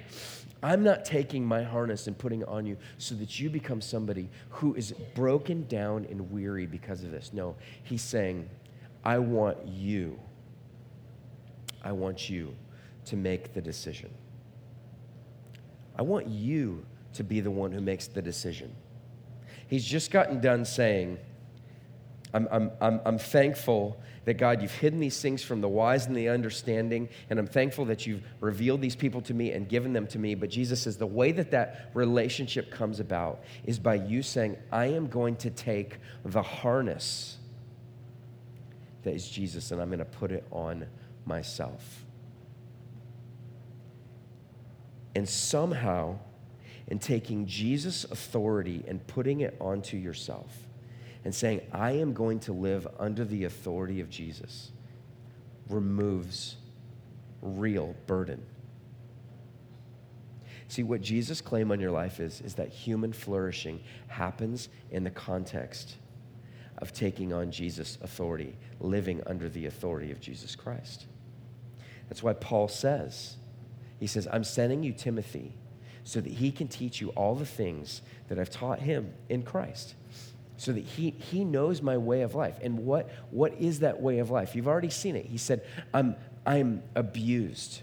I'm 0.64 0.82
not 0.82 1.04
taking 1.04 1.44
my 1.44 1.62
harness 1.62 2.06
and 2.06 2.16
putting 2.16 2.42
it 2.42 2.48
on 2.48 2.66
you 2.66 2.76
so 2.96 3.14
that 3.16 3.38
you 3.38 3.50
become 3.50 3.80
somebody 3.80 4.28
who 4.48 4.74
is 4.74 4.92
broken 5.14 5.66
down 5.66 6.06
and 6.08 6.30
weary 6.30 6.66
because 6.66 7.04
of 7.04 7.10
this. 7.10 7.32
No, 7.32 7.56
he's 7.82 8.02
saying, 8.02 8.48
I 9.04 9.18
want 9.18 9.58
you 9.66 10.18
I 11.82 11.92
want 11.92 12.30
you 12.30 12.54
to 13.06 13.16
make 13.16 13.52
the 13.52 13.60
decision. 13.60 14.10
I 15.96 16.02
want 16.02 16.28
you 16.28 16.86
to 17.14 17.24
be 17.24 17.40
the 17.40 17.50
one 17.50 17.72
who 17.72 17.80
makes 17.80 18.06
the 18.06 18.22
decision. 18.22 18.74
He's 19.66 19.84
just 19.84 20.10
gotten 20.10 20.40
done 20.40 20.64
saying, 20.64 21.18
I'm, 22.34 22.48
I'm, 22.50 22.70
I'm, 22.80 23.00
I'm 23.04 23.18
thankful 23.18 24.00
that 24.24 24.34
God, 24.34 24.62
you've 24.62 24.74
hidden 24.74 25.00
these 25.00 25.20
things 25.20 25.42
from 25.42 25.60
the 25.60 25.68
wise 25.68 26.06
and 26.06 26.16
the 26.16 26.28
understanding, 26.28 27.08
and 27.28 27.38
I'm 27.38 27.46
thankful 27.46 27.84
that 27.86 28.06
you've 28.06 28.22
revealed 28.40 28.80
these 28.80 28.96
people 28.96 29.20
to 29.22 29.34
me 29.34 29.50
and 29.52 29.68
given 29.68 29.92
them 29.92 30.06
to 30.08 30.18
me. 30.18 30.34
But 30.34 30.48
Jesus 30.48 30.82
says 30.82 30.96
the 30.96 31.06
way 31.06 31.32
that 31.32 31.50
that 31.50 31.90
relationship 31.94 32.70
comes 32.70 33.00
about 33.00 33.42
is 33.64 33.78
by 33.78 33.96
you 33.96 34.22
saying, 34.22 34.56
I 34.70 34.86
am 34.86 35.08
going 35.08 35.36
to 35.36 35.50
take 35.50 35.98
the 36.24 36.42
harness 36.42 37.38
that 39.02 39.14
is 39.14 39.28
Jesus 39.28 39.70
and 39.70 39.80
I'm 39.80 39.88
going 39.88 39.98
to 39.98 40.04
put 40.04 40.32
it 40.32 40.44
on 40.50 40.86
myself. 41.24 42.04
And 45.14 45.28
somehow, 45.28 46.18
in 46.86 46.98
taking 46.98 47.46
Jesus' 47.46 48.04
authority 48.04 48.84
and 48.88 49.06
putting 49.06 49.40
it 49.40 49.56
onto 49.60 49.96
yourself 49.96 50.68
and 51.24 51.34
saying, 51.34 51.60
I 51.72 51.92
am 51.92 52.12
going 52.12 52.40
to 52.40 52.52
live 52.52 52.86
under 52.98 53.24
the 53.24 53.44
authority 53.44 54.00
of 54.00 54.10
Jesus, 54.10 54.72
removes 55.68 56.56
real 57.40 57.94
burden. 58.06 58.44
See, 60.68 60.82
what 60.82 61.02
Jesus' 61.02 61.40
claim 61.40 61.70
on 61.70 61.80
your 61.80 61.90
life 61.90 62.18
is, 62.18 62.40
is 62.40 62.54
that 62.54 62.70
human 62.70 63.12
flourishing 63.12 63.80
happens 64.08 64.68
in 64.90 65.04
the 65.04 65.10
context 65.10 65.96
of 66.78 66.92
taking 66.92 67.32
on 67.32 67.50
Jesus' 67.50 67.98
authority, 68.00 68.56
living 68.80 69.20
under 69.26 69.48
the 69.48 69.66
authority 69.66 70.10
of 70.10 70.20
Jesus 70.20 70.56
Christ. 70.56 71.06
That's 72.08 72.22
why 72.22 72.32
Paul 72.32 72.68
says, 72.68 73.36
he 74.00 74.06
says, 74.06 74.26
I'm 74.32 74.44
sending 74.44 74.82
you 74.82 74.92
Timothy 74.92 75.52
so 76.04 76.20
that 76.20 76.32
he 76.32 76.50
can 76.50 76.68
teach 76.68 77.00
you 77.00 77.10
all 77.10 77.34
the 77.34 77.46
things 77.46 78.02
that 78.28 78.38
I've 78.38 78.50
taught 78.50 78.80
him 78.80 79.12
in 79.28 79.42
Christ. 79.42 79.94
So 80.62 80.70
that 80.70 80.84
he, 80.84 81.10
he 81.10 81.44
knows 81.44 81.82
my 81.82 81.98
way 81.98 82.22
of 82.22 82.36
life. 82.36 82.56
And 82.62 82.86
what, 82.86 83.10
what 83.32 83.52
is 83.58 83.80
that 83.80 84.00
way 84.00 84.20
of 84.20 84.30
life? 84.30 84.54
You've 84.54 84.68
already 84.68 84.90
seen 84.90 85.16
it. 85.16 85.26
He 85.26 85.36
said, 85.36 85.66
I'm, 85.92 86.14
I'm 86.46 86.84
abused. 86.94 87.82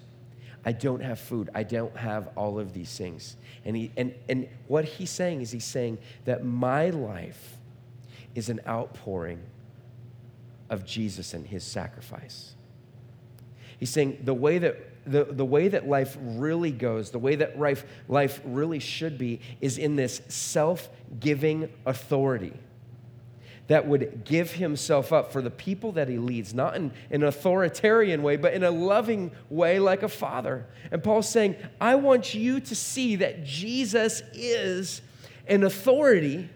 I 0.63 0.71
don't 0.71 1.01
have 1.01 1.19
food. 1.19 1.49
I 1.53 1.63
don't 1.63 1.93
have 1.97 2.29
all 2.37 2.57
of 2.57 2.71
these 2.71 2.97
things. 2.97 3.35
And, 3.65 3.75
he, 3.75 3.91
and, 3.97 4.15
and 4.29 4.47
what 4.69 4.85
he's 4.85 5.09
saying 5.09 5.41
is 5.41 5.51
he's 5.51 5.65
saying 5.65 5.97
that 6.23 6.45
my 6.45 6.89
life 6.91 7.57
is 8.33 8.47
an 8.47 8.61
outpouring 8.65 9.41
of 10.69 10.85
Jesus 10.85 11.33
and 11.33 11.45
his 11.45 11.65
sacrifice. 11.65 12.53
He's 13.77 13.89
saying 13.89 14.19
the 14.23 14.33
way 14.33 14.57
that 14.57 14.77
the, 15.05 15.25
the 15.25 15.43
way 15.43 15.67
that 15.67 15.85
life 15.85 16.17
really 16.21 16.71
goes, 16.71 17.11
the 17.11 17.19
way 17.19 17.35
that 17.35 17.59
life, 17.59 17.83
life 18.07 18.39
really 18.45 18.79
should 18.79 19.17
be, 19.17 19.41
is 19.59 19.77
in 19.77 19.97
this 19.97 20.21
self 20.29 20.87
giving 21.19 21.69
authority 21.85 22.53
that 23.69 23.87
would 23.87 24.25
give 24.25 24.53
himself 24.53 25.13
up 25.13 25.31
for 25.31 25.43
the 25.43 25.51
people 25.51 25.91
that 25.91 26.09
he 26.09 26.17
leads, 26.17 26.55
not 26.55 26.75
in, 26.75 26.91
in, 27.11 27.21
an 27.21 27.27
authoritarian 27.27 28.23
way, 28.23 28.35
but 28.35 28.53
in 28.53 28.63
a 28.63 28.71
loving 28.71 29.31
way, 29.49 29.77
like 29.77 30.01
a 30.01 30.09
father. 30.09 30.65
And 30.91 31.03
Paul's 31.03 31.29
saying, 31.29 31.55
I 31.79 31.93
want 31.95 32.33
you 32.33 32.59
to 32.61 32.75
see 32.75 33.17
that 33.17 33.45
Jesus 33.45 34.23
is 34.33 35.03
an 35.47 35.63
authority, 35.63 36.49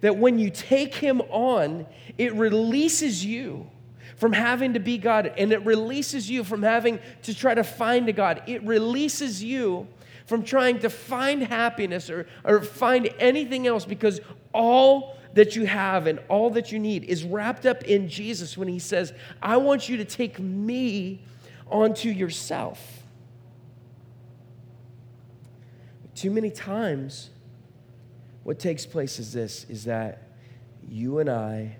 that 0.00 0.16
when 0.16 0.40
you 0.40 0.50
take 0.50 0.92
him 0.92 1.20
on, 1.30 1.86
it 2.18 2.34
releases 2.34 3.24
you 3.24 3.70
from 4.16 4.32
having 4.32 4.74
to 4.74 4.80
be 4.80 4.98
God, 4.98 5.32
and 5.38 5.52
it 5.52 5.64
releases 5.64 6.28
you 6.28 6.42
from 6.42 6.64
having 6.64 6.98
to 7.22 7.34
try 7.34 7.54
to 7.54 7.62
find 7.62 8.08
a 8.08 8.12
God. 8.12 8.42
It 8.48 8.64
releases 8.64 9.40
you 9.40 9.86
from 10.26 10.42
trying 10.42 10.80
to 10.80 10.90
find 10.90 11.44
happiness 11.44 12.10
or, 12.10 12.26
or 12.44 12.60
find 12.60 13.08
anything 13.20 13.68
else 13.68 13.84
because 13.84 14.20
all 14.52 15.17
that 15.38 15.54
you 15.54 15.66
have 15.66 16.08
and 16.08 16.18
all 16.28 16.50
that 16.50 16.72
you 16.72 16.80
need 16.80 17.04
is 17.04 17.22
wrapped 17.22 17.64
up 17.64 17.84
in 17.84 18.08
Jesus 18.08 18.58
when 18.58 18.66
He 18.66 18.80
says, 18.80 19.12
I 19.40 19.56
want 19.58 19.88
you 19.88 19.96
to 19.98 20.04
take 20.04 20.40
me 20.40 21.20
onto 21.70 22.08
yourself. 22.08 23.04
Too 26.16 26.32
many 26.32 26.50
times, 26.50 27.30
what 28.42 28.58
takes 28.58 28.84
place 28.84 29.20
is 29.20 29.32
this 29.32 29.64
is 29.68 29.84
that 29.84 30.24
you 30.88 31.20
and 31.20 31.30
I 31.30 31.76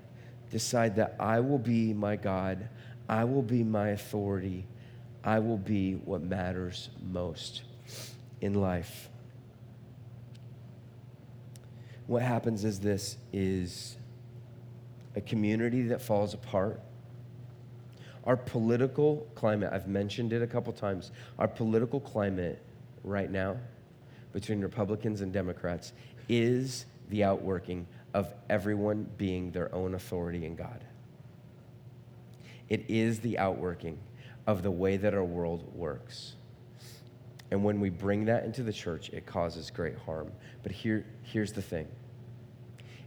decide 0.51 0.95
that 0.95 1.17
I 1.19 1.41
will 1.41 1.59
be 1.59 1.93
my 1.93 2.15
God, 2.15 2.69
I 3.09 3.25
will 3.25 3.41
be 3.41 3.65
my 3.65 3.89
authority, 3.89 4.65
I 5.21 5.39
will 5.39 5.57
be 5.57 5.95
what 5.95 6.21
matters 6.21 6.91
most 7.11 7.63
in 8.39 8.53
life. 8.53 9.09
What 12.09 12.23
happens 12.23 12.65
is 12.65 12.79
this 12.79 13.17
is 13.31 13.95
a 15.15 15.21
community 15.21 15.83
that 15.89 16.01
falls 16.01 16.33
apart. 16.33 16.81
Our 18.23 18.35
political 18.35 19.27
climate, 19.35 19.69
I've 19.71 19.87
mentioned 19.87 20.33
it 20.33 20.41
a 20.41 20.47
couple 20.47 20.73
times, 20.73 21.11
our 21.37 21.47
political 21.47 21.99
climate 21.99 22.63
right 23.03 23.29
now 23.29 23.57
between 24.33 24.59
Republicans 24.59 25.21
and 25.21 25.31
Democrats 25.31 25.93
is 26.27 26.87
the 27.11 27.23
outworking 27.23 27.85
of 28.15 28.33
everyone 28.49 29.07
being 29.19 29.51
their 29.51 29.71
own 29.71 29.93
authority 29.93 30.47
in 30.47 30.55
God. 30.55 30.83
It 32.69 32.85
is 32.87 33.19
the 33.19 33.37
outworking 33.37 33.99
of 34.47 34.63
the 34.63 34.71
way 34.71 34.97
that 34.97 35.13
our 35.13 35.23
world 35.23 35.75
works. 35.75 36.33
And 37.51 37.63
when 37.63 37.79
we 37.79 37.89
bring 37.89 38.25
that 38.25 38.43
into 38.45 38.63
the 38.63 38.73
church, 38.73 39.09
it 39.09 39.25
causes 39.25 39.71
great 39.71 39.97
harm. 39.97 40.31
But 40.61 40.71
here, 40.71 41.05
here's 41.23 41.51
the 41.51 41.61
thing 41.61 41.87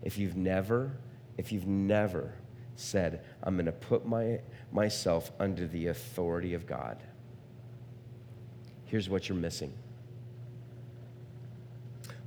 if 0.02 0.18
you've 0.18 0.36
never, 0.36 0.92
if 1.38 1.52
you've 1.52 1.66
never 1.66 2.34
said, 2.74 3.22
I'm 3.42 3.54
going 3.54 3.66
to 3.66 3.72
put 3.72 4.06
my, 4.06 4.40
myself 4.72 5.30
under 5.38 5.66
the 5.66 5.88
authority 5.88 6.54
of 6.54 6.66
God, 6.66 6.98
here's 8.86 9.08
what 9.08 9.28
you're 9.28 9.38
missing. 9.38 9.72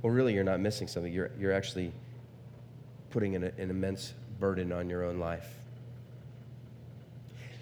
Well, 0.02 0.12
really, 0.12 0.34
you're 0.34 0.44
not 0.44 0.60
missing 0.60 0.88
something. 0.88 1.12
You're, 1.12 1.30
you're 1.38 1.52
actually 1.52 1.92
putting 3.10 3.34
an, 3.34 3.44
an 3.44 3.70
immense 3.70 4.14
burden 4.38 4.72
on 4.72 4.88
your 4.88 5.04
own 5.04 5.18
life. 5.18 5.48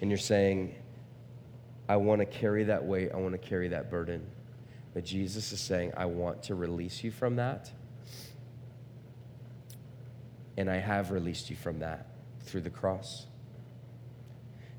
And 0.01 0.09
you're 0.09 0.17
saying, 0.17 0.75
I 1.87 1.97
want 1.97 2.19
to 2.19 2.25
carry 2.25 2.65
that 2.65 2.83
weight, 2.83 3.11
I 3.13 3.17
want 3.17 3.33
to 3.33 3.37
carry 3.37 3.69
that 3.69 3.89
burden. 3.89 4.25
But 4.95 5.03
Jesus 5.03 5.51
is 5.51 5.59
saying, 5.59 5.91
I 5.97 6.05
want 6.05 6.43
to 6.43 6.55
release 6.55 7.03
you 7.03 7.11
from 7.11 7.35
that. 7.35 7.69
And 10.57 10.71
I 10.71 10.77
have 10.77 11.11
released 11.11 11.49
you 11.49 11.57
from 11.57 11.79
that 11.79 12.07
through 12.39 12.61
the 12.61 12.69
cross. 12.69 13.25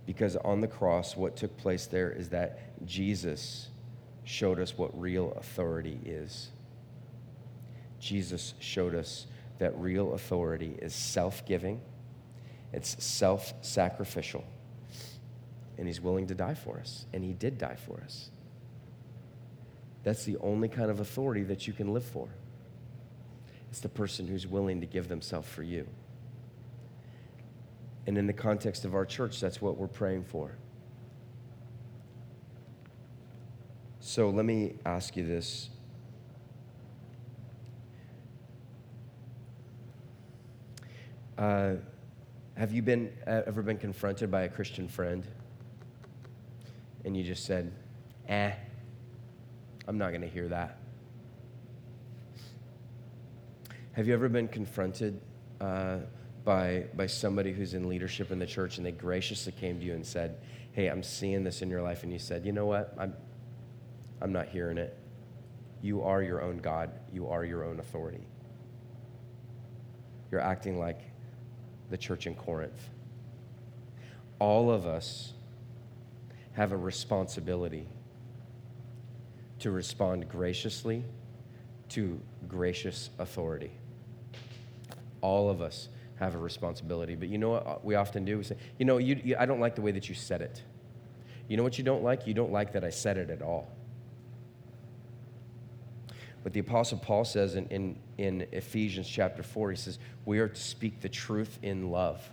Because 0.06 0.34
on 0.36 0.62
the 0.62 0.68
cross, 0.68 1.18
what 1.18 1.36
took 1.36 1.54
place 1.58 1.84
there 1.84 2.10
is 2.10 2.30
that 2.30 2.86
Jesus 2.86 3.68
showed 4.24 4.58
us 4.58 4.78
what 4.78 4.98
real 4.98 5.32
authority 5.32 6.00
is. 6.02 6.48
Jesus 8.00 8.54
showed 8.58 8.94
us 8.94 9.26
that 9.58 9.78
real 9.78 10.14
authority 10.14 10.78
is 10.80 10.94
self 10.94 11.44
giving, 11.44 11.82
it's 12.72 13.04
self 13.04 13.52
sacrificial, 13.60 14.44
and 15.76 15.86
He's 15.86 16.00
willing 16.00 16.26
to 16.28 16.34
die 16.34 16.54
for 16.54 16.78
us. 16.78 17.04
And 17.12 17.22
He 17.22 17.34
did 17.34 17.58
die 17.58 17.76
for 17.76 18.00
us. 18.02 18.30
That's 20.06 20.22
the 20.22 20.36
only 20.36 20.68
kind 20.68 20.88
of 20.88 21.00
authority 21.00 21.42
that 21.42 21.66
you 21.66 21.72
can 21.72 21.92
live 21.92 22.04
for. 22.04 22.28
It's 23.70 23.80
the 23.80 23.88
person 23.88 24.28
who's 24.28 24.46
willing 24.46 24.80
to 24.80 24.86
give 24.86 25.08
themselves 25.08 25.48
for 25.48 25.64
you. 25.64 25.84
And 28.06 28.16
in 28.16 28.28
the 28.28 28.32
context 28.32 28.84
of 28.84 28.94
our 28.94 29.04
church, 29.04 29.40
that's 29.40 29.60
what 29.60 29.76
we're 29.76 29.88
praying 29.88 30.22
for. 30.22 30.52
So 33.98 34.30
let 34.30 34.44
me 34.44 34.74
ask 34.86 35.16
you 35.16 35.26
this 35.26 35.70
Uh, 41.36 41.74
have 42.56 42.72
you 42.72 42.80
been 42.80 43.12
uh, 43.26 43.42
ever 43.44 43.60
been 43.60 43.76
confronted 43.76 44.30
by 44.30 44.42
a 44.42 44.48
Christian 44.48 44.86
friend 44.86 45.26
and 47.04 47.16
you 47.16 47.24
just 47.24 47.44
said, 47.44 47.72
"Eh, 48.28 48.52
I'm 49.86 49.98
not 49.98 50.10
going 50.10 50.22
to 50.22 50.28
hear 50.28 50.48
that." 50.48 50.78
Have 53.92 54.06
you 54.06 54.14
ever 54.14 54.28
been 54.28 54.48
confronted 54.48 55.20
uh, 55.60 55.98
by 56.44 56.84
by 56.94 57.06
somebody 57.06 57.52
who's 57.52 57.74
in 57.74 57.88
leadership 57.88 58.30
in 58.30 58.38
the 58.38 58.46
church 58.46 58.76
and 58.76 58.86
they 58.86 58.92
graciously 58.92 59.52
came 59.52 59.80
to 59.80 59.84
you 59.84 59.94
and 59.94 60.04
said, 60.04 60.38
"Hey, 60.72 60.88
I'm 60.88 61.02
seeing 61.02 61.44
this 61.44 61.62
in 61.62 61.70
your 61.70 61.82
life," 61.82 62.02
and 62.02 62.12
you 62.12 62.18
said, 62.18 62.44
"You 62.44 62.52
know 62.52 62.66
what? 62.66 62.94
I'm 62.98 63.14
I'm 64.20 64.32
not 64.32 64.48
hearing 64.48 64.78
it. 64.78 64.96
You 65.82 66.02
are 66.02 66.22
your 66.22 66.42
own 66.42 66.58
God. 66.58 66.90
You 67.12 67.28
are 67.28 67.44
your 67.44 67.64
own 67.64 67.80
authority. 67.80 68.26
You're 70.30 70.40
acting 70.40 70.78
like 70.78 71.00
the 71.90 71.96
church 71.96 72.26
in 72.26 72.34
Corinth. 72.34 72.90
All 74.38 74.70
of 74.70 74.86
us 74.86 75.32
have 76.52 76.72
a 76.72 76.76
responsibility 76.76 77.86
to 79.60 79.70
respond 79.70 80.28
graciously 80.28 81.04
to 81.90 82.20
gracious 82.48 83.10
authority. 83.18 83.70
All 85.20 85.48
of 85.50 85.60
us 85.60 85.88
have 86.16 86.34
a 86.34 86.38
responsibility. 86.38 87.14
But 87.14 87.28
you 87.28 87.38
know 87.38 87.50
what 87.50 87.84
we 87.84 87.94
often 87.94 88.24
do? 88.24 88.38
We 88.38 88.44
say, 88.44 88.56
you 88.78 88.84
know, 88.84 88.98
you, 88.98 89.20
you, 89.22 89.36
I 89.38 89.46
don't 89.46 89.60
like 89.60 89.74
the 89.74 89.82
way 89.82 89.92
that 89.92 90.08
you 90.08 90.14
said 90.14 90.40
it. 90.40 90.62
You 91.48 91.56
know 91.56 91.62
what 91.62 91.78
you 91.78 91.84
don't 91.84 92.02
like? 92.02 92.26
You 92.26 92.34
don't 92.34 92.52
like 92.52 92.72
that 92.72 92.84
I 92.84 92.90
said 92.90 93.16
it 93.16 93.30
at 93.30 93.42
all. 93.42 93.70
But 96.42 96.52
the 96.52 96.60
Apostle 96.60 96.98
Paul 96.98 97.24
says 97.24 97.56
in, 97.56 97.66
in, 97.68 97.98
in 98.18 98.46
Ephesians 98.52 99.08
chapter 99.08 99.42
4, 99.42 99.70
he 99.70 99.76
says, 99.76 99.98
We 100.24 100.38
are 100.38 100.48
to 100.48 100.60
speak 100.60 101.00
the 101.00 101.08
truth 101.08 101.58
in 101.62 101.90
love. 101.90 102.28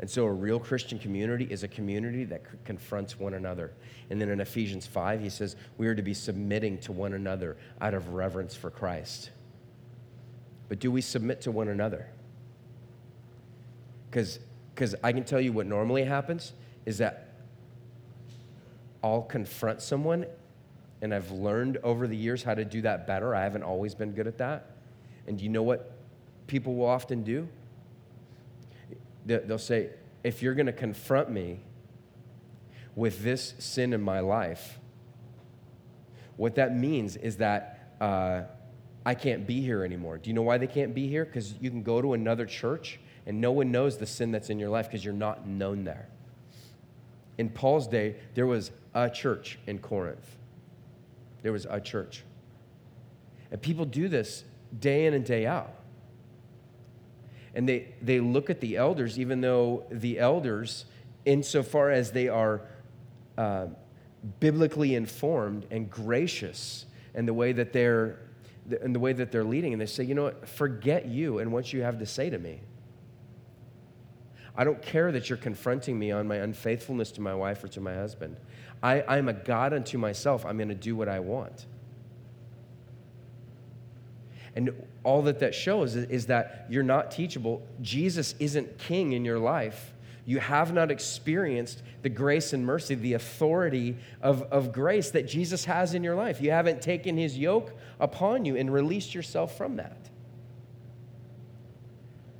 And 0.00 0.08
so 0.08 0.24
a 0.24 0.32
real 0.32 0.58
Christian 0.58 0.98
community 0.98 1.46
is 1.50 1.62
a 1.62 1.68
community 1.68 2.24
that 2.24 2.42
c- 2.50 2.58
confronts 2.64 3.20
one 3.20 3.34
another. 3.34 3.70
And 4.08 4.18
then 4.18 4.30
in 4.30 4.40
Ephesians 4.40 4.86
5, 4.86 5.20
he 5.20 5.28
says, 5.28 5.56
We 5.76 5.86
are 5.88 5.94
to 5.94 6.02
be 6.02 6.14
submitting 6.14 6.78
to 6.78 6.92
one 6.92 7.12
another 7.12 7.58
out 7.82 7.92
of 7.92 8.14
reverence 8.14 8.56
for 8.56 8.70
Christ. 8.70 9.30
But 10.70 10.78
do 10.78 10.90
we 10.90 11.02
submit 11.02 11.42
to 11.42 11.50
one 11.50 11.68
another? 11.68 12.06
Because 14.10 14.38
I 15.04 15.12
can 15.12 15.24
tell 15.24 15.40
you 15.40 15.52
what 15.52 15.66
normally 15.66 16.04
happens 16.04 16.54
is 16.86 16.96
that 16.98 17.28
I'll 19.04 19.22
confront 19.22 19.82
someone 19.82 20.24
and 21.02 21.14
I've 21.14 21.30
learned 21.30 21.76
over 21.82 22.06
the 22.06 22.16
years 22.16 22.42
how 22.42 22.54
to 22.54 22.64
do 22.64 22.80
that 22.82 23.06
better. 23.06 23.34
I 23.34 23.42
haven't 23.42 23.64
always 23.64 23.94
been 23.94 24.12
good 24.12 24.26
at 24.26 24.38
that. 24.38 24.70
And 25.26 25.38
you 25.38 25.50
know 25.50 25.62
what 25.62 25.92
people 26.46 26.74
will 26.74 26.86
often 26.86 27.22
do? 27.22 27.48
They'll 29.38 29.58
say, 29.58 29.90
if 30.22 30.42
you're 30.42 30.54
going 30.54 30.66
to 30.66 30.72
confront 30.72 31.30
me 31.30 31.60
with 32.94 33.22
this 33.22 33.54
sin 33.58 33.92
in 33.92 34.02
my 34.02 34.20
life, 34.20 34.78
what 36.36 36.56
that 36.56 36.76
means 36.76 37.16
is 37.16 37.36
that 37.38 37.94
uh, 38.00 38.42
I 39.04 39.14
can't 39.14 39.46
be 39.46 39.60
here 39.60 39.84
anymore. 39.84 40.18
Do 40.18 40.30
you 40.30 40.34
know 40.34 40.42
why 40.42 40.58
they 40.58 40.66
can't 40.66 40.94
be 40.94 41.08
here? 41.08 41.24
Because 41.24 41.54
you 41.60 41.70
can 41.70 41.82
go 41.82 42.02
to 42.02 42.14
another 42.14 42.46
church 42.46 42.98
and 43.26 43.40
no 43.40 43.52
one 43.52 43.70
knows 43.70 43.98
the 43.98 44.06
sin 44.06 44.32
that's 44.32 44.50
in 44.50 44.58
your 44.58 44.70
life 44.70 44.86
because 44.86 45.04
you're 45.04 45.14
not 45.14 45.46
known 45.46 45.84
there. 45.84 46.08
In 47.38 47.48
Paul's 47.48 47.86
day, 47.86 48.16
there 48.34 48.46
was 48.46 48.70
a 48.94 49.08
church 49.08 49.58
in 49.66 49.78
Corinth 49.78 50.36
there 51.42 51.52
was 51.52 51.66
a 51.68 51.80
church. 51.80 52.22
And 53.50 53.60
people 53.60 53.84
do 53.84 54.08
this 54.08 54.44
day 54.78 55.06
in 55.06 55.14
and 55.14 55.24
day 55.24 55.46
out. 55.46 55.74
And 57.54 57.68
they, 57.68 57.94
they 58.00 58.20
look 58.20 58.50
at 58.50 58.60
the 58.60 58.76
elders, 58.76 59.18
even 59.18 59.40
though 59.40 59.84
the 59.90 60.18
elders, 60.18 60.84
insofar 61.24 61.90
as 61.90 62.12
they 62.12 62.28
are 62.28 62.62
uh, 63.36 63.66
biblically 64.38 64.94
informed 64.94 65.66
and 65.70 65.90
gracious 65.90 66.86
in 67.14 67.26
the 67.26 67.34
way 67.34 67.52
that 67.52 67.72
they're 67.72 68.18
in 68.82 68.92
the 68.92 69.00
way 69.00 69.12
that 69.12 69.32
they're 69.32 69.44
leading, 69.44 69.72
and 69.72 69.82
they 69.82 69.86
say, 69.86 70.04
you 70.04 70.14
know 70.14 70.24
what, 70.24 70.48
forget 70.48 71.06
you 71.06 71.38
and 71.38 71.52
what 71.52 71.72
you 71.72 71.82
have 71.82 71.98
to 71.98 72.06
say 72.06 72.30
to 72.30 72.38
me. 72.38 72.60
I 74.56 74.64
don't 74.64 74.80
care 74.82 75.10
that 75.12 75.28
you're 75.28 75.38
confronting 75.38 75.98
me 75.98 76.12
on 76.12 76.28
my 76.28 76.36
unfaithfulness 76.36 77.10
to 77.12 77.20
my 77.20 77.34
wife 77.34 77.64
or 77.64 77.68
to 77.68 77.80
my 77.80 77.94
husband. 77.94 78.36
I, 78.82 79.02
I'm 79.08 79.28
a 79.28 79.32
God 79.32 79.72
unto 79.72 79.98
myself. 79.98 80.44
I'm 80.44 80.56
going 80.56 80.68
to 80.68 80.74
do 80.74 80.94
what 80.96 81.08
I 81.08 81.20
want. 81.20 81.66
And 84.56 84.70
all 85.04 85.22
that 85.22 85.38
that 85.38 85.54
shows 85.54 85.96
is, 85.96 86.26
that 86.26 86.66
you're 86.68 86.82
not 86.82 87.10
teachable. 87.10 87.62
Jesus 87.80 88.34
isn't 88.38 88.78
king 88.78 89.12
in 89.12 89.24
your 89.24 89.38
life 89.38 89.92
You 90.30 90.38
have 90.38 90.72
not 90.72 90.90
experienced 90.92 91.82
the 92.02 92.08
grace 92.08 92.52
and 92.52 92.64
mercy, 92.64 92.94
the 92.94 93.14
authority 93.14 93.96
of, 94.22 94.42
of 94.44 94.72
grace 94.72 95.10
that 95.10 95.26
Jesus 95.26 95.64
has 95.64 95.94
in 95.94 96.04
your 96.04 96.14
life. 96.14 96.40
You 96.40 96.52
haven't 96.52 96.82
taken 96.82 97.16
his 97.16 97.36
yoke 97.36 97.72
upon 97.98 98.44
you 98.44 98.56
and 98.56 98.72
released 98.72 99.12
yourself 99.12 99.56
from 99.56 99.76
that. 99.76 99.96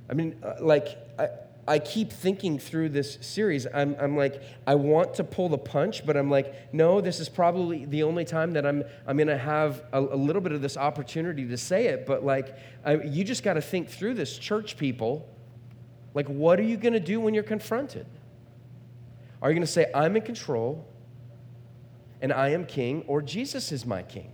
I 0.09 0.13
mean, 0.13 0.37
uh, 0.41 0.53
like, 0.61 0.97
I, 1.19 1.29
I 1.67 1.79
keep 1.79 2.11
thinking 2.11 2.57
through 2.57 2.89
this 2.89 3.17
series. 3.21 3.67
I'm, 3.71 3.95
I'm 3.99 4.17
like, 4.17 4.41
I 4.65 4.75
want 4.75 5.13
to 5.15 5.23
pull 5.23 5.47
the 5.47 5.57
punch, 5.57 6.05
but 6.05 6.17
I'm 6.17 6.29
like, 6.29 6.73
no, 6.73 7.01
this 7.01 7.19
is 7.19 7.29
probably 7.29 7.85
the 7.85 8.03
only 8.03 8.25
time 8.25 8.53
that 8.53 8.65
I'm, 8.65 8.83
I'm 9.05 9.17
going 9.17 9.27
to 9.27 9.37
have 9.37 9.83
a, 9.93 9.99
a, 9.99 10.15
little 10.17 10.41
bit 10.41 10.53
of 10.53 10.61
this 10.61 10.75
opportunity 10.75 11.47
to 11.47 11.57
say 11.57 11.87
it. 11.87 12.07
But 12.07 12.25
like, 12.25 12.57
I, 12.83 12.95
you 12.95 13.23
just 13.23 13.43
got 13.43 13.53
to 13.53 13.61
think 13.61 13.89
through 13.89 14.15
this, 14.15 14.37
church 14.37 14.75
people. 14.77 15.29
Like, 16.13 16.27
what 16.27 16.59
are 16.59 16.63
you 16.63 16.77
going 16.77 16.93
to 16.93 16.99
do 16.99 17.19
when 17.19 17.33
you're 17.33 17.43
confronted? 17.43 18.07
Are 19.41 19.49
you 19.49 19.55
going 19.55 19.65
to 19.65 19.71
say, 19.71 19.89
I'm 19.93 20.15
in 20.15 20.23
control 20.23 20.87
and 22.21 22.33
I 22.33 22.49
am 22.49 22.65
king, 22.65 23.03
or 23.07 23.21
Jesus 23.21 23.71
is 23.71 23.85
my 23.85 24.03
king? 24.03 24.31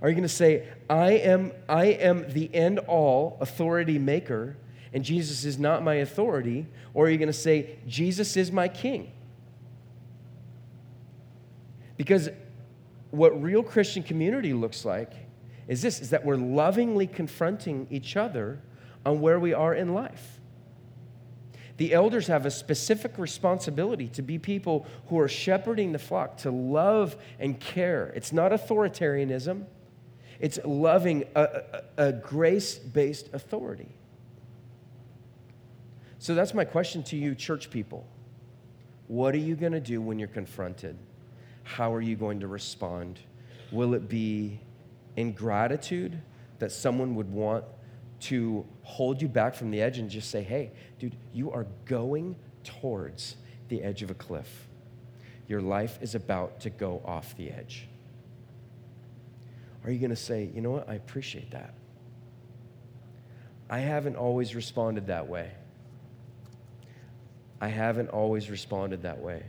Are 0.00 0.08
you 0.08 0.14
going 0.14 0.22
to 0.22 0.28
say, 0.28 0.68
I 0.88 1.12
am, 1.12 1.52
I 1.68 1.86
am 1.86 2.30
the 2.32 2.52
end 2.54 2.78
all 2.80 3.38
authority 3.40 3.98
maker? 3.98 4.56
And 4.94 5.04
Jesus 5.04 5.44
is 5.44 5.58
not 5.58 5.82
my 5.82 5.96
authority? 5.96 6.66
Or 6.94 7.06
are 7.06 7.10
you 7.10 7.18
going 7.18 7.26
to 7.26 7.32
say, 7.32 7.78
Jesus 7.86 8.36
is 8.36 8.52
my 8.52 8.68
king? 8.68 9.12
Because 11.96 12.28
what 13.10 13.40
real 13.42 13.62
Christian 13.62 14.04
community 14.04 14.52
looks 14.52 14.84
like 14.84 15.12
is 15.66 15.82
this 15.82 16.00
is 16.00 16.10
that 16.10 16.24
we're 16.24 16.36
lovingly 16.36 17.06
confronting 17.08 17.88
each 17.90 18.16
other 18.16 18.60
on 19.04 19.20
where 19.20 19.40
we 19.40 19.52
are 19.52 19.74
in 19.74 19.94
life. 19.94 20.40
The 21.76 21.92
elders 21.92 22.28
have 22.28 22.46
a 22.46 22.50
specific 22.50 23.18
responsibility 23.18 24.06
to 24.08 24.22
be 24.22 24.38
people 24.38 24.86
who 25.08 25.18
are 25.18 25.28
shepherding 25.28 25.90
the 25.90 25.98
flock, 25.98 26.36
to 26.38 26.52
love 26.52 27.16
and 27.40 27.58
care. 27.58 28.12
It's 28.14 28.32
not 28.32 28.52
authoritarianism, 28.52 29.64
it's 30.38 30.58
loving 30.64 31.24
a, 31.34 31.42
a, 31.42 31.82
a 32.08 32.12
grace 32.12 32.78
based 32.78 33.30
authority. 33.32 33.88
So 36.24 36.34
that's 36.34 36.54
my 36.54 36.64
question 36.64 37.02
to 37.02 37.18
you, 37.18 37.34
church 37.34 37.68
people. 37.68 38.06
What 39.08 39.34
are 39.34 39.38
you 39.38 39.56
going 39.56 39.72
to 39.72 39.78
do 39.78 40.00
when 40.00 40.18
you're 40.18 40.26
confronted? 40.26 40.96
How 41.64 41.92
are 41.92 42.00
you 42.00 42.16
going 42.16 42.40
to 42.40 42.46
respond? 42.46 43.20
Will 43.70 43.92
it 43.92 44.08
be 44.08 44.58
in 45.16 45.32
gratitude 45.32 46.18
that 46.60 46.72
someone 46.72 47.14
would 47.16 47.30
want 47.30 47.66
to 48.20 48.64
hold 48.84 49.20
you 49.20 49.28
back 49.28 49.54
from 49.54 49.70
the 49.70 49.82
edge 49.82 49.98
and 49.98 50.08
just 50.08 50.30
say, 50.30 50.42
hey, 50.42 50.72
dude, 50.98 51.14
you 51.34 51.52
are 51.52 51.66
going 51.84 52.36
towards 52.62 53.36
the 53.68 53.82
edge 53.82 54.00
of 54.00 54.10
a 54.10 54.14
cliff. 54.14 54.66
Your 55.46 55.60
life 55.60 55.98
is 56.00 56.14
about 56.14 56.58
to 56.60 56.70
go 56.70 57.02
off 57.04 57.36
the 57.36 57.50
edge. 57.50 57.86
Are 59.84 59.90
you 59.90 59.98
going 59.98 60.08
to 60.08 60.16
say, 60.16 60.50
you 60.54 60.62
know 60.62 60.70
what, 60.70 60.88
I 60.88 60.94
appreciate 60.94 61.50
that? 61.50 61.74
I 63.68 63.80
haven't 63.80 64.16
always 64.16 64.54
responded 64.54 65.08
that 65.08 65.28
way. 65.28 65.50
I 67.60 67.68
haven't 67.68 68.08
always 68.08 68.50
responded 68.50 69.02
that 69.02 69.18
way. 69.18 69.42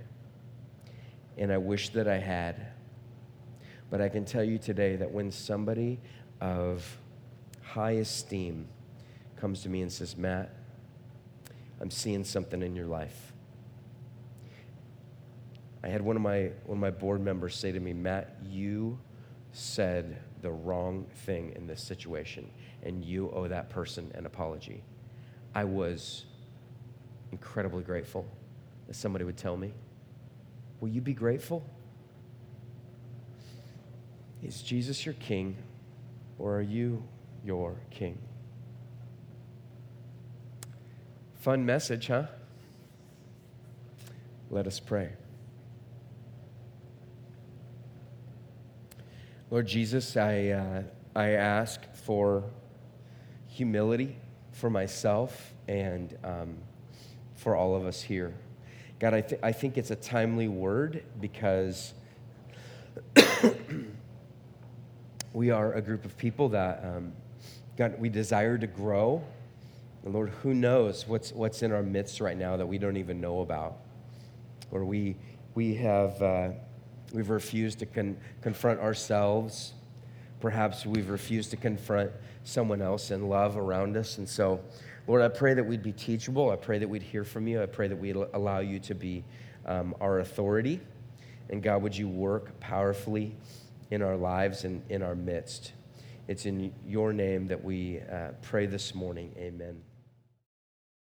And 1.38 1.52
I 1.52 1.58
wish 1.58 1.90
that 1.90 2.08
I 2.08 2.18
had. 2.18 2.68
But 3.90 4.02
I 4.02 4.10
can 4.10 4.26
tell 4.26 4.44
you 4.44 4.58
today 4.58 4.96
that 4.96 5.12
when 5.12 5.32
somebody 5.32 6.00
of 6.42 6.98
high 7.62 7.92
esteem 7.92 8.68
comes 9.38 9.62
to 9.64 9.70
me 9.70 9.82
and 9.82 9.92
says, 9.92 10.16
Matt, 10.18 10.54
I'm 11.82 11.92
seeing 11.92 12.24
something 12.24 12.62
in 12.62 12.76
your 12.76 12.86
life. 12.86 13.34
I 15.84 15.90
had 15.90 16.02
one 16.02 16.16
of 16.16 16.22
my 16.22 16.52
one 16.66 16.78
of 16.78 16.82
my 16.82 16.90
board 16.90 17.22
members 17.22 17.56
say 17.56 17.72
to 17.72 17.80
me, 17.80 17.94
Matt, 17.94 18.38
you 18.44 18.98
said 19.52 20.18
the 20.42 20.52
wrong 20.52 21.06
thing 21.26 21.54
in 21.56 21.68
this 21.68 21.82
situation, 21.82 22.50
and 22.82 23.04
you 23.06 23.30
owe 23.32 23.48
that 23.48 23.70
person 23.70 24.12
an 24.16 24.26
apology. 24.26 24.84
I 25.54 25.64
was 25.64 26.26
incredibly 27.36 27.84
grateful 27.84 28.26
that 28.88 28.96
somebody 28.96 29.26
would 29.26 29.36
tell 29.36 29.58
me. 29.58 29.74
Will 30.80 30.88
you 30.88 31.02
be 31.02 31.14
grateful? 31.14 31.66
Is 34.42 34.62
Jesus 34.62 35.06
your 35.06 35.16
king, 35.16 35.58
or 36.40 36.56
are 36.56 36.62
you 36.62 37.04
your 37.44 37.76
king? 37.92 38.18
Fun 41.34 41.66
message, 41.66 42.08
huh? 42.08 42.28
Let 44.50 44.66
us 44.66 44.80
pray. 44.80 45.10
Lord 49.52 49.68
Jesus, 49.68 50.16
I, 50.16 50.48
uh, 50.50 50.84
I 51.14 51.32
ask 51.32 51.82
for 51.96 52.46
humility 53.48 54.16
for 54.54 54.70
myself 54.70 55.54
and 55.68 56.18
um, 56.24 56.58
for 57.36 57.56
all 57.56 57.76
of 57.76 57.86
us 57.86 58.02
here. 58.02 58.34
God, 59.00 59.14
I, 59.14 59.22
th- 59.22 59.42
I 59.44 59.52
think 59.52 59.78
it's 59.78 59.92
a 59.92 59.96
timely 59.96 60.48
word 60.48 61.04
because 61.20 61.94
we 65.34 65.52
are 65.52 65.74
a 65.74 65.82
group 65.82 66.06
of 66.06 66.18
people 66.18 66.50
that, 66.50 66.84
um, 66.84 67.12
God, 67.78 68.00
we 68.00 68.10
desire 68.10 68.58
to 68.58 68.68
grow. 68.68 69.22
And 70.04 70.14
Lord, 70.14 70.30
who 70.42 70.54
knows 70.54 71.08
what's, 71.08 71.34
what's 71.34 71.62
in 71.62 71.74
our 71.74 71.84
midst 71.84 72.22
right 72.22 72.38
now 72.38 72.56
that 72.56 72.66
we 72.66 72.78
don't 72.78 72.98
even 72.98 73.20
know 73.20 73.42
about? 73.42 73.78
Or 74.72 74.86
we, 74.86 75.18
we 75.56 75.76
have, 75.76 76.22
uh, 76.22 76.50
we've 77.12 77.30
refused 77.30 77.80
to 77.80 77.86
con- 77.86 78.18
confront 78.42 78.80
ourselves. 78.80 79.74
Perhaps 80.40 80.86
we've 80.86 81.10
refused 81.10 81.52
to 81.52 81.58
confront 81.58 82.12
someone 82.46 82.82
else 82.82 83.12
in 83.12 83.28
love 83.28 83.58
around 83.58 83.98
us. 83.98 84.20
And 84.20 84.30
so, 84.30 84.62
Lord, 85.08 85.22
I 85.22 85.28
pray 85.28 85.54
that 85.54 85.64
we'd 85.64 85.84
be 85.84 85.92
teachable. 85.92 86.50
I 86.50 86.56
pray 86.56 86.80
that 86.80 86.88
we'd 86.88 87.04
hear 87.04 87.24
from 87.24 87.48
you. 87.48 87.62
I 87.62 87.68
pray 87.68 87.88
that 87.88 87.96
we'd 87.96 88.16
allow 88.16 88.60
you 88.60 88.80
to 88.80 88.96
be 88.96 89.24
um, 89.66 89.94
our 90.02 90.20
authority. 90.20 90.82
And 91.50 91.62
God, 91.62 91.84
would 91.84 91.96
you 91.96 92.10
work 92.10 92.60
powerfully 92.60 93.36
in 93.92 94.02
our 94.02 94.18
lives 94.18 94.64
and 94.64 94.82
in 94.90 95.04
our 95.04 95.16
midst? 95.16 95.74
It's 96.28 96.48
in 96.48 96.74
your 96.88 97.14
name 97.14 97.46
that 97.48 97.64
we 97.64 98.00
uh, 98.00 98.30
pray 98.42 98.66
this 98.66 98.96
morning. 98.96 99.32
Amen. 99.38 99.80